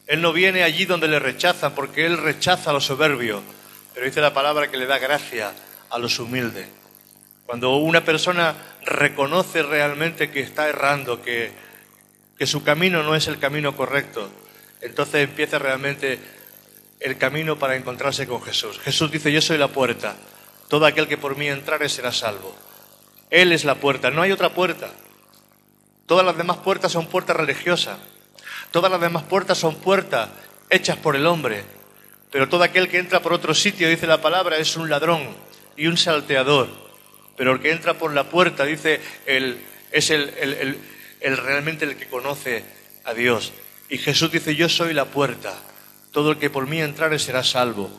Él 0.06 0.20
no 0.20 0.32
viene 0.32 0.62
allí 0.62 0.84
donde 0.84 1.08
le 1.08 1.18
rechazan, 1.18 1.74
porque 1.74 2.04
Él 2.04 2.18
rechaza 2.18 2.70
a 2.70 2.72
los 2.72 2.84
soberbios 2.84 3.42
pero 3.94 4.06
dice 4.06 4.20
la 4.20 4.34
palabra 4.34 4.70
que 4.70 4.76
le 4.76 4.86
da 4.86 4.98
gracia 4.98 5.52
a 5.88 5.98
los 5.98 6.18
humildes. 6.18 6.66
Cuando 7.46 7.76
una 7.76 8.04
persona 8.04 8.56
reconoce 8.82 9.62
realmente 9.62 10.30
que 10.30 10.40
está 10.40 10.68
errando, 10.68 11.22
que, 11.22 11.52
que 12.36 12.46
su 12.46 12.64
camino 12.64 13.04
no 13.04 13.14
es 13.14 13.28
el 13.28 13.38
camino 13.38 13.76
correcto, 13.76 14.28
entonces 14.80 15.22
empieza 15.22 15.60
realmente 15.60 16.18
el 17.04 17.18
camino 17.18 17.58
para 17.58 17.76
encontrarse 17.76 18.26
con 18.26 18.42
Jesús. 18.42 18.80
Jesús 18.80 19.10
dice, 19.10 19.30
yo 19.30 19.42
soy 19.42 19.58
la 19.58 19.68
puerta, 19.68 20.16
todo 20.68 20.86
aquel 20.86 21.06
que 21.06 21.18
por 21.18 21.36
mí 21.36 21.48
entrare 21.48 21.90
será 21.90 22.10
salvo. 22.10 22.56
Él 23.30 23.52
es 23.52 23.64
la 23.64 23.74
puerta, 23.74 24.10
no 24.10 24.22
hay 24.22 24.32
otra 24.32 24.54
puerta. 24.54 24.90
Todas 26.06 26.24
las 26.24 26.36
demás 26.36 26.56
puertas 26.56 26.90
son 26.90 27.06
puertas 27.06 27.36
religiosas, 27.36 27.98
todas 28.70 28.90
las 28.90 29.00
demás 29.00 29.24
puertas 29.24 29.58
son 29.58 29.76
puertas 29.76 30.30
hechas 30.70 30.96
por 30.96 31.14
el 31.14 31.26
hombre, 31.26 31.62
pero 32.30 32.48
todo 32.48 32.64
aquel 32.64 32.88
que 32.88 32.98
entra 32.98 33.20
por 33.20 33.34
otro 33.34 33.54
sitio, 33.54 33.88
dice 33.88 34.06
la 34.06 34.22
palabra, 34.22 34.56
es 34.56 34.74
un 34.76 34.88
ladrón 34.88 35.28
y 35.76 35.86
un 35.86 35.96
salteador. 35.96 36.68
Pero 37.36 37.52
el 37.52 37.60
que 37.60 37.70
entra 37.70 37.94
por 37.94 38.14
la 38.14 38.24
puerta, 38.24 38.64
dice, 38.64 39.00
es 39.92 40.10
el, 40.10 40.78
realmente 41.20 41.84
el 41.84 41.96
que 41.96 42.08
conoce 42.08 42.64
a 43.04 43.12
Dios. 43.12 43.52
Y 43.90 43.98
Jesús 43.98 44.32
dice, 44.32 44.56
yo 44.56 44.68
soy 44.68 44.94
la 44.94 45.04
puerta. 45.04 45.54
Todo 46.14 46.30
el 46.30 46.38
que 46.38 46.48
por 46.48 46.68
mí 46.68 46.80
entrare 46.80 47.18
será 47.18 47.42
salvo. 47.42 47.90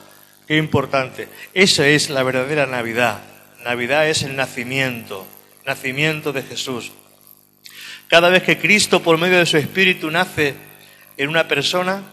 Qué 0.47 0.56
importante. 0.56 1.28
Esa 1.54 1.86
es 1.86 2.10
la 2.10 2.23
verdadera 2.23 2.65
Navidad. 2.65 3.21
Navidad 3.65 4.08
es 4.08 4.23
el 4.23 4.38
nacimiento, 4.38 5.28
nacimiento 5.65 6.32
de 6.32 6.41
Jesús. 6.41 6.93
Cada 8.08 8.30
vez 8.30 8.43
que 8.43 8.58
Cristo, 8.58 9.04
por 9.04 9.17
medio 9.17 9.38
de 9.38 9.45
su 9.45 9.58
Espíritu, 9.58 10.10
nace 10.10 10.56
en 11.17 11.28
una 11.28 11.49
persona, 11.49 12.04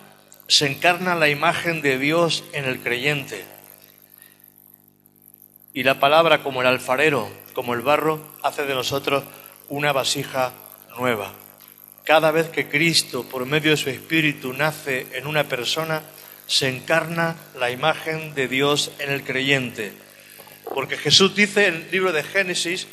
se 0.48 0.66
encarna 0.66 1.14
la 1.14 1.28
imagen 1.28 1.82
de 1.82 1.98
Dios 1.98 2.42
en 2.52 2.64
el 2.64 2.80
creyente. 2.80 3.44
Y 5.72 5.84
la 5.84 6.00
palabra 6.00 6.42
como 6.42 6.62
el 6.62 6.66
alfarero, 6.66 7.30
como 7.54 7.74
el 7.74 7.80
barro, 7.80 8.20
hace 8.42 8.64
de 8.64 8.74
nosotros 8.74 9.22
una 9.68 9.92
vasija 9.92 10.52
nueva. 10.98 11.32
Cada 12.04 12.32
vez 12.32 12.48
que 12.48 12.68
Cristo, 12.68 13.22
por 13.24 13.46
medio 13.46 13.70
de 13.70 13.76
su 13.76 13.88
Espíritu, 13.88 14.52
nace 14.52 15.06
en 15.12 15.26
una 15.26 15.44
persona, 15.44 16.02
se 16.46 16.68
encarna 16.68 17.36
la 17.56 17.70
imagen 17.70 18.34
de 18.34 18.48
Dios 18.48 18.90
en 18.98 19.10
el 19.10 19.22
creyente. 19.22 19.92
Porque 20.74 20.96
Jesús 20.96 21.36
dice 21.36 21.68
en 21.68 21.74
el 21.74 21.90
libro 21.92 22.12
de 22.12 22.24
Génesis 22.24 22.88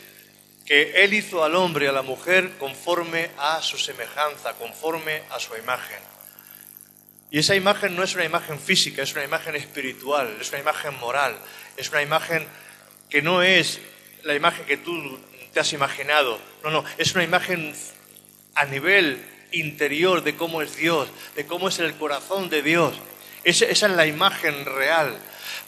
que 0.66 1.04
Él 1.04 1.16
hizo 1.16 1.44
al 1.44 1.56
hombre 1.56 1.86
y 1.86 1.88
a 1.88 1.92
la 1.92 2.04
mujer 2.04 2.52
conforme 2.60 3.32
a 3.40 3.62
su 3.64 3.80
semejanza, 3.80 4.54
conforme 4.54 5.24
a 5.32 5.40
su 5.40 5.56
imagen. 5.56 6.00
Y 7.32 7.40
esa 7.40 7.56
imagen 7.56 7.96
no 7.96 8.04
es 8.04 8.14
una 8.14 8.26
imagen 8.26 8.60
física, 8.60 9.02
es 9.02 9.14
una 9.14 9.24
imagen 9.24 9.56
espiritual, 9.56 10.38
es 10.40 10.50
una 10.50 10.60
imagen 10.60 10.96
moral, 11.00 11.36
es 11.78 11.90
una 11.90 12.04
imagen 12.04 12.46
que 13.10 13.24
no 13.24 13.42
es 13.42 13.80
la 14.24 14.36
imagen 14.36 14.66
que 14.66 14.78
tú 14.78 15.20
te 15.52 15.60
has 15.60 15.74
imaginado, 15.74 16.40
no, 16.64 16.70
no, 16.70 16.86
es 16.98 17.16
una 17.16 17.24
imagen 17.24 17.74
a 18.60 18.66
nivel 18.66 19.18
interior 19.54 20.22
de 20.22 20.36
cómo 20.36 20.62
es 20.62 20.76
Dios, 20.76 21.08
de 21.36 21.46
cómo 21.48 21.70
es 21.70 21.80
el 21.80 21.96
corazón 21.96 22.50
de 22.50 22.62
Dios. 22.62 22.94
Esa, 23.46 23.66
es 23.66 23.82
la 23.84 24.06
imagen 24.06 24.66
real. 24.66 25.18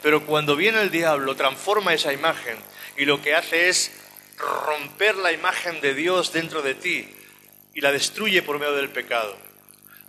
Pero 0.04 0.26
cuando 0.26 0.58
viene 0.58 0.82
el 0.82 0.92
diablo, 0.92 1.38
transforma 1.38 1.94
esa 1.94 2.12
imagen 2.12 2.58
y 2.98 3.06
lo 3.06 3.22
que 3.22 3.34
hace 3.34 3.70
es 3.70 3.94
romper 4.38 5.16
la 5.16 5.32
imagen 5.32 5.80
de 5.80 5.94
Dios 5.94 6.34
dentro 6.34 6.62
de 6.62 6.76
ti 6.76 7.08
y 7.74 7.80
la 7.80 7.94
destruye 7.94 8.42
por 8.42 8.60
medio 8.60 8.76
del 8.76 8.90
pecado. 8.90 9.38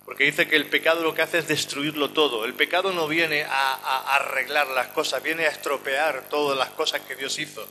Porque 0.03 0.25
dice 0.25 0.49
que 0.49 0.57
el 0.57 0.65
pecado 0.65 1.03
lo 1.03 1.13
que 1.13 1.21
hace 1.21 1.37
es 1.37 1.47
destruirlo 1.47 2.09
todo. 2.09 2.43
El 2.43 2.53
pecado 2.53 2.91
no 2.91 3.07
viene 3.07 3.43
a, 3.43 4.15
arreglar 4.15 4.67
las 4.67 4.87
cosas, 4.87 5.23
viene 5.23 5.45
a 5.45 5.49
estropear 5.49 6.27
todas 6.29 6.57
las 6.57 6.71
cosas 6.71 6.99
que 6.99 7.15
Dios 7.15 7.39
hizo. 7.39 7.65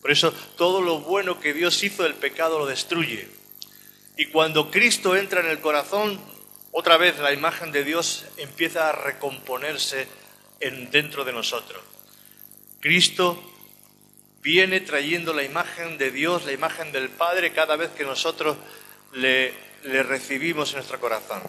Por 0.00 0.10
eso 0.10 0.32
todo 0.56 0.82
lo 0.82 0.98
bueno 0.98 1.38
que 1.38 1.52
Dios 1.52 1.80
hizo, 1.84 2.04
el 2.04 2.14
pecado 2.14 2.58
lo 2.58 2.66
destruye. 2.66 3.38
Y 4.18 4.26
cuando 4.26 4.70
Cristo 4.70 5.16
entra 5.16 5.40
en 5.40 5.46
el 5.46 5.60
corazón, 5.60 6.20
otra 6.72 6.98
vez 6.98 7.18
la 7.18 7.32
imagen 7.32 7.72
de 7.72 7.84
Dios 7.84 8.26
empieza 8.36 8.90
a 8.90 8.92
recomponerse 8.92 10.06
en, 10.60 10.90
dentro 10.90 11.24
de 11.24 11.32
nosotros. 11.32 11.80
Cristo 12.80 13.42
viene 14.42 14.80
trayendo 14.80 15.32
la 15.32 15.44
imagen 15.44 15.96
de 15.96 16.10
Dios, 16.10 16.44
la 16.44 16.52
imagen 16.52 16.92
del 16.92 17.08
Padre, 17.08 17.54
cada 17.54 17.76
vez 17.76 17.90
que 17.92 18.04
nosotros 18.04 18.58
le 19.14 19.68
le 19.84 20.02
recibimos 20.02 20.70
en 20.70 20.76
nuestro 20.76 21.00
corazón. 21.00 21.42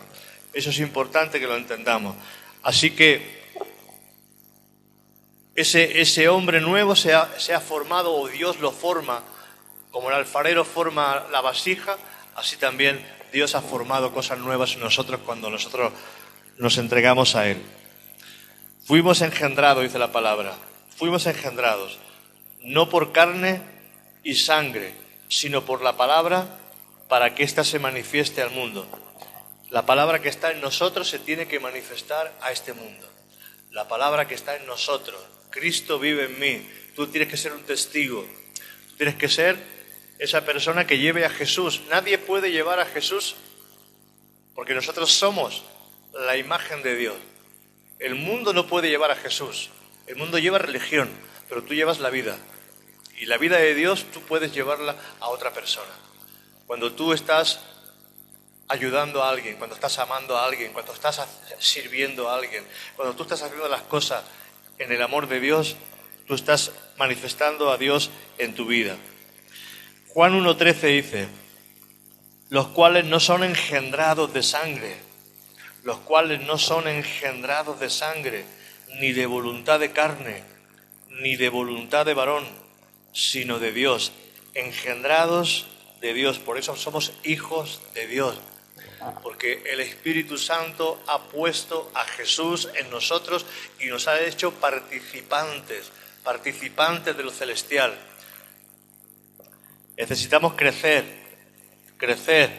Eso 0.54 0.70
es 0.70 0.80
importante 0.80 1.40
que 1.40 1.48
lo 1.48 1.56
entendamos. 1.56 2.16
Así 2.64 2.92
que 2.92 3.40
ese, 5.56 6.02
ese 6.02 6.28
hombre 6.30 6.62
nuevo 6.62 6.96
se 6.96 7.14
ha, 7.14 7.40
se 7.40 7.54
ha 7.54 7.60
formado 7.60 8.14
o 8.14 8.28
Dios 8.28 8.60
lo 8.60 8.72
forma, 8.72 9.24
como 9.92 10.10
el 10.10 10.16
alfarero 10.16 10.64
forma 10.66 11.28
la 11.32 11.42
vasija, 11.42 11.98
así 12.40 12.56
también 12.56 13.06
Dios 13.34 13.54
ha 13.56 13.62
formado 13.62 14.14
cosas 14.14 14.40
nuevas 14.40 14.74
en 14.74 14.80
nosotros 14.80 15.20
cuando 15.26 15.50
nosotros 15.50 15.92
nos 16.58 16.78
entregamos 16.78 17.36
a 17.36 17.48
Él. 17.48 17.62
Fuimos 18.86 19.22
engendrados, 19.22 19.84
dice 19.84 20.00
la 20.00 20.12
palabra, 20.12 20.56
fuimos 20.98 21.26
engendrados, 21.26 22.00
no 22.62 22.90
por 22.90 23.12
carne 23.12 23.62
y 24.24 24.36
sangre, 24.36 24.94
sino 25.28 25.66
por 25.66 25.84
la 25.84 25.98
palabra 25.98 26.48
para 27.08 27.36
que 27.36 27.44
ésta 27.44 27.64
se 27.64 27.78
manifieste 27.78 28.42
al 28.42 28.52
mundo. 28.52 28.88
La 29.70 29.86
palabra 29.86 30.20
que 30.20 30.30
está 30.30 30.52
en 30.52 30.62
nosotros 30.62 31.08
se 31.08 31.20
tiene 31.20 31.48
que 31.48 31.60
manifestar 31.60 32.34
a 32.42 32.52
este 32.52 32.74
mundo. 32.74 33.08
La 33.72 33.88
palabra 33.88 34.28
que 34.28 34.34
está 34.34 34.56
en 34.56 34.66
nosotros. 34.66 35.20
Cristo 35.52 36.00
vive 36.00 36.26
en 36.26 36.40
mí. 36.40 36.70
Tú 36.96 37.06
tienes 37.08 37.30
que 37.30 37.38
ser 37.38 37.52
un 37.52 37.62
testigo. 37.64 38.26
Tienes 38.98 39.16
que 39.16 39.30
ser 39.30 39.79
esa 40.20 40.46
persona 40.46 40.86
que 40.86 41.00
lleve 41.00 41.26
a 41.26 41.30
Jesús. 41.30 41.82
Nadie 41.90 42.18
puede 42.18 42.52
llevar 42.52 42.80
a 42.80 42.86
Jesús 42.86 43.36
porque 44.54 44.76
nosotros 44.76 45.12
somos 45.12 45.64
la 46.14 46.38
imagen 46.38 46.84
de 46.84 46.96
Dios. 46.96 47.16
El 47.98 48.16
mundo 48.16 48.54
no 48.54 48.68
puede 48.68 48.90
llevar 48.90 49.12
a 49.12 49.16
Jesús. 49.16 49.70
El 50.06 50.18
mundo 50.18 50.38
lleva 50.38 50.58
religión, 50.58 51.10
pero 51.48 51.64
tú 51.64 51.74
llevas 51.74 52.00
la 52.00 52.10
vida. 52.10 52.38
Y 53.18 53.26
la 53.26 53.38
vida 53.38 53.58
de 53.58 53.74
Dios 53.74 54.06
tú 54.12 54.22
puedes 54.22 54.54
llevarla 54.54 54.96
a 55.20 55.30
otra 55.30 55.54
persona. 55.54 55.92
Cuando 56.68 56.92
tú 56.94 57.14
estás 57.14 57.62
ayudando 58.68 59.24
a 59.24 59.30
alguien, 59.30 59.58
cuando 59.58 59.76
estás 59.76 59.98
amando 60.00 60.38
a 60.38 60.46
alguien, 60.46 60.74
cuando 60.74 60.94
estás 60.94 61.22
sirviendo 61.60 62.30
a 62.30 62.36
alguien, 62.36 62.66
cuando 62.96 63.16
tú 63.16 63.24
estás 63.24 63.42
haciendo 63.42 63.68
las 63.68 63.82
cosas 63.84 64.24
en 64.78 64.92
el 64.92 65.02
amor 65.02 65.28
de 65.28 65.40
Dios, 65.40 65.76
tú 66.28 66.36
estás 66.36 66.72
manifestando 66.98 67.72
a 67.72 67.78
Dios 67.78 68.12
en 68.38 68.56
tu 68.56 68.66
vida. 68.66 68.98
Juan 70.12 70.44
1.13 70.44 70.88
dice, 70.88 71.28
los 72.50 72.70
cuales 72.70 73.06
no 73.06 73.20
son 73.20 73.44
engendrados 73.44 74.34
de 74.34 74.42
sangre, 74.42 74.98
los 75.84 76.00
cuales 76.00 76.42
no 76.42 76.58
son 76.58 76.88
engendrados 76.88 77.80
de 77.80 77.92
sangre, 77.92 78.44
ni 79.00 79.14
de 79.14 79.28
voluntad 79.28 79.80
de 79.80 79.92
carne, 79.92 80.44
ni 81.22 81.36
de 81.36 81.50
voluntad 81.50 82.08
de 82.08 82.16
varón, 82.16 82.44
sino 83.14 83.60
de 83.60 83.72
Dios, 83.72 84.12
engendrados 84.56 85.68
de 86.02 86.16
Dios. 86.16 86.40
Por 86.40 86.58
eso 86.58 86.76
somos 86.76 87.14
hijos 87.24 87.80
de 87.94 88.08
Dios, 88.08 88.36
porque 89.22 89.62
el 89.68 89.80
Espíritu 89.80 90.40
Santo 90.40 91.00
ha 91.06 91.20
puesto 91.20 91.92
a 91.94 92.04
Jesús 92.06 92.68
en 92.74 92.90
nosotros 92.90 93.46
y 93.80 93.86
nos 93.86 94.08
ha 94.08 94.20
hecho 94.22 94.54
participantes, 94.54 95.92
participantes 96.24 97.16
de 97.16 97.24
lo 97.24 97.30
celestial. 97.30 98.09
Necesitamos 100.00 100.54
crecer, 100.54 101.04
crecer 101.98 102.50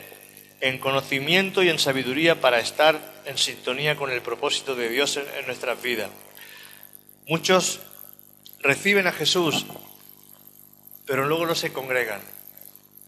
en 0.60 0.76
conocimiento 0.76 1.62
y 1.62 1.70
en 1.70 1.78
sabiduría 1.78 2.38
para 2.38 2.60
estar 2.60 3.00
en 3.24 3.38
sintonía 3.38 3.96
con 3.96 4.10
el 4.10 4.20
propósito 4.20 4.74
de 4.74 4.90
Dios 4.90 5.16
en, 5.16 5.46
nuestras 5.46 5.80
vidas. 5.80 6.10
Muchos 7.26 7.80
reciben 8.58 9.06
a 9.06 9.12
Jesús, 9.12 9.64
pero 11.06 11.26
luego 11.26 11.46
no 11.46 11.54
se 11.54 11.72
congregan. 11.72 12.20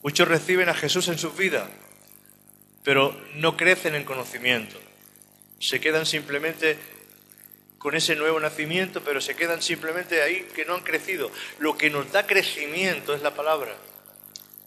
Muchos 0.02 0.26
reciben 0.26 0.70
a 0.70 0.74
Jesús 0.74 1.08
en 1.08 1.18
sus 1.18 1.36
vidas, 1.36 1.68
pero 2.84 3.14
no 3.34 3.54
crecen 3.58 3.94
en 3.94 4.04
conocimiento. 4.04 4.80
Se 5.60 5.78
quedan 5.78 6.06
simplemente 6.06 6.78
con 7.76 7.94
ese 7.94 8.16
nuevo 8.16 8.40
nacimiento, 8.40 9.02
pero 9.04 9.20
se 9.20 9.36
quedan 9.36 9.60
simplemente 9.60 10.22
ahí 10.22 10.48
que 10.54 10.64
no 10.64 10.74
han 10.74 10.82
crecido. 10.82 11.30
Lo 11.58 11.76
que 11.76 11.90
nos 11.90 12.10
da 12.12 12.26
crecimiento 12.26 13.12
es 13.14 13.20
la 13.20 13.34
palabra. 13.34 13.76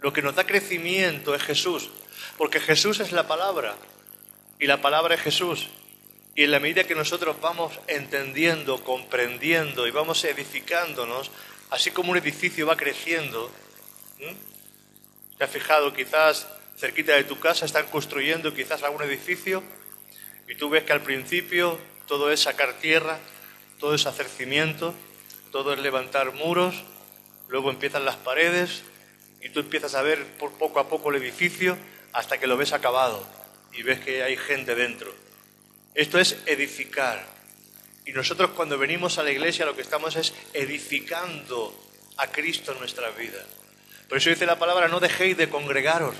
Lo 0.06 0.14
que 0.14 0.22
nos 0.22 0.36
da 0.36 0.46
crecimiento 0.46 1.34
es 1.34 1.42
Jesús. 1.42 1.90
Porque 2.38 2.60
Jesús 2.60 3.00
es 3.00 3.12
la 3.12 3.28
palabra 3.28 3.76
y 4.60 4.68
la 4.68 4.80
palabra 4.80 5.16
es 5.16 5.22
Jesús. 5.22 5.68
Y 6.36 6.44
en 6.44 6.52
la 6.52 6.60
medida 6.60 6.84
que 6.84 6.94
nosotros 6.94 7.38
vamos 7.42 7.74
entendiendo, 7.88 8.84
comprendiendo 8.84 9.88
y 9.88 9.90
vamos 9.90 10.24
edificándonos, 10.24 11.32
así 11.72 11.90
como 11.90 12.12
un 12.12 12.18
edificio 12.18 12.68
va 12.68 12.78
creciendo, 12.78 13.50
¿te 15.40 15.44
has 15.44 15.50
fijado? 15.50 15.92
Quizás 15.92 16.50
cerquita 16.78 17.14
de 17.14 17.24
tu 17.24 17.40
casa 17.40 17.66
están 17.66 17.88
construyendo 17.88 18.54
quizás 18.54 18.84
algún 18.84 19.02
edificio 19.02 19.64
y 20.48 20.54
tú 20.54 20.70
ves 20.70 20.84
que 20.84 20.94
al 20.94 21.02
principio 21.02 21.80
todo 22.06 22.32
es 22.32 22.42
sacar 22.42 22.74
tierra, 22.74 23.18
todo 23.80 23.96
es 23.96 24.06
hacer 24.06 24.28
cimiento, 24.28 24.94
todo 25.52 25.74
es 25.74 25.80
levantar 25.80 26.32
muros, 26.34 26.76
luego 27.48 27.72
empiezan 27.72 28.06
las 28.06 28.18
paredes 28.18 28.84
y 29.46 29.50
tú 29.50 29.60
empiezas 29.60 29.94
a 29.94 30.02
ver 30.02 30.26
por 30.40 30.54
poco 30.54 30.80
a 30.80 30.90
poco 30.90 31.12
el 31.12 31.22
edificio 31.22 31.78
hasta 32.14 32.40
que 32.40 32.48
lo 32.48 32.58
ves 32.58 32.74
acabado 32.74 33.24
y 33.74 33.84
ves 33.84 34.00
que 34.00 34.24
hay 34.24 34.38
gente 34.38 34.74
dentro. 34.74 35.14
Esto 35.94 36.18
es 36.18 36.38
edificar. 36.48 37.24
Y 38.08 38.12
nosotros 38.12 38.50
cuando 38.56 38.80
venimos 38.80 39.20
a 39.20 39.24
la 39.24 39.30
iglesia 39.30 39.68
lo 39.68 39.76
que 39.76 39.84
estamos 39.84 40.16
es 40.16 40.34
edificando 40.54 41.80
a 42.18 42.26
Cristo 42.32 42.72
en 42.72 42.80
nuestra 42.80 43.12
vida. 43.12 43.38
Por 44.10 44.18
eso 44.18 44.32
dice 44.32 44.48
la 44.48 44.58
palabra, 44.58 44.88
no 44.88 45.00
dejéis 45.00 45.38
de 45.38 45.48
congregaros, 45.48 46.16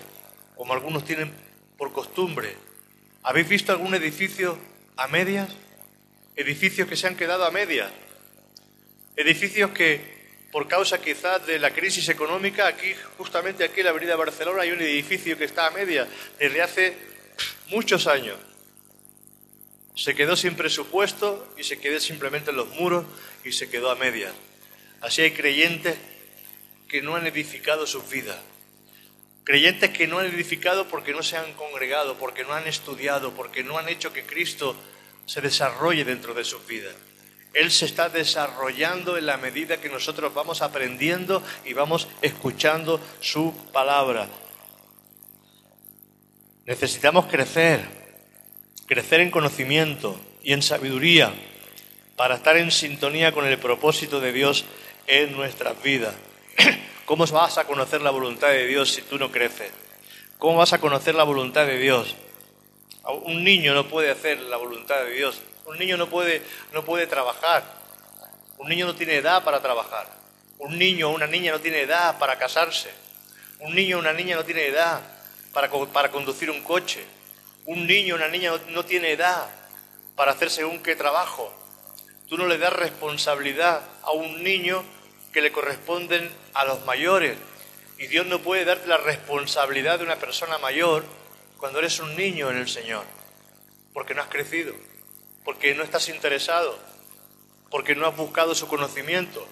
como 0.56 0.74
algunos 0.74 1.04
tienen 1.04 1.34
por 1.80 1.92
costumbre. 1.94 2.56
¿Habéis 3.24 3.50
visto 3.50 3.72
algún 3.72 3.96
edificio 3.96 4.56
a 4.98 5.08
medias? 5.08 5.50
Edificios 6.36 6.88
que 6.88 6.96
se 6.96 7.08
han 7.08 7.16
quedado 7.16 7.44
a 7.44 7.50
medias. 7.50 7.92
Edificios 9.16 9.72
que 9.72 10.15
por 10.56 10.70
causa 10.70 11.02
quizás 11.02 11.46
de 11.46 11.60
la 11.60 11.74
crisis 11.74 12.08
económica, 12.08 12.66
aquí, 12.66 12.96
justamente 13.18 13.66
aquí 13.66 13.82
en 13.82 13.88
la 13.88 13.90
avenida 13.90 14.16
Barcelona, 14.16 14.62
hay 14.62 14.72
un 14.72 14.80
edificio 14.80 15.38
que 15.38 15.44
está 15.44 15.68
a 15.68 15.72
media 15.72 16.08
desde 16.40 16.62
hace 16.62 16.98
muchos 17.68 18.08
años. 18.08 18.38
Se 19.98 20.16
quedó 20.16 20.38
sin 20.38 20.56
presupuesto 20.56 21.54
y 21.58 21.66
se 21.66 21.78
quedó 21.78 22.00
simplemente 22.00 22.52
en 22.52 22.56
los 22.56 22.70
muros 22.70 23.04
y 23.44 23.52
se 23.52 23.70
quedó 23.70 23.92
a 23.92 23.96
media. 23.96 24.32
Así 25.02 25.24
hay 25.24 25.32
creyentes 25.32 25.98
que 26.88 27.02
no 27.02 27.18
han 27.18 27.28
edificado 27.28 27.86
sus 27.86 28.10
vidas. 28.10 28.40
Creyentes 29.44 29.90
que 29.90 30.08
no 30.08 30.20
han 30.20 30.28
edificado 30.28 30.88
porque 30.88 31.12
no 31.12 31.22
se 31.22 31.36
han 31.36 31.52
congregado, 31.56 32.18
porque 32.18 32.46
no 32.46 32.54
han 32.54 32.66
estudiado, 32.66 33.34
porque 33.34 33.66
no 33.66 33.78
han 33.78 33.90
hecho 33.90 34.14
que 34.14 34.24
Cristo 34.24 34.74
se 35.26 35.42
desarrolle 35.42 36.06
dentro 36.06 36.34
de 36.34 36.46
sus 36.46 36.66
vidas. 36.66 36.96
Él 37.56 37.72
se 37.72 37.86
está 37.86 38.10
desarrollando 38.10 39.18
en 39.18 39.26
la 39.26 39.38
medida 39.38 39.80
que 39.80 39.88
nosotros 39.88 40.34
vamos 40.34 40.62
aprendiendo 40.62 41.42
y 41.64 41.72
vamos 41.72 42.10
escuchando 42.22 43.00
su 43.22 43.56
palabra. 43.72 44.28
Necesitamos 46.66 47.28
crecer, 47.28 47.80
crecer 48.88 49.22
en 49.22 49.32
conocimiento 49.32 50.20
y 50.44 50.52
en 50.52 50.62
sabiduría 50.62 51.34
para 52.18 52.36
estar 52.36 52.58
en 52.58 52.72
sintonía 52.72 53.32
con 53.32 53.46
el 53.46 53.58
propósito 53.58 54.20
de 54.20 54.34
Dios 54.34 54.66
en 55.08 55.32
nuestras 55.32 55.82
vidas. 55.82 56.14
¿Cómo 57.06 57.26
vas 57.26 57.58
a 57.58 57.64
conocer 57.64 58.02
la 58.02 58.12
voluntad 58.12 58.50
de 58.50 58.68
Dios 58.68 58.92
si 58.92 59.02
tú 59.02 59.18
no 59.18 59.32
creces? 59.32 59.72
¿Cómo 60.40 60.58
vas 60.58 60.74
a 60.74 60.82
conocer 60.82 61.16
la 61.16 61.24
voluntad 61.24 61.66
de 61.66 61.80
Dios? 61.80 62.18
Un 63.24 63.46
niño 63.46 63.74
no 63.74 63.88
puede 63.88 64.12
hacer 64.12 64.42
la 64.42 64.58
voluntad 64.58 65.06
de 65.06 65.14
Dios 65.14 65.42
un 65.66 65.80
niño 65.80 65.98
no 65.98 66.08
puede, 66.10 66.42
no 66.74 66.86
puede 66.86 67.08
trabajar. 67.08 67.64
Un 68.58 68.70
niño 68.70 68.86
no 68.86 68.96
tiene 68.96 69.16
edad 69.16 69.44
para 69.44 69.60
trabajar. 69.60 70.08
Un 70.60 70.78
niño 70.78 71.10
o 71.10 71.14
una 71.14 71.28
niña 71.28 71.52
no 71.52 71.60
tiene 71.60 71.82
edad 71.82 72.18
para 72.20 72.38
casarse. 72.38 72.92
Un 73.60 73.76
niño 73.76 73.98
o 73.98 74.00
una 74.00 74.14
niña 74.14 74.36
no 74.36 74.46
tiene 74.46 74.68
edad 74.68 75.02
para, 75.54 75.70
para 75.70 76.12
conducir 76.12 76.50
un 76.52 76.62
coche. 76.62 77.06
Un 77.66 77.88
niño 77.88 78.14
o 78.14 78.18
una 78.18 78.28
niña 78.28 78.52
no, 78.52 78.60
no 78.70 78.86
tiene 78.86 79.12
edad 79.12 79.50
para 80.16 80.32
hacer 80.32 80.50
según 80.50 80.82
qué 80.84 80.96
trabajo. 80.96 81.52
Tú 82.30 82.38
no 82.38 82.48
le 82.48 82.58
das 82.58 82.74
responsabilidad 82.74 83.82
a 84.04 84.12
un 84.12 84.44
niño 84.44 84.84
que 85.34 85.42
le 85.42 85.52
corresponden 85.52 86.32
a 86.54 86.66
los 86.66 86.86
mayores. 86.86 87.38
Y 87.98 88.08
Dios 88.08 88.26
no 88.28 88.40
puede 88.40 88.66
darte 88.66 88.88
la 88.88 88.98
responsabilidad 88.98 89.98
de 89.98 90.06
una 90.06 90.18
persona 90.18 90.58
mayor 90.58 91.04
cuando 91.58 91.80
eres 91.80 92.00
un 92.00 92.16
niño 92.16 92.52
en 92.52 92.58
el 92.58 92.68
Señor, 92.68 93.04
porque 93.94 94.14
no 94.14 94.22
has 94.22 94.28
crecido 94.28 94.76
porque 95.46 95.76
no 95.76 95.84
estás 95.84 96.10
interesado, 96.10 96.78
porque 97.70 97.96
no 97.96 98.08
has 98.08 98.18
buscado 98.18 98.56
su 98.56 98.68
conocimiento, 98.68 99.48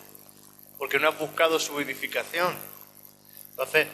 porque 0.80 1.00
no 1.00 1.08
has 1.08 1.18
buscado 1.18 1.60
su 1.60 1.80
edificación. 1.80 2.54
Entonces, 3.52 3.88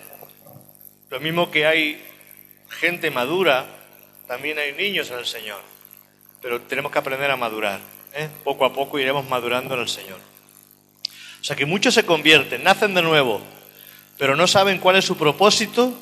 lo 1.10 1.20
mismo 1.20 1.52
que 1.52 1.68
hay 1.68 2.04
gente 2.70 3.12
madura, 3.12 3.68
también 4.28 4.58
hay 4.58 4.74
niños 4.74 5.12
en 5.12 5.20
el 5.20 5.26
Señor, 5.26 5.62
pero 6.42 6.62
tenemos 6.62 6.92
que 6.92 7.00
aprender 7.00 7.30
a 7.30 7.36
madurar. 7.36 7.82
¿eh? 8.14 8.30
Poco 8.44 8.64
a 8.64 8.74
poco 8.74 8.98
iremos 8.98 9.28
madurando 9.28 9.76
en 9.76 9.82
el 9.82 9.90
Señor. 9.90 10.20
O 11.42 11.44
sea 11.44 11.56
que 11.56 11.66
muchos 11.66 11.94
se 11.94 12.06
convierten, 12.06 12.64
nacen 12.64 12.94
de 12.94 13.02
nuevo, 13.02 13.42
pero 14.18 14.36
no 14.36 14.48
saben 14.48 14.80
cuál 14.80 14.96
es 14.96 15.06
su 15.06 15.18
propósito 15.18 15.94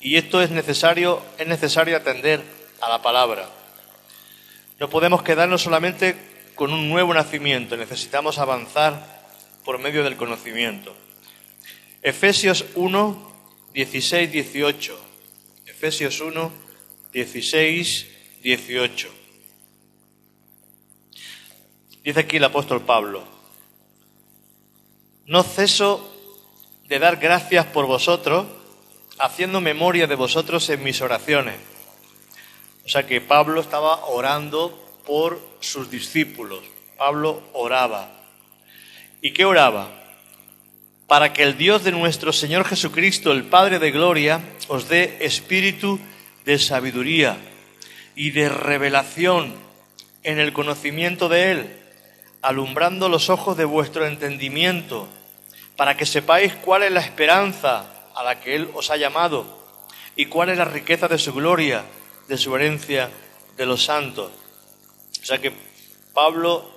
y 0.00 0.16
esto 0.16 0.42
es 0.42 0.50
necesario, 0.50 1.22
es 1.38 1.46
necesario 1.46 1.96
atender 1.96 2.42
a 2.80 2.88
la 2.88 3.02
palabra. 3.02 3.48
No 4.80 4.90
podemos 4.90 5.22
quedarnos 5.22 5.62
solamente 5.62 6.16
con 6.54 6.72
un 6.72 6.88
nuevo 6.88 7.14
nacimiento, 7.14 7.76
necesitamos 7.76 8.38
avanzar 8.38 9.14
por 9.64 9.78
medio 9.78 10.04
del 10.04 10.16
conocimiento. 10.16 10.94
Efesios 12.02 12.66
1, 12.74 13.32
16, 13.72 14.30
18. 14.30 15.00
Efesios 15.66 16.20
1, 16.20 16.52
16, 17.12 18.08
18. 18.42 19.08
Dice 22.02 22.20
aquí 22.20 22.36
el 22.36 22.44
apóstol 22.44 22.82
Pablo, 22.82 23.24
no 25.24 25.42
ceso 25.42 26.10
de 26.88 26.98
dar 26.98 27.16
gracias 27.16 27.64
por 27.66 27.86
vosotros, 27.86 28.46
haciendo 29.18 29.60
memoria 29.60 30.06
de 30.06 30.14
vosotros 30.14 30.68
en 30.68 30.82
mis 30.82 31.00
oraciones. 31.00 31.56
O 32.84 32.88
sea 32.88 33.06
que 33.06 33.20
Pablo 33.20 33.60
estaba 33.60 34.06
orando 34.06 34.78
por 35.06 35.40
sus 35.60 35.90
discípulos. 35.90 36.60
Pablo 36.98 37.42
oraba. 37.52 38.10
¿Y 39.20 39.32
qué 39.32 39.44
oraba? 39.44 39.88
Para 41.06 41.32
que 41.32 41.42
el 41.42 41.56
Dios 41.56 41.84
de 41.84 41.92
nuestro 41.92 42.32
Señor 42.32 42.64
Jesucristo, 42.64 43.32
el 43.32 43.44
Padre 43.44 43.78
de 43.78 43.90
Gloria, 43.90 44.40
os 44.68 44.88
dé 44.88 45.18
espíritu 45.20 45.98
de 46.44 46.58
sabiduría 46.58 47.36
y 48.14 48.30
de 48.30 48.48
revelación 48.48 49.54
en 50.22 50.38
el 50.38 50.52
conocimiento 50.52 51.28
de 51.28 51.52
Él, 51.52 51.76
alumbrando 52.42 53.08
los 53.08 53.30
ojos 53.30 53.56
de 53.56 53.64
vuestro 53.64 54.06
entendimiento, 54.06 55.08
para 55.76 55.96
que 55.96 56.06
sepáis 56.06 56.54
cuál 56.54 56.82
es 56.82 56.92
la 56.92 57.00
esperanza 57.00 57.86
a 58.14 58.22
la 58.22 58.40
que 58.40 58.54
Él 58.54 58.68
os 58.74 58.90
ha 58.90 58.96
llamado 58.96 59.64
y 60.16 60.26
cuál 60.26 60.50
es 60.50 60.58
la 60.58 60.64
riqueza 60.64 61.08
de 61.08 61.18
su 61.18 61.32
gloria, 61.32 61.84
de 62.28 62.38
su 62.38 62.54
herencia 62.56 63.10
de 63.56 63.66
los 63.66 63.84
santos. 63.84 64.30
O 65.22 65.24
sea 65.24 65.38
que 65.38 65.52
Pablo 66.12 66.70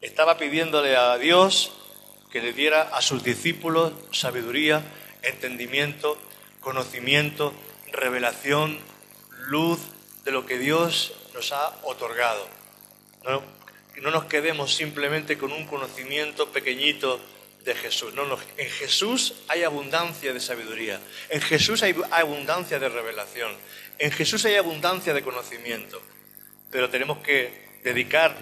estaba 0.00 0.36
pidiéndole 0.36 0.96
a 0.96 1.16
Dios 1.18 1.72
que 2.30 2.40
le 2.40 2.52
diera 2.52 2.82
a 2.82 3.00
sus 3.00 3.22
discípulos 3.22 3.92
sabiduría, 4.10 4.82
entendimiento, 5.22 6.18
conocimiento, 6.60 7.54
revelación, 7.92 8.78
luz 9.46 9.78
de 10.24 10.32
lo 10.32 10.44
que 10.46 10.58
Dios 10.58 11.12
nos 11.32 11.52
ha 11.52 11.76
otorgado. 11.84 12.46
No, 13.24 13.42
no 14.02 14.10
nos 14.10 14.24
quedemos 14.24 14.74
simplemente 14.74 15.38
con 15.38 15.52
un 15.52 15.66
conocimiento 15.66 16.50
pequeñito 16.50 17.20
de 17.64 17.74
Jesús. 17.74 18.14
No, 18.14 18.26
no, 18.26 18.38
en 18.56 18.70
Jesús 18.70 19.34
hay 19.48 19.62
abundancia 19.62 20.32
de 20.32 20.40
sabiduría, 20.40 21.00
en 21.28 21.40
Jesús 21.40 21.82
hay 21.82 21.94
abundancia 22.10 22.78
de 22.78 22.88
revelación, 22.88 23.52
en 23.98 24.10
Jesús 24.12 24.44
hay 24.44 24.56
abundancia 24.56 25.14
de 25.14 25.22
conocimiento, 25.22 26.00
pero 26.70 26.90
tenemos 26.90 27.18
que 27.18 27.80
dedicar 27.82 28.36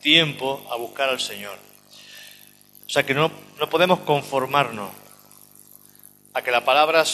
tiempo 0.00 0.66
a 0.70 0.76
buscar 0.76 1.08
al 1.08 1.20
Señor. 1.20 1.56
O 2.86 2.88
sea 2.88 3.04
que 3.04 3.14
no, 3.14 3.30
no 3.58 3.70
podemos 3.70 4.00
conformarnos 4.00 4.90
a 6.32 6.42
que 6.42 6.50
la 6.50 6.64
palabra 6.64 7.04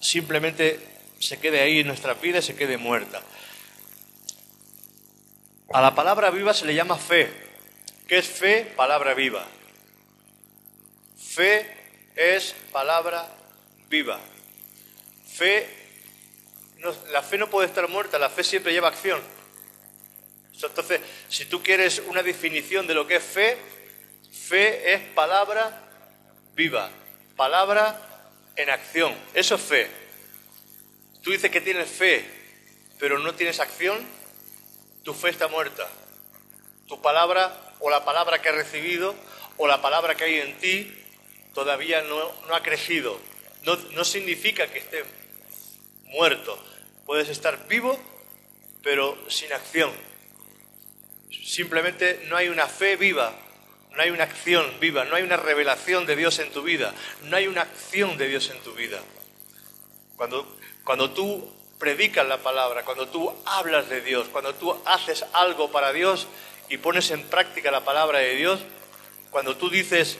simplemente 0.00 0.78
se 1.18 1.38
quede 1.38 1.60
ahí 1.60 1.80
en 1.80 1.86
nuestra 1.86 2.14
vida 2.14 2.38
y 2.38 2.42
se 2.42 2.56
quede 2.56 2.76
muerta. 2.76 3.22
A 5.72 5.80
la 5.80 5.94
palabra 5.94 6.30
viva 6.30 6.52
se 6.52 6.66
le 6.66 6.74
llama 6.74 6.96
fe. 6.96 7.32
¿Qué 8.06 8.18
es 8.18 8.28
fe? 8.28 8.72
Palabra 8.76 9.14
viva. 9.14 9.46
Fe 11.16 11.66
es 12.14 12.54
palabra 12.70 13.26
viva. 13.88 14.20
Fe, 15.26 15.83
la 17.12 17.22
fe 17.22 17.38
no 17.38 17.48
puede 17.48 17.68
estar 17.68 17.88
muerta, 17.88 18.18
la 18.18 18.30
fe 18.30 18.44
siempre 18.44 18.72
lleva 18.72 18.88
acción. 18.88 19.20
Entonces, 20.62 21.00
si 21.28 21.46
tú 21.46 21.62
quieres 21.62 22.02
una 22.06 22.22
definición 22.22 22.86
de 22.86 22.94
lo 22.94 23.06
que 23.06 23.16
es 23.16 23.24
fe, 23.24 23.58
fe 24.30 24.94
es 24.94 25.00
palabra 25.14 25.82
viva, 26.54 26.90
palabra 27.36 28.00
en 28.56 28.70
acción. 28.70 29.14
Eso 29.34 29.56
es 29.56 29.60
fe. 29.60 29.90
Tú 31.22 31.30
dices 31.30 31.50
que 31.50 31.60
tienes 31.60 31.88
fe, 31.88 32.24
pero 32.98 33.18
no 33.18 33.34
tienes 33.34 33.60
acción, 33.60 33.98
tu 35.02 35.14
fe 35.14 35.30
está 35.30 35.48
muerta. 35.48 35.88
Tu 36.86 37.00
palabra 37.00 37.74
o 37.80 37.90
la 37.90 38.04
palabra 38.04 38.40
que 38.40 38.50
has 38.50 38.54
recibido 38.54 39.14
o 39.56 39.66
la 39.66 39.80
palabra 39.80 40.14
que 40.14 40.24
hay 40.24 40.40
en 40.40 40.58
ti 40.58 40.92
todavía 41.54 42.02
no, 42.02 42.32
ha 42.54 42.62
crecido. 42.62 43.18
No, 43.62 43.76
no 43.92 44.04
significa 44.04 44.66
que 44.66 44.78
esté 44.78 45.04
muerto. 46.04 46.58
Puedes 47.06 47.28
estar 47.28 47.68
vivo, 47.68 47.98
pero 48.82 49.18
sin 49.28 49.52
acción. 49.52 49.92
Simplemente 51.44 52.24
no 52.28 52.36
hay 52.36 52.48
una 52.48 52.66
fe 52.66 52.96
viva, 52.96 53.34
no 53.94 54.02
hay 54.02 54.10
una 54.10 54.24
acción 54.24 54.64
viva, 54.80 55.04
no 55.04 55.16
hay 55.16 55.22
una 55.22 55.36
revelación 55.36 56.06
de 56.06 56.16
Dios 56.16 56.38
en 56.38 56.50
tu 56.50 56.62
vida, 56.62 56.94
no 57.24 57.36
hay 57.36 57.46
una 57.46 57.62
acción 57.62 58.16
de 58.16 58.28
Dios 58.28 58.50
en 58.50 58.58
tu 58.62 58.72
vida. 58.72 59.00
Cuando, 60.16 60.56
cuando 60.84 61.10
tú 61.10 61.52
predicas 61.78 62.26
la 62.26 62.38
palabra, 62.38 62.84
cuando 62.84 63.08
tú 63.08 63.32
hablas 63.44 63.88
de 63.88 64.00
Dios, 64.00 64.28
cuando 64.28 64.54
tú 64.54 64.74
haces 64.86 65.24
algo 65.32 65.70
para 65.70 65.92
Dios 65.92 66.26
y 66.70 66.78
pones 66.78 67.10
en 67.10 67.22
práctica 67.24 67.70
la 67.70 67.84
palabra 67.84 68.20
de 68.20 68.36
Dios, 68.36 68.60
cuando 69.30 69.56
tú 69.56 69.68
dices, 69.68 70.18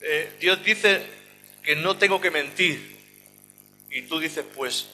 eh, 0.00 0.36
Dios 0.40 0.64
dice 0.64 1.06
que 1.62 1.76
no 1.76 1.96
tengo 1.96 2.20
que 2.20 2.30
mentir. 2.30 2.94
Y 3.90 4.02
tú 4.02 4.18
dices, 4.18 4.44
pues 4.56 4.88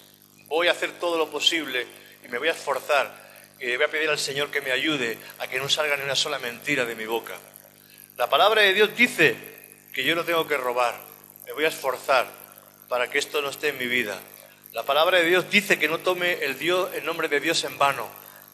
voy 0.51 0.67
a 0.69 0.73
hacer 0.73 0.93
todo 0.99 1.17
lo 1.17 1.31
posible 1.31 1.87
y 2.25 2.29
me 2.29 2.39
voy 2.39 2.49
a 2.49 2.53
esforzar 2.53 3.11
y 3.59 3.77
voy 3.77 3.85
a 3.85 3.91
pedir 3.91 4.11
al 4.11 4.19
Señor 4.19 4.51
que 4.51 4.61
me 4.61 4.73
ayude 4.73 5.17
a 5.39 5.47
que 5.47 5.59
no 5.59 5.69
salga 5.69 5.97
ni 5.97 6.03
una 6.03 6.17
sola 6.17 6.39
mentira 6.39 6.85
de 6.85 6.97
mi 6.97 7.07
boca. 7.07 7.39
La 8.17 8.29
palabra 8.29 8.63
de 8.63 8.75
Dios 8.75 8.95
dice 8.97 9.37
que 9.93 10.03
yo 10.03 10.15
no 10.15 10.25
tengo 10.25 10.47
que 10.49 10.57
robar. 10.57 10.95
Me 11.47 11.53
voy 11.53 11.65
a 11.65 11.69
esforzar 11.69 12.27
para 12.89 13.09
que 13.09 13.19
esto 13.19 13.41
no 13.43 13.51
esté 13.51 13.69
en 13.69 13.79
mi 13.79 13.87
vida. 13.87 14.19
La 14.73 14.83
palabra 14.83 15.19
de 15.19 15.25
Dios 15.25 15.49
dice 15.51 15.79
que 15.79 15.89
no 15.89 15.99
tome 15.99 16.45
el, 16.45 16.59
Dios, 16.59 16.91
el 16.95 17.05
nombre 17.05 17.29
de 17.29 17.39
Dios 17.39 17.63
en 17.65 17.79
vano. 17.79 18.09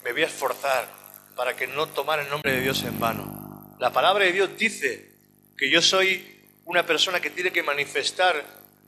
Me 0.04 0.12
voy 0.12 0.22
a 0.22 0.26
esforzar 0.26 0.88
para 1.34 1.56
que 1.56 1.66
no 1.66 1.88
tomar 1.88 2.20
el 2.20 2.28
nombre 2.28 2.52
de 2.52 2.60
Dios 2.60 2.82
en 2.82 2.98
vano. 3.00 3.76
La 3.78 3.90
palabra 3.90 4.24
de 4.24 4.32
Dios 4.32 4.50
dice 4.56 5.12
que 5.56 5.70
yo 5.70 5.80
soy 5.80 6.44
una 6.64 6.84
persona 6.84 7.20
que 7.20 7.30
tiene 7.30 7.52
que 7.52 7.62
manifestar 7.62 8.36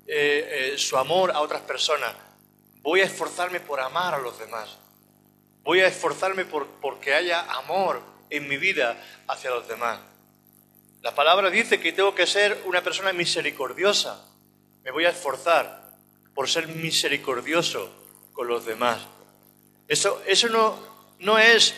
eh, 0.07 0.75
eh, 0.75 0.75
su 0.77 0.99
amor 0.99 1.31
a 1.31 1.41
otras 1.41 1.63
personas. 1.63 2.28
Voy 2.83 3.01
a 3.01 3.05
esforzarme 3.05 3.61
por 3.61 3.81
amar 3.81 4.15
a 4.15 4.19
los 4.19 4.39
demás. 4.39 4.79
Voy 5.63 5.81
a 5.81 5.89
esforzarme 5.89 6.45
por 6.45 6.67
porque 6.81 7.15
haya 7.15 7.43
amor 7.53 8.01
en 8.31 8.49
mi 8.49 8.57
vida 8.57 9.03
hacia 9.27 9.51
los 9.51 9.69
demás. 9.69 10.01
La 11.03 11.15
palabra 11.15 11.51
dice 11.51 11.79
que 11.81 11.93
tengo 11.93 12.15
que 12.15 12.27
ser 12.27 12.63
una 12.65 12.83
persona 12.83 13.13
misericordiosa. 13.13 14.25
Me 14.83 14.91
voy 14.91 15.05
a 15.05 15.11
esforzar 15.11 15.93
por 16.35 16.49
ser 16.49 16.69
misericordioso 16.69 17.91
con 18.33 18.49
los 18.49 18.65
demás. 18.65 19.01
Eso, 19.87 20.23
eso 20.27 20.49
no, 20.49 20.79
no 21.19 21.39
es 21.39 21.75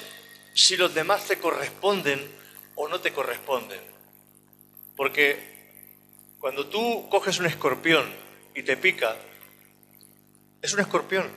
si 0.54 0.76
los 0.76 0.94
demás 0.94 1.26
te 1.26 1.38
corresponden 1.38 2.30
o 2.74 2.88
no 2.88 3.00
te 3.00 3.12
corresponden. 3.12 3.80
Porque 4.96 5.38
cuando 6.38 6.66
tú 6.66 7.08
coges 7.10 7.38
un 7.38 7.46
escorpión 7.46 8.10
y 8.54 8.62
te 8.62 8.76
pica, 8.76 9.16
es 10.62 10.72
un 10.72 10.80
escorpión. 10.80 11.30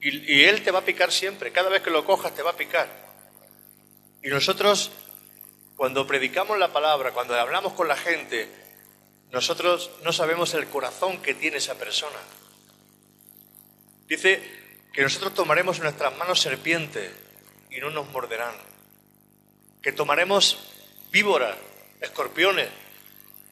Y, 0.00 0.44
él 0.44 0.62
te 0.62 0.70
va 0.70 0.80
a 0.80 0.84
picar 0.84 1.10
siempre. 1.10 1.50
Cada 1.50 1.68
vez 1.68 1.82
que 1.82 1.90
lo 1.90 2.04
cojas 2.04 2.34
te 2.34 2.42
va 2.42 2.50
a 2.50 2.56
picar. 2.56 2.88
Y 4.22 4.28
nosotros, 4.28 4.92
cuando 5.76 6.06
predicamos 6.06 6.58
la 6.58 6.72
palabra, 6.72 7.12
cuando 7.12 7.34
hablamos 7.34 7.72
con 7.72 7.88
la 7.88 7.96
gente, 7.96 8.48
nosotros 9.32 9.90
no 10.04 10.12
sabemos 10.12 10.54
el 10.54 10.66
corazón 10.68 11.20
que 11.22 11.34
tiene 11.34 11.56
esa 11.56 11.74
persona. 11.74 12.18
Dice 14.06 14.40
que 14.92 15.02
nosotros 15.02 15.34
tomaremos 15.34 15.80
nuestras 15.80 16.16
manos 16.16 16.40
serpientes 16.40 17.10
y 17.70 17.80
no 17.80 17.90
nos 17.90 18.08
morderán. 18.10 18.54
Que 19.82 19.92
tomaremos 19.92 20.58
víboras, 21.10 21.56
escorpiones 22.00 22.68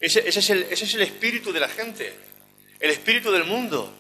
ese, 0.05 0.29
es 0.29 0.51
el, 0.51 1.01
espíritu 1.01 1.51
de 1.51 1.61
la 1.61 1.69
gente, 1.69 2.13
el 2.79 2.91
espíritu 2.91 3.33
del 3.33 3.45
mundo. 3.45 3.91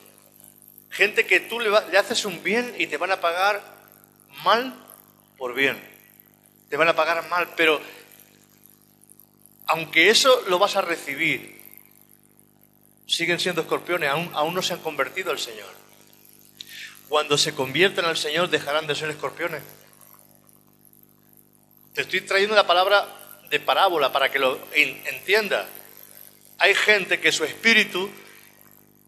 Gente 0.95 1.27
que 1.27 1.41
tú 1.41 1.59
le, 1.59 1.77
haces 1.99 2.25
un 2.25 2.43
bien 2.45 2.73
y 2.79 2.87
te 2.87 2.99
van 2.99 3.11
a 3.11 3.21
pagar 3.21 3.61
mal 4.45 4.73
por 5.37 5.53
bien. 5.53 5.77
Te 6.71 6.77
van 6.77 6.89
a 6.89 6.95
pagar 6.95 7.29
mal, 7.29 7.49
pero 7.57 7.81
aunque 9.67 10.11
eso 10.11 10.45
lo 10.47 10.61
vas 10.61 10.77
a 10.77 10.83
recibir, 10.83 11.61
siguen 13.09 13.41
siendo 13.41 13.63
escorpiones, 13.63 14.09
aún, 14.09 14.31
aún 14.35 14.55
no 14.55 14.63
se 14.63 14.75
han 14.75 14.81
convertido 14.81 15.33
al 15.33 15.41
Señor. 15.41 15.69
Cuando 17.09 17.37
se 17.39 17.57
conviertan 17.57 18.05
al 18.05 18.17
Señor 18.17 18.49
dejarán 18.49 18.87
de 18.87 18.95
ser 18.95 19.11
escorpiones. 19.11 19.63
Te 21.93 22.03
estoy 22.03 22.21
trayendo 22.21 22.55
la 22.55 22.69
palabra 22.69 23.09
de 23.51 23.59
parábola 23.59 24.13
para 24.13 24.31
que 24.31 24.39
lo 24.39 24.61
entiendas. 24.73 25.67
Hay 26.59 26.73
gente 26.77 27.19
que 27.19 27.33
su 27.33 27.43
espíritu 27.43 28.09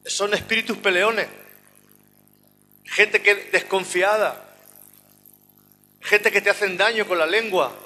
son 0.05 0.35
espíritus 0.35 0.79
peleones, 0.79 1.29
gente 2.87 3.23
que 3.23 3.35
desconfiada, 3.53 4.43
gente 6.01 6.31
que 6.31 6.41
te 6.41 6.51
hacen 6.51 6.77
daño 6.77 7.07
con 7.07 7.19
la 7.19 7.27
lengua, 7.27 7.77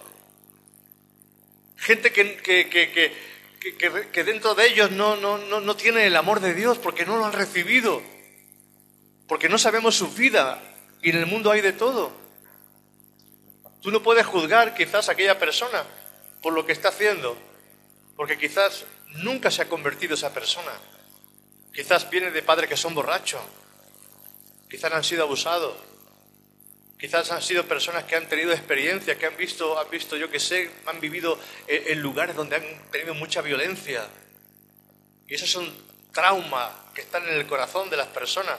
gente 1.77 2.13
que, 2.13 2.37
que, 2.43 4.25
dentro 4.25 4.55
de 4.55 4.67
ellos 4.67 4.91
no, 4.91 5.17
no, 5.17 5.39
no, 5.39 5.61
no 5.61 5.77
tiene 5.77 6.07
el 6.07 6.17
amor 6.17 6.41
de 6.41 6.55
Dios 6.55 6.79
porque 6.79 7.07
no 7.07 7.17
lo 7.17 7.25
han 7.25 7.33
recibido, 7.33 8.03
porque 9.27 9.49
no 9.49 9.59
sabemos 9.59 9.97
su 9.97 10.09
vida 10.09 10.63
y 11.03 11.11
en 11.11 11.17
el 11.17 11.27
mundo 11.27 11.51
hay 11.51 11.61
de 11.61 11.73
todo. 11.73 12.13
Tú 13.81 13.91
no 13.91 14.03
puedes 14.03 14.27
juzgar 14.27 14.75
quizás 14.75 15.09
a 15.09 15.13
aquella 15.13 15.39
persona 15.39 15.85
por 16.43 16.53
lo 16.53 16.67
que 16.67 16.73
está 16.73 16.89
haciendo, 16.89 17.37
porque 18.17 18.39
quizás 18.39 18.85
nunca 19.09 19.51
se 19.51 19.63
ha 19.63 19.69
convertido 19.69 20.15
esa 20.15 20.33
persona. 20.33 20.73
Quizás 21.73 22.09
viene 22.11 22.31
de 22.31 22.43
padres 22.43 22.69
que 22.69 22.77
son 22.77 22.95
borrachos, 22.95 23.41
quizás 24.71 24.93
han 24.93 25.05
sido 25.05 25.25
abusados, 25.25 25.75
quizás 26.99 27.31
han 27.33 27.43
sido 27.43 27.65
personas 27.65 28.05
que 28.05 28.15
han 28.15 28.29
tenido 28.29 28.53
experiencia, 28.53 29.19
que 29.19 29.27
han 29.27 29.37
visto, 29.37 29.79
han 29.79 29.91
visto, 29.91 30.17
yo 30.17 30.31
que 30.31 30.39
sé, 30.39 30.71
han 30.87 31.01
vivido 31.01 31.39
en 31.67 32.01
lugares 32.01 32.37
donde 32.37 32.57
han 32.57 32.91
tenido 32.91 33.15
mucha 33.15 33.43
violencia. 33.43 34.07
Y 35.27 35.35
esos 35.35 35.51
son 35.51 35.73
traumas 36.13 36.71
que 36.95 37.01
están 37.01 37.27
en 37.29 37.35
el 37.35 37.47
corazón 37.47 37.91
de 37.91 37.97
las 37.97 38.09
personas. 38.09 38.59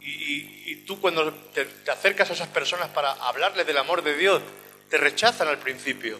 Y, 0.00 0.76
tú 0.86 1.00
cuando 1.00 1.32
te 1.52 1.90
acercas 1.90 2.30
a 2.30 2.32
esas 2.32 2.48
personas 2.48 2.88
para 2.88 3.12
hablarles 3.12 3.66
del 3.66 3.76
amor 3.76 4.02
de 4.02 4.16
Dios, 4.16 4.42
te 4.88 4.96
rechazan 4.96 5.46
al 5.46 5.58
principio. 5.58 6.18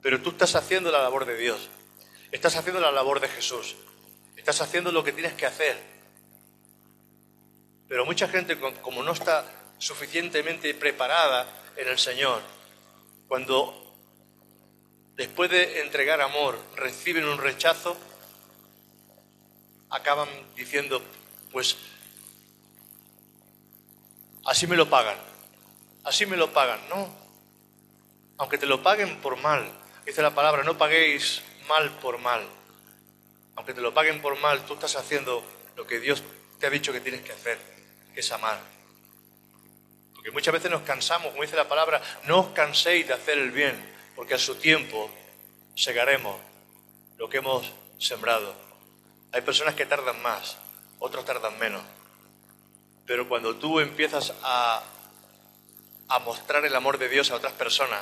Pero 0.00 0.22
tú 0.22 0.30
estás 0.30 0.54
haciendo 0.54 0.90
la 0.90 1.02
labor 1.02 1.26
de 1.26 1.36
Dios. 1.36 1.68
Estás 2.30 2.56
haciendo 2.56 2.80
la 2.80 2.92
labor 2.92 3.20
de 3.20 3.28
Jesús. 3.28 3.76
Estás 4.36 4.60
haciendo 4.60 4.92
lo 4.92 5.04
que 5.04 5.12
tienes 5.12 5.32
que 5.34 5.44
hacer. 5.44 5.97
Pero 7.88 8.04
mucha 8.04 8.28
gente, 8.28 8.58
como 8.82 9.02
no 9.02 9.12
está 9.12 9.44
suficientemente 9.78 10.74
preparada 10.74 11.46
en 11.76 11.88
el 11.88 11.98
Señor, 11.98 12.42
cuando 13.28 13.88
después 15.14 15.50
de 15.50 15.80
entregar 15.80 16.20
amor 16.20 16.58
reciben 16.76 17.24
un 17.24 17.38
rechazo, 17.38 17.96
acaban 19.90 20.28
diciendo, 20.54 21.02
pues 21.50 21.76
así 24.44 24.66
me 24.66 24.76
lo 24.76 24.88
pagan, 24.90 25.16
así 26.04 26.26
me 26.26 26.36
lo 26.36 26.52
pagan. 26.52 26.80
No, 26.88 27.08
aunque 28.36 28.58
te 28.58 28.66
lo 28.66 28.82
paguen 28.82 29.20
por 29.20 29.36
mal, 29.36 29.70
dice 30.04 30.22
la 30.22 30.34
palabra, 30.34 30.62
no 30.62 30.76
paguéis 30.76 31.42
mal 31.68 31.90
por 31.98 32.18
mal. 32.18 32.46
Aunque 33.56 33.74
te 33.74 33.80
lo 33.80 33.92
paguen 33.92 34.22
por 34.22 34.38
mal, 34.38 34.64
tú 34.66 34.74
estás 34.74 34.94
haciendo 34.94 35.42
lo 35.74 35.86
que 35.86 35.98
Dios 36.00 36.22
te 36.60 36.66
ha 36.66 36.70
dicho 36.70 36.92
que 36.92 37.00
tienes 37.00 37.22
que 37.22 37.32
hacer, 37.32 37.58
es 38.18 38.32
amar. 38.32 38.58
Porque 40.14 40.30
muchas 40.30 40.52
veces 40.52 40.70
nos 40.70 40.82
cansamos, 40.82 41.30
como 41.30 41.42
dice 41.42 41.56
la 41.56 41.68
palabra, 41.68 42.02
no 42.24 42.40
os 42.40 42.48
canséis 42.48 43.06
de 43.06 43.14
hacer 43.14 43.38
el 43.38 43.52
bien, 43.52 43.76
porque 44.16 44.34
a 44.34 44.38
su 44.38 44.56
tiempo 44.56 45.10
segaremos 45.76 46.36
lo 47.16 47.28
que 47.28 47.38
hemos 47.38 47.70
sembrado. 47.98 48.54
Hay 49.32 49.42
personas 49.42 49.74
que 49.74 49.86
tardan 49.86 50.20
más, 50.22 50.56
otros 50.98 51.24
tardan 51.24 51.58
menos. 51.58 51.82
Pero 53.06 53.28
cuando 53.28 53.56
tú 53.56 53.80
empiezas 53.80 54.34
a, 54.42 54.82
a 56.08 56.18
mostrar 56.20 56.64
el 56.64 56.74
amor 56.74 56.98
de 56.98 57.08
Dios 57.08 57.30
a 57.30 57.36
otras 57.36 57.52
personas, 57.52 58.00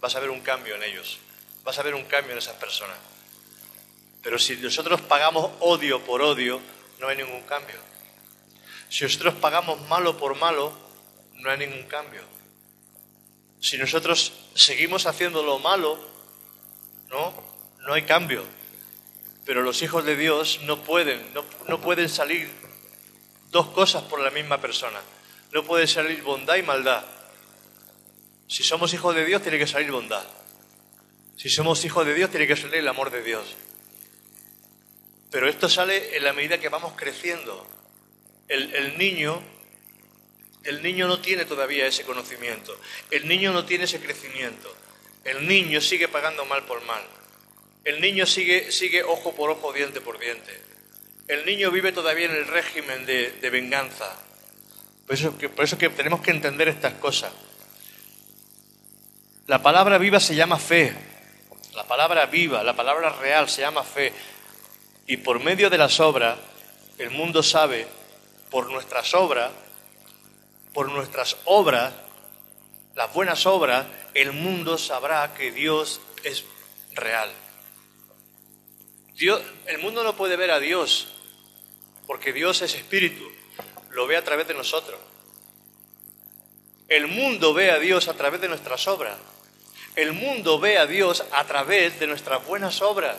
vas 0.00 0.14
a 0.16 0.20
ver 0.20 0.30
un 0.30 0.40
cambio 0.40 0.74
en 0.74 0.82
ellos, 0.84 1.18
vas 1.62 1.78
a 1.78 1.82
ver 1.82 1.94
un 1.94 2.04
cambio 2.04 2.32
en 2.32 2.38
esas 2.38 2.56
personas. 2.56 2.96
Pero 4.22 4.38
si 4.38 4.56
nosotros 4.56 5.00
pagamos 5.02 5.52
odio 5.60 6.02
por 6.02 6.22
odio, 6.22 6.60
no 6.98 7.08
hay 7.08 7.16
ningún 7.18 7.42
cambio. 7.42 7.76
Si 8.88 9.04
nosotros 9.04 9.34
pagamos 9.34 9.80
malo 9.88 10.16
por 10.16 10.36
malo, 10.36 10.72
no 11.34 11.50
hay 11.50 11.58
ningún 11.58 11.84
cambio. 11.84 12.22
Si 13.60 13.78
nosotros 13.78 14.32
seguimos 14.54 15.06
haciendo 15.06 15.42
lo 15.42 15.58
malo, 15.58 15.98
no, 17.08 17.32
no 17.80 17.94
hay 17.94 18.02
cambio. 18.02 18.44
Pero 19.44 19.62
los 19.62 19.82
hijos 19.82 20.04
de 20.04 20.16
Dios 20.16 20.60
no 20.64 20.82
pueden, 20.82 21.32
no, 21.34 21.44
no 21.68 21.80
pueden 21.80 22.08
salir 22.08 22.50
dos 23.50 23.68
cosas 23.68 24.02
por 24.04 24.20
la 24.20 24.30
misma 24.30 24.60
persona. 24.60 25.00
No 25.52 25.64
puede 25.64 25.86
salir 25.86 26.22
bondad 26.22 26.56
y 26.56 26.62
maldad. 26.62 27.04
Si 28.48 28.62
somos 28.62 28.92
hijos 28.94 29.14
de 29.14 29.24
Dios, 29.24 29.42
tiene 29.42 29.58
que 29.58 29.66
salir 29.66 29.90
bondad. 29.90 30.24
Si 31.36 31.48
somos 31.48 31.84
hijos 31.84 32.06
de 32.06 32.14
Dios, 32.14 32.30
tiene 32.30 32.46
que 32.46 32.56
salir 32.56 32.76
el 32.76 32.88
amor 32.88 33.10
de 33.10 33.22
Dios. 33.22 33.56
Pero 35.30 35.48
esto 35.48 35.68
sale 35.68 36.16
en 36.16 36.24
la 36.24 36.32
medida 36.32 36.58
que 36.58 36.68
vamos 36.68 36.94
creciendo. 36.96 37.66
El, 38.48 38.96
niño, 38.98 39.42
el 40.64 40.82
niño 40.82 41.08
no 41.08 41.20
tiene 41.20 41.44
todavía 41.44 41.86
ese 41.86 42.04
conocimiento. 42.04 42.78
El 43.10 43.26
niño 43.26 43.52
no 43.52 43.64
tiene 43.64 43.84
ese 43.84 44.00
crecimiento. 44.00 44.72
El 45.24 45.48
niño 45.48 45.80
sigue 45.80 46.08
pagando 46.08 46.44
mal 46.44 46.64
por 46.64 46.84
mal. 46.84 47.02
El 47.84 48.00
niño 48.00 48.26
sigue, 48.26 48.70
sigue 48.70 49.02
ojo 49.02 49.34
por 49.34 49.50
ojo, 49.50 49.72
diente 49.72 50.00
por 50.00 50.18
diente. 50.18 50.60
El 51.28 51.44
niño 51.44 51.70
vive 51.70 51.92
todavía 51.92 52.26
en 52.26 52.36
el 52.36 52.46
régimen 52.46 53.04
de, 53.06 53.32
de 53.32 53.50
venganza. 53.50 54.16
Por 55.06 55.14
eso, 55.14 55.36
que, 55.38 55.48
por 55.48 55.64
eso 55.64 55.78
que 55.78 55.88
tenemos 55.88 56.20
que 56.20 56.30
entender 56.30 56.68
estas 56.68 56.94
cosas. 56.94 57.32
La 59.46 59.62
palabra 59.62 59.98
viva 59.98 60.18
se 60.18 60.34
llama 60.34 60.58
fe. 60.58 60.92
La 61.74 61.84
palabra 61.84 62.26
viva, 62.26 62.64
la 62.64 62.74
palabra 62.74 63.10
real 63.10 63.48
se 63.48 63.60
llama 63.60 63.84
fe. 63.84 64.12
Y 65.06 65.18
por 65.18 65.40
medio 65.40 65.70
de 65.70 65.78
las 65.78 66.00
obras, 66.00 66.36
el 66.98 67.10
mundo 67.10 67.42
sabe, 67.42 67.86
por 68.50 68.70
nuestras 68.70 69.14
obras, 69.14 69.50
por 70.72 70.90
nuestras 70.90 71.36
obras, 71.44 71.92
las 72.94 73.12
buenas 73.12 73.46
obras, 73.46 73.86
el 74.14 74.32
mundo 74.32 74.78
sabrá 74.78 75.34
que 75.34 75.52
Dios 75.52 76.00
es 76.24 76.44
real. 76.92 77.30
Dios, 79.14 79.42
el 79.66 79.78
mundo 79.78 80.04
no 80.04 80.16
puede 80.16 80.36
ver 80.36 80.50
a 80.50 80.60
Dios, 80.60 81.08
porque 82.06 82.32
Dios 82.32 82.62
es 82.62 82.74
espíritu, 82.74 83.26
lo 83.90 84.06
ve 84.06 84.16
a 84.16 84.24
través 84.24 84.48
de 84.48 84.54
nosotros. 84.54 84.98
El 86.88 87.08
mundo 87.08 87.52
ve 87.52 87.70
a 87.70 87.78
Dios 87.78 88.08
a 88.08 88.14
través 88.14 88.40
de 88.40 88.48
nuestras 88.48 88.86
obras. 88.86 89.16
El 89.96 90.12
mundo 90.12 90.60
ve 90.60 90.78
a 90.78 90.86
Dios 90.86 91.24
a 91.32 91.44
través 91.44 91.98
de 91.98 92.06
nuestras 92.06 92.46
buenas 92.46 92.80
obras. 92.82 93.16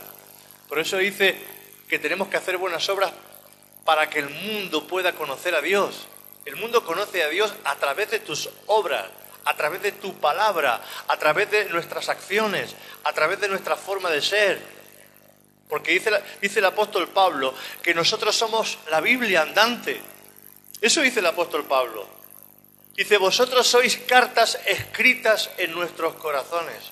Por 0.69 0.79
eso 0.79 0.97
dice 0.97 1.35
que 1.89 1.99
tenemos 1.99 2.27
que 2.27 2.37
hacer 2.37 2.57
buenas 2.57 2.87
obras 2.89 3.11
para 3.87 4.09
que 4.09 4.19
el 4.19 4.29
mundo 4.29 4.85
pueda 4.85 5.13
conocer 5.13 5.55
a 5.55 5.61
Dios. 5.61 6.07
El 6.43 6.57
mundo 6.57 6.83
conoce 6.83 7.23
a 7.23 7.29
Dios 7.29 7.53
a 7.63 7.75
través 7.75 8.11
de 8.11 8.19
tus 8.19 8.49
obras, 8.65 9.05
a 9.45 9.55
través 9.55 9.81
de 9.81 9.93
tu 9.93 10.13
palabra, 10.15 10.81
a 11.07 11.15
través 11.15 11.49
de 11.49 11.69
nuestras 11.69 12.09
acciones, 12.09 12.75
a 13.05 13.13
través 13.13 13.39
de 13.39 13.47
nuestra 13.47 13.77
forma 13.77 14.09
de 14.09 14.21
ser. 14.21 14.61
Porque 15.69 15.93
dice, 15.93 16.11
dice 16.41 16.59
el 16.59 16.65
apóstol 16.65 17.07
Pablo 17.07 17.53
que 17.81 17.93
nosotros 17.93 18.35
somos 18.35 18.77
la 18.91 18.99
Biblia 18.99 19.43
andante. 19.43 20.01
Eso 20.81 20.99
dice 20.99 21.21
el 21.21 21.27
apóstol 21.27 21.63
Pablo. 21.63 22.05
Dice, 22.93 23.15
vosotros 23.15 23.65
sois 23.65 23.95
cartas 23.99 24.59
escritas 24.65 25.49
en 25.57 25.71
nuestros 25.71 26.15
corazones. 26.15 26.91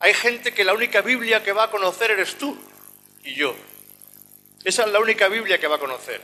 Hay 0.00 0.12
gente 0.12 0.52
que 0.52 0.64
la 0.64 0.74
única 0.74 1.00
Biblia 1.00 1.42
que 1.42 1.52
va 1.52 1.64
a 1.64 1.70
conocer 1.70 2.10
eres 2.10 2.36
tú 2.36 2.58
y 3.24 3.34
yo. 3.34 3.56
Esa 4.68 4.82
es 4.82 4.92
la 4.92 5.00
única 5.00 5.28
Biblia 5.28 5.58
que 5.58 5.66
va 5.66 5.76
a 5.76 5.78
conocer. 5.78 6.20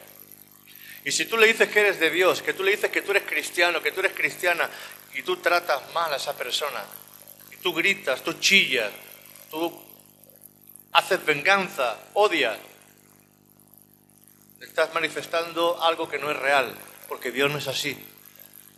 Y 1.02 1.10
si 1.12 1.24
tú 1.24 1.38
le 1.38 1.46
dices 1.46 1.66
que 1.70 1.80
eres 1.80 1.98
de 1.98 2.10
Dios, 2.10 2.42
que 2.42 2.52
tú 2.52 2.62
le 2.62 2.72
dices 2.72 2.90
que 2.90 3.00
tú 3.00 3.12
eres 3.12 3.22
cristiano, 3.22 3.80
que 3.80 3.90
tú 3.90 4.00
eres 4.00 4.12
cristiana, 4.12 4.68
y 5.14 5.22
tú 5.22 5.38
tratas 5.38 5.90
mal 5.94 6.12
a 6.12 6.16
esa 6.16 6.36
persona, 6.36 6.84
y 7.50 7.56
tú 7.56 7.72
gritas, 7.72 8.22
tú 8.22 8.34
chillas, 8.34 8.92
tú 9.50 9.72
haces 10.92 11.24
venganza, 11.24 11.96
odias, 12.12 12.58
estás 14.60 14.92
manifestando 14.92 15.82
algo 15.82 16.06
que 16.06 16.18
no 16.18 16.30
es 16.30 16.36
real, 16.36 16.74
porque 17.08 17.32
Dios 17.32 17.50
no 17.50 17.56
es 17.56 17.66
así. 17.66 17.96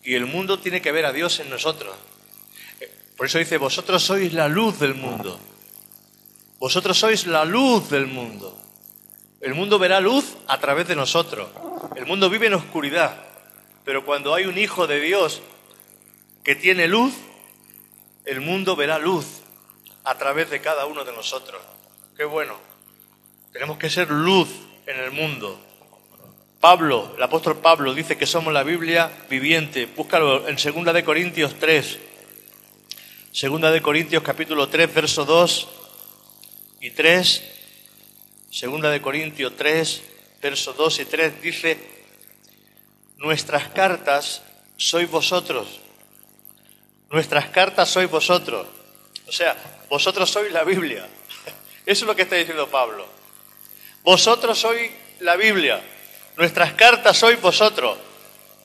Y 0.04 0.14
el 0.14 0.26
mundo 0.26 0.60
tiene 0.60 0.80
que 0.80 0.92
ver 0.92 1.06
a 1.06 1.12
Dios 1.12 1.40
en 1.40 1.50
nosotros. 1.50 1.96
Por 3.16 3.26
eso 3.26 3.38
dice, 3.38 3.58
vosotros 3.58 4.00
sois 4.00 4.32
la 4.32 4.46
luz 4.46 4.78
del 4.78 4.94
mundo. 4.94 5.40
Vosotros 6.60 6.96
sois 6.96 7.26
la 7.26 7.44
luz 7.44 7.90
del 7.90 8.06
mundo. 8.06 8.62
El 9.40 9.54
mundo 9.54 9.78
verá 9.78 10.00
luz 10.00 10.36
a 10.46 10.58
través 10.58 10.88
de 10.88 10.96
nosotros. 10.96 11.48
El 11.94 12.06
mundo 12.06 12.30
vive 12.30 12.46
en 12.46 12.54
oscuridad. 12.54 13.22
Pero 13.84 14.04
cuando 14.04 14.34
hay 14.34 14.46
un 14.46 14.58
hijo 14.58 14.86
de 14.86 15.00
Dios 15.00 15.42
que 16.42 16.54
tiene 16.54 16.88
luz, 16.88 17.14
el 18.24 18.40
mundo 18.40 18.74
verá 18.76 18.98
luz 18.98 19.42
a 20.04 20.16
través 20.16 20.50
de 20.50 20.60
cada 20.60 20.86
uno 20.86 21.04
de 21.04 21.12
nosotros. 21.12 21.60
Qué 22.16 22.24
bueno. 22.24 22.54
Tenemos 23.52 23.78
que 23.78 23.90
ser 23.90 24.10
luz 24.10 24.48
en 24.86 24.98
el 24.98 25.12
mundo. 25.12 25.60
Pablo, 26.60 27.12
el 27.16 27.22
apóstol 27.22 27.58
Pablo 27.58 27.94
dice 27.94 28.16
que 28.16 28.26
somos 28.26 28.52
la 28.52 28.62
Biblia 28.62 29.10
viviente. 29.28 29.86
Búscalo 29.86 30.48
en 30.48 30.58
Segunda 30.58 30.92
de 30.92 31.04
Corintios 31.04 31.54
3. 31.58 31.98
Segunda 33.32 33.70
de 33.70 33.82
Corintios 33.82 34.22
capítulo 34.22 34.68
3, 34.68 34.92
verso 34.94 35.24
2 35.24 35.68
y 36.80 36.90
3. 36.90 37.55
Segunda 38.56 38.88
de 38.88 39.02
Corintios 39.02 39.54
3, 39.54 40.02
verso 40.40 40.72
2 40.72 41.00
y 41.00 41.04
3 41.04 41.42
dice, 41.42 41.76
nuestras 43.18 43.68
cartas 43.68 44.40
sois 44.78 45.10
vosotros. 45.10 45.80
Nuestras 47.10 47.50
cartas 47.50 47.90
sois 47.90 48.08
vosotros. 48.08 48.66
O 49.28 49.32
sea, 49.32 49.54
vosotros 49.90 50.30
sois 50.30 50.50
la 50.52 50.64
Biblia. 50.64 51.06
Eso 51.84 52.04
es 52.04 52.08
lo 52.08 52.16
que 52.16 52.22
está 52.22 52.36
diciendo 52.36 52.66
Pablo. 52.68 53.06
Vosotros 54.02 54.58
sois 54.58 54.90
la 55.20 55.36
Biblia. 55.36 55.82
Nuestras 56.38 56.72
cartas 56.72 57.18
sois 57.18 57.38
vosotros. 57.38 57.98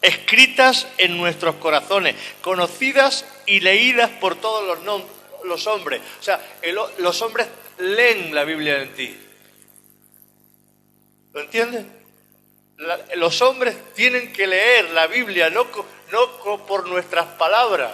escritas 0.02 0.88
en 1.00 1.18
nuestros 1.18 1.56
corazones, 1.56 2.16
conocidas 2.40 3.26
y 3.46 3.60
leídas 3.60 4.10
por 4.22 4.36
todos 4.38 4.80
los, 4.86 5.04
los 5.44 5.68
hombres. 5.68 6.00
O 6.18 6.24
sea, 6.24 6.40
los 7.00 7.22
hombres 7.22 7.48
leen 7.78 8.34
la 8.34 8.46
Biblia 8.46 8.82
en 8.82 8.94
ti. 8.94 9.18
¿Lo 11.34 11.42
entiendes? 11.42 11.86
los 13.16 13.42
hombres 13.42 13.76
tienen 13.94 14.34
que 14.34 14.48
leer 14.48 14.90
la 14.92 15.08
Biblia, 15.08 15.50
no, 15.50 15.68
no 16.12 16.66
por 16.66 16.88
nuestras 16.88 17.28
palabras. 17.38 17.92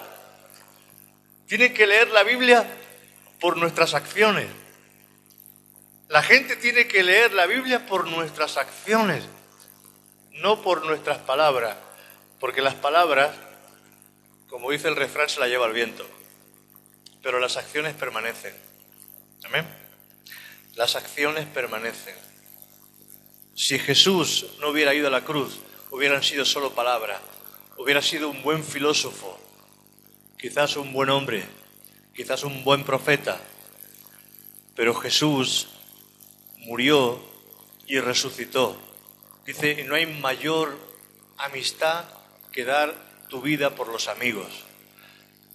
Tienen 1.47 1.73
que 1.73 1.87
leer 1.87 2.09
la 2.09 2.23
Biblia 2.23 2.65
por 3.39 3.57
nuestras 3.57 3.93
acciones. 3.93 4.47
La 6.07 6.23
gente 6.23 6.55
tiene 6.55 6.87
que 6.87 7.03
leer 7.03 7.33
la 7.33 7.45
Biblia 7.47 7.85
por 7.85 8.07
nuestras 8.07 8.55
acciones, 8.55 9.25
no 10.31 10.61
por 10.61 10.85
nuestras 10.85 11.17
palabras, 11.17 11.75
porque 12.39 12.61
las 12.61 12.75
palabras, 12.75 13.35
como 14.47 14.71
dice 14.71 14.87
el 14.87 14.95
refrán, 14.95 15.27
se 15.27 15.41
la 15.41 15.47
lleva 15.47 15.67
el 15.67 15.73
viento, 15.73 16.07
pero 17.21 17.39
las 17.39 17.57
acciones 17.57 17.93
permanecen. 17.93 18.55
Amén. 19.43 19.67
Las 20.75 20.95
acciones 20.95 21.45
permanecen. 21.47 22.26
Si 23.57 23.79
Jesús 23.79 24.45
no 24.59 24.69
hubiera 24.69 24.93
ido 24.93 25.07
a 25.07 25.09
la 25.09 25.25
cruz, 25.25 25.57
hubieran 25.89 26.21
sido 26.21 26.45
solo 26.45 26.75
palabras, 26.75 27.19
hubiera 27.75 28.03
sido 28.03 28.29
un 28.29 28.43
buen 28.43 28.63
filósofo, 28.63 29.35
quizás 30.37 30.77
un 30.77 30.93
buen 30.93 31.09
hombre, 31.09 31.43
quizás 32.15 32.43
un 32.43 32.63
buen 32.63 32.83
profeta, 32.83 33.41
pero 34.75 34.93
Jesús 34.93 35.69
murió 36.59 37.19
y 37.87 37.99
resucitó. 37.99 38.79
Dice, 39.43 39.83
no 39.85 39.95
hay 39.95 40.05
mayor 40.05 40.77
amistad 41.37 42.05
que 42.51 42.63
dar 42.63 42.93
tu 43.27 43.41
vida 43.41 43.73
por 43.73 43.87
los 43.87 44.07
amigos. 44.07 44.65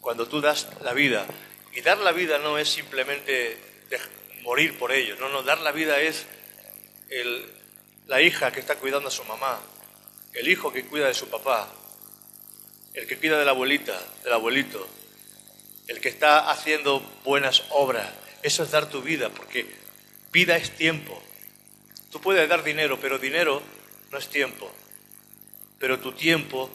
Cuando 0.00 0.26
tú 0.26 0.40
das 0.40 0.66
la 0.82 0.92
vida, 0.92 1.24
y 1.72 1.82
dar 1.82 1.98
la 1.98 2.10
vida 2.10 2.38
no 2.38 2.58
es 2.58 2.68
simplemente 2.68 3.56
morir 4.42 4.76
por 4.76 4.90
ellos, 4.90 5.20
no, 5.20 5.28
no, 5.28 5.44
dar 5.44 5.60
la 5.60 5.70
vida 5.70 6.00
es 6.00 6.26
el, 7.08 7.61
la 8.06 8.20
hija 8.20 8.52
que 8.52 8.60
está 8.60 8.76
cuidando 8.76 9.08
a 9.08 9.12
su 9.12 9.24
mamá, 9.24 9.60
el 10.34 10.48
hijo 10.48 10.72
que 10.72 10.84
cuida 10.84 11.06
de 11.06 11.14
su 11.14 11.28
papá, 11.28 11.68
el 12.94 13.06
que 13.06 13.16
cuida 13.18 13.38
de 13.38 13.44
la 13.44 13.52
abuelita, 13.52 13.98
del 14.24 14.32
abuelito, 14.32 14.86
el 15.88 16.00
que 16.00 16.08
está 16.08 16.50
haciendo 16.50 17.00
buenas 17.24 17.64
obras. 17.70 18.08
Eso 18.42 18.62
es 18.62 18.70
dar 18.70 18.88
tu 18.88 19.02
vida, 19.02 19.28
porque 19.30 19.66
vida 20.32 20.56
es 20.56 20.76
tiempo. 20.76 21.20
Tú 22.10 22.20
puedes 22.20 22.48
dar 22.48 22.62
dinero, 22.62 22.98
pero 23.00 23.18
dinero 23.18 23.62
no 24.10 24.18
es 24.18 24.28
tiempo. 24.28 24.70
Pero 25.78 25.98
tu 26.00 26.12
tiempo, 26.12 26.70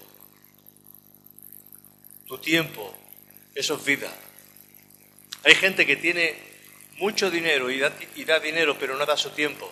tu 2.26 2.38
tiempo, 2.40 2.94
eso 3.56 3.76
es 3.76 3.86
vida. 3.86 4.12
Hay 5.44 5.56
gente 5.56 5.86
que 5.86 5.96
tiene 5.96 6.36
mucho 6.98 7.30
dinero 7.30 7.70
y 7.70 7.80
da, 7.80 7.94
y 8.16 8.24
da 8.26 8.40
dinero, 8.40 8.78
pero 8.80 8.98
no 8.98 9.06
da 9.06 9.16
su 9.16 9.30
tiempo. 9.30 9.72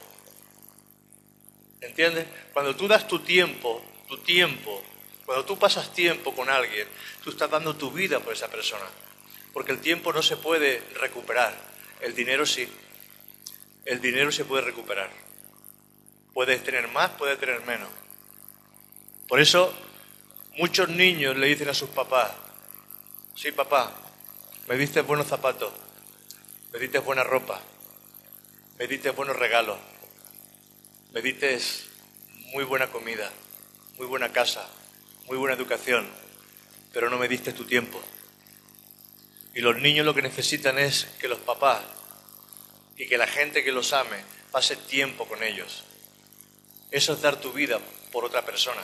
¿Entiendes? 1.86 2.26
Cuando 2.54 2.76
tú 2.76 2.88
das 2.88 3.08
tu 3.08 3.20
tiempo, 3.20 3.84
tu 4.08 4.18
tiempo, 4.18 4.82
cuando 5.26 5.46
tú 5.46 5.58
pasas 5.58 5.94
tiempo 5.94 6.36
con 6.36 6.50
alguien, 6.50 6.88
tú 7.24 7.30
estás 7.30 7.50
dando 7.50 7.76
tu 7.76 7.92
vida 7.92 8.20
por 8.20 8.34
esa 8.34 8.50
persona. 8.50 8.86
Porque 9.54 9.72
el 9.72 9.80
tiempo 9.80 10.12
no 10.12 10.22
se 10.22 10.38
puede 10.38 10.82
recuperar, 11.00 11.56
el 12.02 12.14
dinero 12.14 12.46
sí. 12.46 12.68
El 13.86 14.02
dinero 14.02 14.32
se 14.32 14.46
puede 14.46 14.64
recuperar. 14.64 15.10
Puedes 16.34 16.64
tener 16.64 16.88
más, 16.90 17.12
puedes 17.12 17.40
tener 17.40 17.62
menos. 17.66 17.90
Por 19.28 19.40
eso 19.40 19.74
muchos 20.58 20.90
niños 20.90 21.38
le 21.38 21.48
dicen 21.48 21.70
a 21.70 21.74
sus 21.74 21.90
papás, 21.90 22.32
sí 23.36 23.52
papá, 23.52 23.92
me 24.68 24.78
diste 24.78 25.02
buenos 25.02 25.28
zapatos, 25.28 25.74
me 26.72 26.80
diste 26.80 27.00
buena 27.00 27.24
ropa, 27.24 27.60
me 28.78 28.88
diste 28.88 29.10
buenos 29.12 29.36
regalos, 29.36 29.78
me 31.16 31.22
diste 31.22 31.58
muy 32.52 32.66
buena 32.66 32.88
comida, 32.88 33.32
muy 33.98 34.06
buena 34.06 34.34
casa, 34.34 34.68
muy 35.28 35.38
buena 35.38 35.56
educación, 35.56 36.06
pero 36.92 37.10
no 37.10 37.18
me 37.18 37.30
diste 37.30 37.54
tu 37.54 37.64
tiempo. 37.64 38.02
Y 39.54 39.62
los 39.62 39.78
niños 39.78 40.06
lo 40.06 40.14
que 40.14 40.22
necesitan 40.22 40.78
es 40.78 41.08
que 41.22 41.30
los 41.30 41.40
papás 41.40 41.82
y 42.98 43.08
que 43.08 43.18
la 43.18 43.28
gente 43.28 43.64
que 43.64 43.72
los 43.72 43.94
ame 43.94 44.18
pase 44.52 44.76
tiempo 44.76 45.26
con 45.26 45.42
ellos. 45.42 45.86
Eso 46.92 47.14
es 47.14 47.22
dar 47.22 47.40
tu 47.40 47.54
vida 47.54 47.80
por 48.12 48.26
otra 48.26 48.42
persona. 48.42 48.82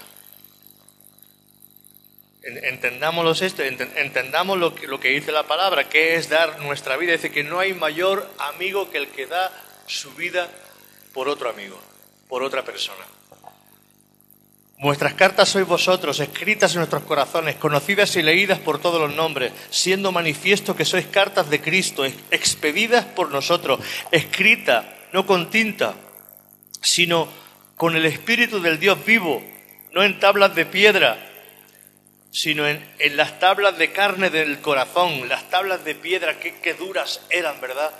Entendámoslo 2.43 3.31
esto, 3.33 3.61
entendamos 3.61 4.57
lo 4.57 4.73
que, 4.73 4.87
lo 4.87 5.01
que 5.01 5.09
dice 5.09 5.33
la 5.33 5.47
palabra, 5.47 5.89
que 5.89 6.15
es 6.15 6.29
dar 6.29 6.61
nuestra 6.61 6.95
vida. 6.95 7.11
Dice 7.11 7.29
que 7.29 7.43
no 7.43 7.59
hay 7.59 7.73
mayor 7.73 8.25
amigo 8.39 8.89
que 8.89 8.99
el 8.99 9.09
que 9.09 9.25
da 9.25 9.51
su 9.85 10.13
vida 10.13 10.49
por 11.13 11.27
otro 11.27 11.49
amigo 11.49 11.90
por 12.31 12.43
otra 12.43 12.63
persona. 12.63 13.03
Vuestras 14.79 15.15
cartas 15.15 15.49
sois 15.49 15.67
vosotros, 15.67 16.21
escritas 16.21 16.71
en 16.71 16.77
nuestros 16.77 17.03
corazones, 17.03 17.57
conocidas 17.57 18.15
y 18.15 18.21
leídas 18.21 18.57
por 18.57 18.79
todos 18.79 19.01
los 19.01 19.13
nombres, 19.13 19.51
siendo 19.69 20.13
manifiesto 20.13 20.73
que 20.73 20.85
sois 20.85 21.05
cartas 21.07 21.49
de 21.49 21.59
Cristo, 21.59 22.05
expedidas 22.05 23.03
por 23.03 23.31
nosotros, 23.31 23.81
escrita 24.11 24.95
no 25.11 25.27
con 25.27 25.49
tinta, 25.49 25.93
sino 26.81 27.27
con 27.75 27.97
el 27.97 28.05
Espíritu 28.05 28.61
del 28.61 28.79
Dios 28.79 29.03
vivo, 29.03 29.43
no 29.91 30.01
en 30.01 30.17
tablas 30.21 30.55
de 30.55 30.65
piedra, 30.65 31.19
sino 32.31 32.65
en, 32.65 32.81
las 33.17 33.39
tablas 33.39 33.77
de 33.77 33.91
carne 33.91 34.29
del 34.29 34.61
corazón, 34.61 35.27
las 35.27 35.49
tablas 35.49 35.83
de 35.83 35.95
piedra, 35.95 36.39
qué 36.39 36.73
duras 36.75 37.19
eran, 37.29 37.59
¿verdad? 37.59 37.91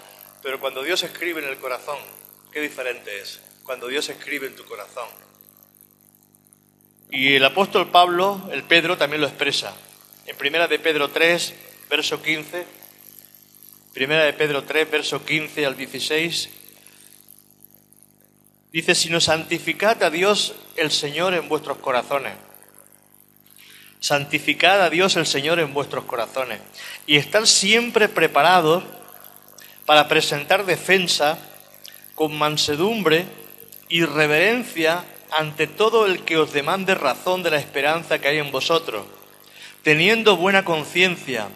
Pero 0.42 0.62
cuando 0.62 0.84
Dios 0.84 1.04
escribe 1.04 1.44
en 1.44 1.50
el 1.50 1.58
corazón, 1.58 1.98
qué 2.54 2.62
diferente 2.62 3.20
es 3.20 3.42
cuando 3.72 3.88
Dios 3.88 4.10
escribe 4.10 4.48
en 4.48 4.56
tu 4.58 4.66
corazón. 4.66 5.08
Y 7.10 7.36
el 7.36 7.46
apóstol 7.46 7.90
Pablo, 7.90 8.50
el 8.52 8.64
Pedro, 8.64 8.98
también 8.98 9.22
lo 9.22 9.28
expresa. 9.28 9.74
En 10.26 10.36
primera 10.36 10.68
de 10.68 10.78
Pedro 10.78 11.10
3, 11.10 11.54
verso 11.90 12.22
15, 12.22 12.66
primera 13.94 14.26
de 14.26 14.34
Pedro 14.34 14.66
3, 14.66 14.92
verso 14.92 15.24
15 15.24 15.66
al 15.66 15.78
16, 15.78 16.50
dice, 18.74 18.94
sino 18.94 19.22
santificad 19.22 20.04
a 20.04 20.10
Dios 20.10 20.54
el 20.76 20.92
Señor 20.92 21.34
en 21.34 21.48
vuestros 21.48 21.78
corazones. 21.78 22.34
Santificad 24.02 24.82
a 24.82 24.90
Dios 24.90 25.16
el 25.16 25.26
Señor 25.26 25.62
en 25.62 25.74
vuestros 25.74 26.04
corazones. 26.04 26.60
Y 27.08 27.16
estar 27.16 27.48
siempre 27.48 28.10
preparados 28.10 28.84
para 29.86 30.10
presentar 30.10 30.66
defensa 30.66 31.40
con 32.16 32.38
mansedumbre 32.38 33.40
y 33.92 34.06
reverencia 34.06 35.04
ante 35.32 35.68
todo 35.68 36.06
el 36.06 36.24
que 36.24 36.38
os 36.38 36.54
demande 36.54 36.96
razón 36.96 37.44
de 37.44 37.52
la 37.52 37.60
esperanza 37.60 38.20
que 38.20 38.30
hay 38.30 38.38
en 38.38 38.50
vosotros, 38.50 39.06
teniendo 39.84 40.38
buena 40.38 40.64
conciencia, 40.64 41.50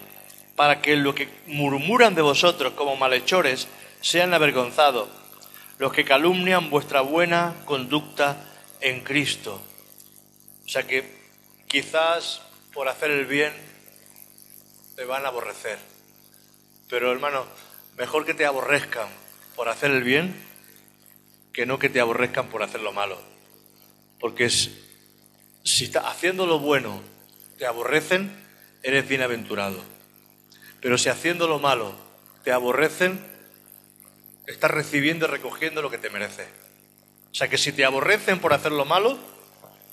para 0.58 0.82
que 0.82 0.98
lo 0.98 1.16
que 1.16 1.30
murmuran 1.48 2.14
de 2.14 2.22
vosotros 2.22 2.74
como 2.74 2.98
malhechores 2.98 3.68
sean 4.02 4.34
avergonzados, 4.34 5.08
los 5.80 5.94
que 5.94 6.04
calumnian 6.04 6.70
vuestra 6.70 7.02
buena 7.02 7.56
conducta 7.64 8.38
en 8.82 9.02
Cristo. 9.02 9.62
O 10.66 10.70
sea 10.70 10.84
que 10.84 11.10
quizás 11.68 12.42
por 12.74 12.90
hacer 12.90 13.12
el 13.12 13.26
bien 13.26 13.54
te 14.98 15.06
van 15.06 15.26
a 15.26 15.30
aborrecer. 15.30 15.78
Pero 16.90 17.12
hermano, 17.12 17.46
mejor 17.98 18.26
que 18.26 18.34
te 18.34 18.46
aborrezcan 18.46 19.08
por 19.56 19.70
hacer 19.70 19.92
el 19.92 20.04
bien 20.04 20.36
que 21.56 21.66
no 21.66 21.80
que 21.80 21.88
te 21.88 22.02
aborrezcan 22.02 22.50
por 22.50 22.64
hacer 22.64 22.82
lo 22.82 22.92
malo. 22.92 23.18
Porque 24.20 24.50
si 24.50 24.76
está 25.64 26.10
haciendo 26.10 26.46
lo 26.46 26.60
bueno 26.60 27.02
te 27.58 27.66
aborrecen, 27.66 28.30
eres 28.84 29.08
bienaventurado. 29.08 29.82
Pero 30.82 30.98
si 30.98 31.08
haciendo 31.08 31.48
lo 31.48 31.60
malo 31.60 31.96
te 32.44 32.52
aborrecen, 32.52 33.26
estás 34.46 34.70
recibiendo 34.70 35.28
y 35.28 35.30
recogiendo 35.30 35.82
lo 35.82 35.90
que 35.90 35.98
te 35.98 36.10
merece. 36.10 36.46
O 37.32 37.36
sea 37.36 37.48
que 37.48 37.58
si 37.58 37.72
te 37.72 37.86
aborrecen 37.86 38.40
por 38.40 38.52
hacer 38.52 38.74
lo 38.74 38.84
malo, 38.84 39.18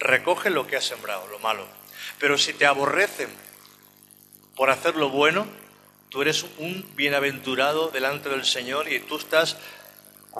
recoge 0.00 0.50
lo 0.50 0.66
que 0.66 0.76
has 0.76 0.84
sembrado, 0.84 1.28
lo 1.28 1.38
malo. 1.38 1.64
Pero 2.18 2.38
si 2.38 2.54
te 2.54 2.66
aborrecen 2.66 3.28
por 4.56 4.68
hacer 4.68 4.96
lo 4.96 5.10
bueno, 5.10 5.46
tú 6.08 6.22
eres 6.22 6.44
un 6.58 6.84
bienaventurado 6.96 7.90
delante 7.90 8.28
del 8.30 8.44
Señor 8.44 8.92
y 8.92 8.98
tú 8.98 9.16
estás 9.16 9.58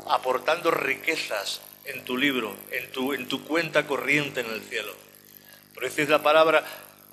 aportando 0.09 0.70
riquezas 0.70 1.61
en 1.84 2.05
tu 2.05 2.16
libro, 2.16 2.55
en 2.70 2.90
tu, 2.93 3.12
en 3.12 3.28
tu 3.28 3.45
cuenta 3.45 3.86
corriente 3.86 4.40
en 4.40 4.51
el 4.51 4.62
cielo. 4.62 4.95
Por 5.74 5.84
eso 5.84 6.03
es 6.03 6.09
la 6.09 6.22
palabra 6.22 6.64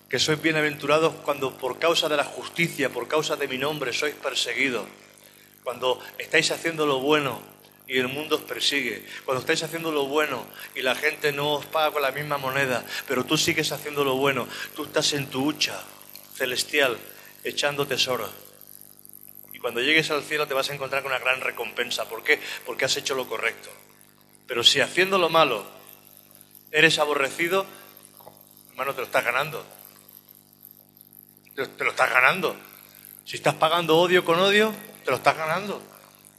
que 0.10 0.20
sois 0.20 0.42
bienaventurados 0.42 1.14
cuando 1.24 1.58
por 1.58 1.80
causa 1.80 2.10
de 2.10 2.18
la 2.18 2.24
justicia, 2.24 2.90
por 2.90 3.08
causa 3.08 3.36
de 3.36 3.48
mi 3.48 3.58
nombre, 3.58 3.94
sois 3.94 4.16
perseguidos. 4.16 4.86
Cuando 5.64 6.02
estáis 6.18 6.52
haciendo 6.52 6.86
lo 6.86 7.00
bueno 7.00 7.40
y 7.88 7.98
el 7.98 8.08
mundo 8.08 8.38
os 8.38 8.42
persigue, 8.42 9.06
cuando 9.26 9.42
estáis 9.42 9.64
haciendo 9.64 9.92
lo 9.92 10.06
bueno 10.06 10.46
y 10.76 10.82
la 10.82 10.96
gente 10.96 11.32
no 11.32 11.54
os 11.54 11.66
paga 11.66 11.92
con 11.92 12.02
la 12.02 12.12
misma 12.12 12.38
moneda, 12.38 12.84
pero 13.08 13.24
tú 13.24 13.38
sigues 13.38 13.72
haciendo 13.72 14.04
lo 14.04 14.16
bueno, 14.16 14.48
tú 14.76 14.86
estás 14.86 15.14
en 15.14 15.28
tu 15.28 15.46
hucha 15.46 15.80
celestial 16.36 16.98
echando 17.44 17.86
tesoros. 17.86 18.49
Cuando 19.62 19.82
llegues 19.82 20.10
al 20.12 20.24
cielo 20.24 20.48
te 20.48 20.54
vas 20.54 20.70
a 20.70 20.74
encontrar 20.74 21.04
con 21.04 21.12
una 21.12 21.20
gran 21.20 21.42
recompensa. 21.42 22.08
¿Por 22.08 22.24
qué? 22.24 22.40
Porque 22.66 22.86
has 22.86 22.96
hecho 22.98 23.16
lo 23.16 23.28
correcto. 23.28 23.70
Pero 24.48 24.64
si 24.64 24.82
haciendo 24.82 25.18
lo 25.18 25.30
malo 25.30 25.66
eres 26.72 27.00
aborrecido, 27.00 27.66
hermano, 28.72 28.94
te 28.94 29.02
lo 29.02 29.06
estás 29.06 29.24
ganando. 29.24 29.66
Te 31.56 31.84
lo 31.84 31.92
estás 31.92 32.10
ganando. 32.10 32.56
Si 33.26 33.36
estás 33.36 33.56
pagando 33.56 33.98
odio 33.98 34.24
con 34.24 34.40
odio, 34.40 34.74
te 35.04 35.12
lo 35.12 35.18
estás 35.18 35.36
ganando. 35.36 35.82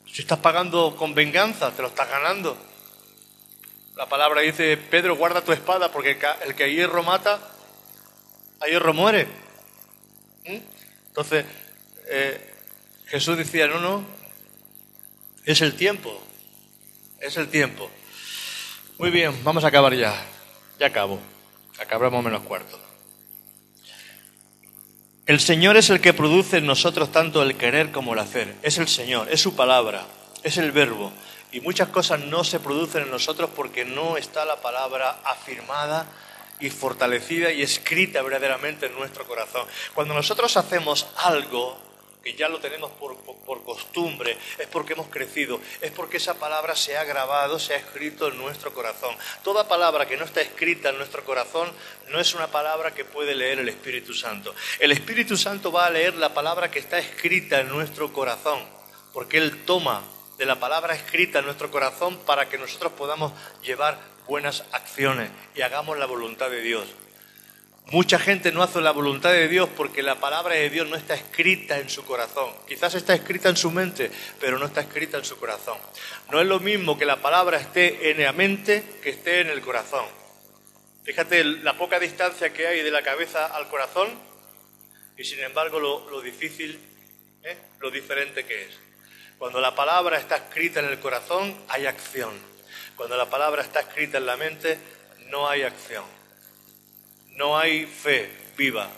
Si 0.07 0.23
estás 0.23 0.39
pagando 0.39 0.97
con 0.97 1.15
venganza, 1.15 1.71
te 1.71 1.83
lo 1.83 1.89
estás 1.89 2.09
ganando. 2.09 2.57
La 3.97 4.07
palabra 4.07 4.41
dice, 4.41 4.77
Pedro, 4.77 5.15
guarda 5.15 5.45
tu 5.45 5.53
espada, 5.53 5.93
porque 5.93 6.19
el 6.45 6.55
que 6.55 6.65
a 6.65 6.69
hierro 6.69 7.03
mata, 7.03 7.39
a 8.61 8.67
hierro 8.67 8.95
muere. 8.95 9.27
¿Mm? 10.47 10.59
Entonces, 11.09 11.45
eh, 12.07 12.50
Jesús 13.11 13.37
decía, 13.37 13.67
no, 13.67 13.81
no, 13.81 14.05
es 15.45 15.61
el 15.63 15.75
tiempo, 15.75 16.17
es 17.21 17.37
el 17.37 17.49
tiempo. 17.49 17.91
Muy 18.99 19.11
bien, 19.11 19.43
vamos 19.43 19.65
a 19.65 19.69
acabar 19.69 19.95
ya, 19.95 20.15
ya 20.79 20.87
acabo, 20.87 21.19
acabamos 21.81 22.23
menos 22.23 22.43
cuarto. 22.43 22.79
El 25.27 25.41
Señor 25.41 25.77
es 25.77 25.91
el 25.91 26.01
que 26.01 26.13
produce 26.13 26.59
en 26.59 26.67
nosotros 26.67 27.11
tanto 27.11 27.43
el 27.43 27.57
querer 27.57 27.91
como 27.91 28.13
el 28.13 28.21
hacer. 28.21 28.55
Es 28.63 28.79
el 28.79 28.87
Señor, 28.87 29.29
es 29.29 29.41
su 29.41 29.57
palabra, 29.57 30.07
es 30.45 30.57
el 30.57 30.71
verbo. 30.71 31.13
Y 31.51 31.61
muchas 31.61 31.89
cosas 31.89 32.21
no 32.21 32.45
se 32.45 32.61
producen 32.61 33.03
en 33.03 33.11
nosotros 33.11 33.51
porque 33.57 33.85
no 33.85 34.19
está 34.19 34.45
la 34.45 34.61
palabra 34.61 35.19
afirmada 35.25 36.07
y 36.61 36.71
fortalecida 36.71 37.51
y 37.51 37.63
escrita 37.63 38.23
verdaderamente 38.23 38.87
en 38.87 38.95
nuestro 38.95 39.27
corazón. 39.27 39.67
Cuando 39.95 40.15
nosotros 40.15 40.57
hacemos 40.57 41.09
algo, 41.17 41.90
que 42.23 42.35
ya 42.35 42.49
lo 42.49 42.59
tenemos 42.59 42.91
por, 42.93 43.65
costumbre, 43.65 44.37
es 44.59 44.67
porque 44.69 44.93
hemos 44.93 45.09
crecido, 45.09 45.61
es 45.81 45.91
porque 45.91 46.19
esa 46.19 46.35
palabra 46.35 46.77
se 46.77 46.97
ha 46.97 47.05
grabado, 47.05 47.59
se 47.59 47.75
ha 47.75 47.77
escrito 47.77 48.29
en 48.29 48.39
nuestro 48.39 48.73
corazón. 48.73 49.15
Toda 49.43 49.69
palabra 49.69 50.07
que 50.07 50.17
no 50.17 50.25
está 50.25 50.41
escrita 50.41 50.91
en 50.91 50.99
nuestro 50.99 51.25
corazón 51.25 51.71
no 52.09 52.21
es 52.21 52.35
una 52.35 52.49
palabra 52.49 52.93
que 52.95 53.05
puede 53.05 53.35
leer 53.35 53.61
el 53.61 53.69
Espíritu 53.69 54.15
Santo. 54.15 54.55
El 54.79 54.93
Espíritu 54.93 55.37
Santo 55.37 55.73
va 55.73 55.87
a 55.87 55.91
leer 55.91 56.15
la 56.15 56.35
palabra 56.35 56.71
que 56.71 56.79
está 56.79 56.99
escrita 56.99 57.61
en 57.61 57.69
nuestro 57.69 58.13
corazón, 58.13 58.61
porque 59.13 59.39
Él 59.39 59.65
toma 59.65 60.03
de 60.39 60.47
la 60.47 60.59
palabra 60.59 60.95
escrita 60.95 61.41
en 61.41 61.45
nuestro 61.45 61.71
corazón 61.71 62.19
para 62.25 62.49
que 62.49 62.59
nosotros 62.59 62.93
podamos 62.93 63.33
llevar 63.63 63.99
buenas 64.27 64.65
acciones 64.73 65.31
y 65.55 65.63
hagamos 65.63 65.99
la 65.99 66.07
voluntad 66.07 66.51
de 66.51 66.63
Dios. 66.63 66.87
Mucha 67.87 68.21
gente 68.21 68.53
no 68.53 68.63
hace 68.63 68.81
la 68.81 68.93
voluntad 68.93 69.33
de 69.33 69.49
Dios 69.49 69.69
porque 69.77 70.05
la 70.05 70.15
palabra 70.21 70.55
de 70.55 70.71
Dios 70.71 70.89
no 70.89 70.95
está 70.95 71.15
escrita 71.15 71.81
en 71.81 71.91
su 71.91 72.05
corazón. 72.05 72.53
Quizás 72.69 72.95
está 72.95 73.15
escrita 73.15 73.49
en 73.49 73.57
su 73.57 73.73
mente, 73.73 74.13
pero 74.39 74.61
no 74.61 74.67
está 74.67 74.83
escrita 74.83 75.19
en 75.19 75.25
su 75.25 75.37
corazón. 75.39 75.77
No 76.31 76.41
es 76.41 76.47
lo 76.47 76.61
mismo 76.61 76.97
que 76.97 77.05
la 77.05 77.21
palabra 77.21 77.59
esté 77.59 78.13
en 78.13 78.23
la 78.23 78.33
mente 78.33 78.85
que 79.03 79.11
esté 79.11 79.41
en 79.41 79.49
el 79.49 79.61
corazón. 79.61 80.05
Fíjate 81.03 81.43
la 81.43 81.77
poca 81.77 81.99
distancia 81.99 82.53
que 82.53 82.69
hay 82.69 82.83
de 82.83 82.93
la 82.93 83.03
cabeza 83.03 83.47
al 83.47 83.69
corazón 83.69 84.09
y 85.19 85.25
sin 85.25 85.41
embargo 85.41 85.81
lo, 85.81 86.21
difícil, 86.21 86.79
¿eh? 87.43 87.57
lo 87.81 87.91
diferente 87.91 88.45
que 88.45 88.67
es. 88.67 88.79
Cuando 89.37 89.61
la 89.61 89.75
palabra 89.75 90.17
está 90.17 90.37
escrita 90.37 90.79
en 90.79 90.87
el 90.87 91.01
corazón 91.01 91.57
hay 91.69 91.87
acción. 91.87 92.39
Cuando 92.95 93.17
la 93.17 93.29
palabra 93.29 93.63
está 93.63 93.81
escrita 93.81 94.19
en 94.19 94.27
la 94.27 94.37
mente 94.37 94.79
no 95.27 95.49
hay 95.49 95.63
acción 95.63 96.20
no 97.37 97.59
hay 97.59 97.87
fe 97.87 98.31
viva. 98.57 98.91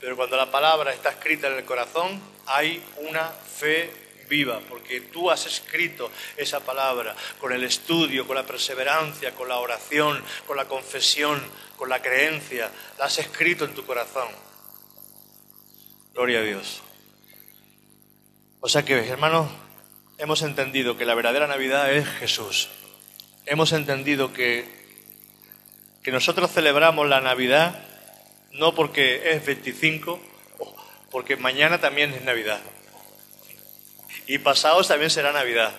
Pero 0.00 0.16
cuando 0.16 0.36
la 0.36 0.50
palabra 0.50 0.92
está 0.92 1.10
escrita 1.10 1.48
en 1.48 1.54
el 1.54 1.64
corazón, 1.64 2.20
hay 2.46 2.82
una 3.08 3.28
fe 3.28 3.90
viva, 4.28 4.60
porque 4.68 5.00
tú 5.00 5.30
has 5.30 5.46
escrito 5.46 6.10
esa 6.36 6.60
palabra 6.60 7.14
con 7.38 7.52
el 7.52 7.64
estudio, 7.64 8.26
con 8.26 8.36
la 8.36 8.44
perseverancia, 8.44 9.34
con 9.34 9.48
la 9.48 9.58
oración, 9.58 10.22
con 10.46 10.56
la 10.56 10.66
confesión, 10.66 11.42
con 11.76 11.88
la 11.88 12.00
creencia, 12.00 12.70
la 12.98 13.06
has 13.06 13.18
escrito 13.18 13.64
en 13.64 13.74
tu 13.74 13.84
corazón. 13.84 14.28
Gloria 16.12 16.40
a 16.40 16.42
Dios. 16.42 16.82
O 18.60 18.68
sea 18.68 18.84
que, 18.84 18.94
hermanos, 19.08 19.50
hemos 20.18 20.42
entendido 20.42 20.96
que 20.96 21.04
la 21.04 21.14
verdadera 21.14 21.46
Navidad 21.46 21.92
es 21.92 22.08
Jesús. 22.08 22.68
Hemos 23.46 23.72
entendido 23.72 24.32
que 24.32 24.83
que 26.04 26.12
nosotros 26.12 26.52
celebramos 26.52 27.08
la 27.08 27.22
Navidad 27.22 27.82
no 28.52 28.74
porque 28.74 29.32
es 29.32 29.44
25, 29.44 30.20
porque 31.10 31.36
mañana 31.36 31.80
también 31.80 32.12
es 32.12 32.22
Navidad. 32.22 32.60
Y 34.26 34.38
pasados 34.38 34.86
también 34.86 35.10
será 35.10 35.32
Navidad. 35.32 35.72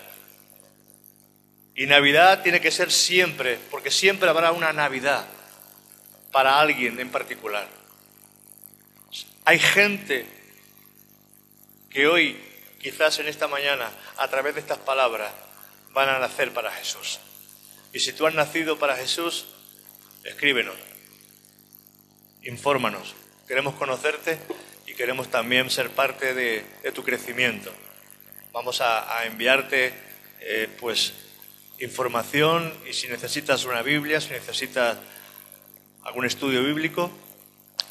Y 1.75 1.85
Navidad 1.85 2.41
tiene 2.41 2.59
que 2.59 2.71
ser 2.71 2.91
siempre, 2.91 3.59
porque 3.69 3.91
siempre 3.91 4.27
habrá 4.27 4.51
una 4.51 4.73
Navidad 4.73 5.25
para 6.31 6.59
alguien 6.59 6.99
en 6.99 7.11
particular. 7.11 7.67
Hay 9.45 9.59
gente 9.59 10.25
que 11.89 12.07
hoy, 12.07 12.35
quizás 12.81 13.19
en 13.19 13.27
esta 13.27 13.47
mañana, 13.47 13.91
a 14.17 14.27
través 14.27 14.55
de 14.55 14.61
estas 14.61 14.79
palabras, 14.79 15.31
van 15.93 16.09
a 16.09 16.17
nacer 16.17 16.51
para 16.51 16.71
Jesús. 16.71 17.19
Y 17.93 17.99
si 17.99 18.11
tú 18.11 18.25
has 18.25 18.33
nacido 18.33 18.79
para 18.79 18.95
Jesús, 18.95 19.45
escríbenos, 20.25 20.75
infórmanos. 22.43 23.15
Queremos 23.47 23.75
conocerte 23.75 24.37
y 24.87 24.93
queremos 24.93 25.29
también 25.29 25.69
ser 25.69 25.91
parte 25.91 26.33
de, 26.33 26.65
tu 26.93 27.03
crecimiento. 27.03 27.71
Vamos 28.51 28.81
a, 28.81 29.25
enviarte 29.25 29.93
eh, 30.41 30.67
pues 30.79 31.13
información 31.79 32.73
y 32.89 32.93
si 32.93 33.07
necesitas 33.07 33.65
una 33.65 33.81
Biblia, 33.81 34.19
si 34.19 34.31
necesitas 34.31 34.97
algún 36.03 36.25
estudio 36.25 36.63
bíblico, 36.63 37.11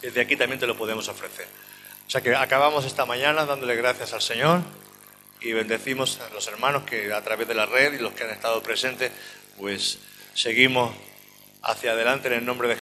desde 0.02 0.20
aquí 0.20 0.36
también 0.36 0.58
te 0.58 0.66
lo 0.66 0.76
podemos 0.76 1.08
ofrecer. 1.08 1.46
O 2.06 2.10
sea 2.10 2.20
que 2.20 2.34
acabamos 2.34 2.84
esta 2.84 3.06
mañana 3.06 3.46
dándole 3.46 3.76
gracias 3.76 4.12
al 4.12 4.22
Señor 4.22 4.60
y 5.40 5.52
bendecimos 5.52 6.20
a 6.20 6.28
los 6.30 6.46
hermanos 6.48 6.84
que 6.84 7.12
a 7.12 7.22
través 7.22 7.46
de 7.46 7.54
la 7.54 7.66
red 7.66 7.94
y 7.94 7.98
los 7.98 8.12
que 8.12 8.24
han 8.24 8.30
estado 8.30 8.62
presentes, 8.62 9.12
pues 9.58 9.98
seguimos 10.34 10.94
hacia 11.64 11.92
adelante 11.92 12.28
en 12.28 12.34
el 12.34 12.44
nombre 12.44 12.68
de 12.68 12.83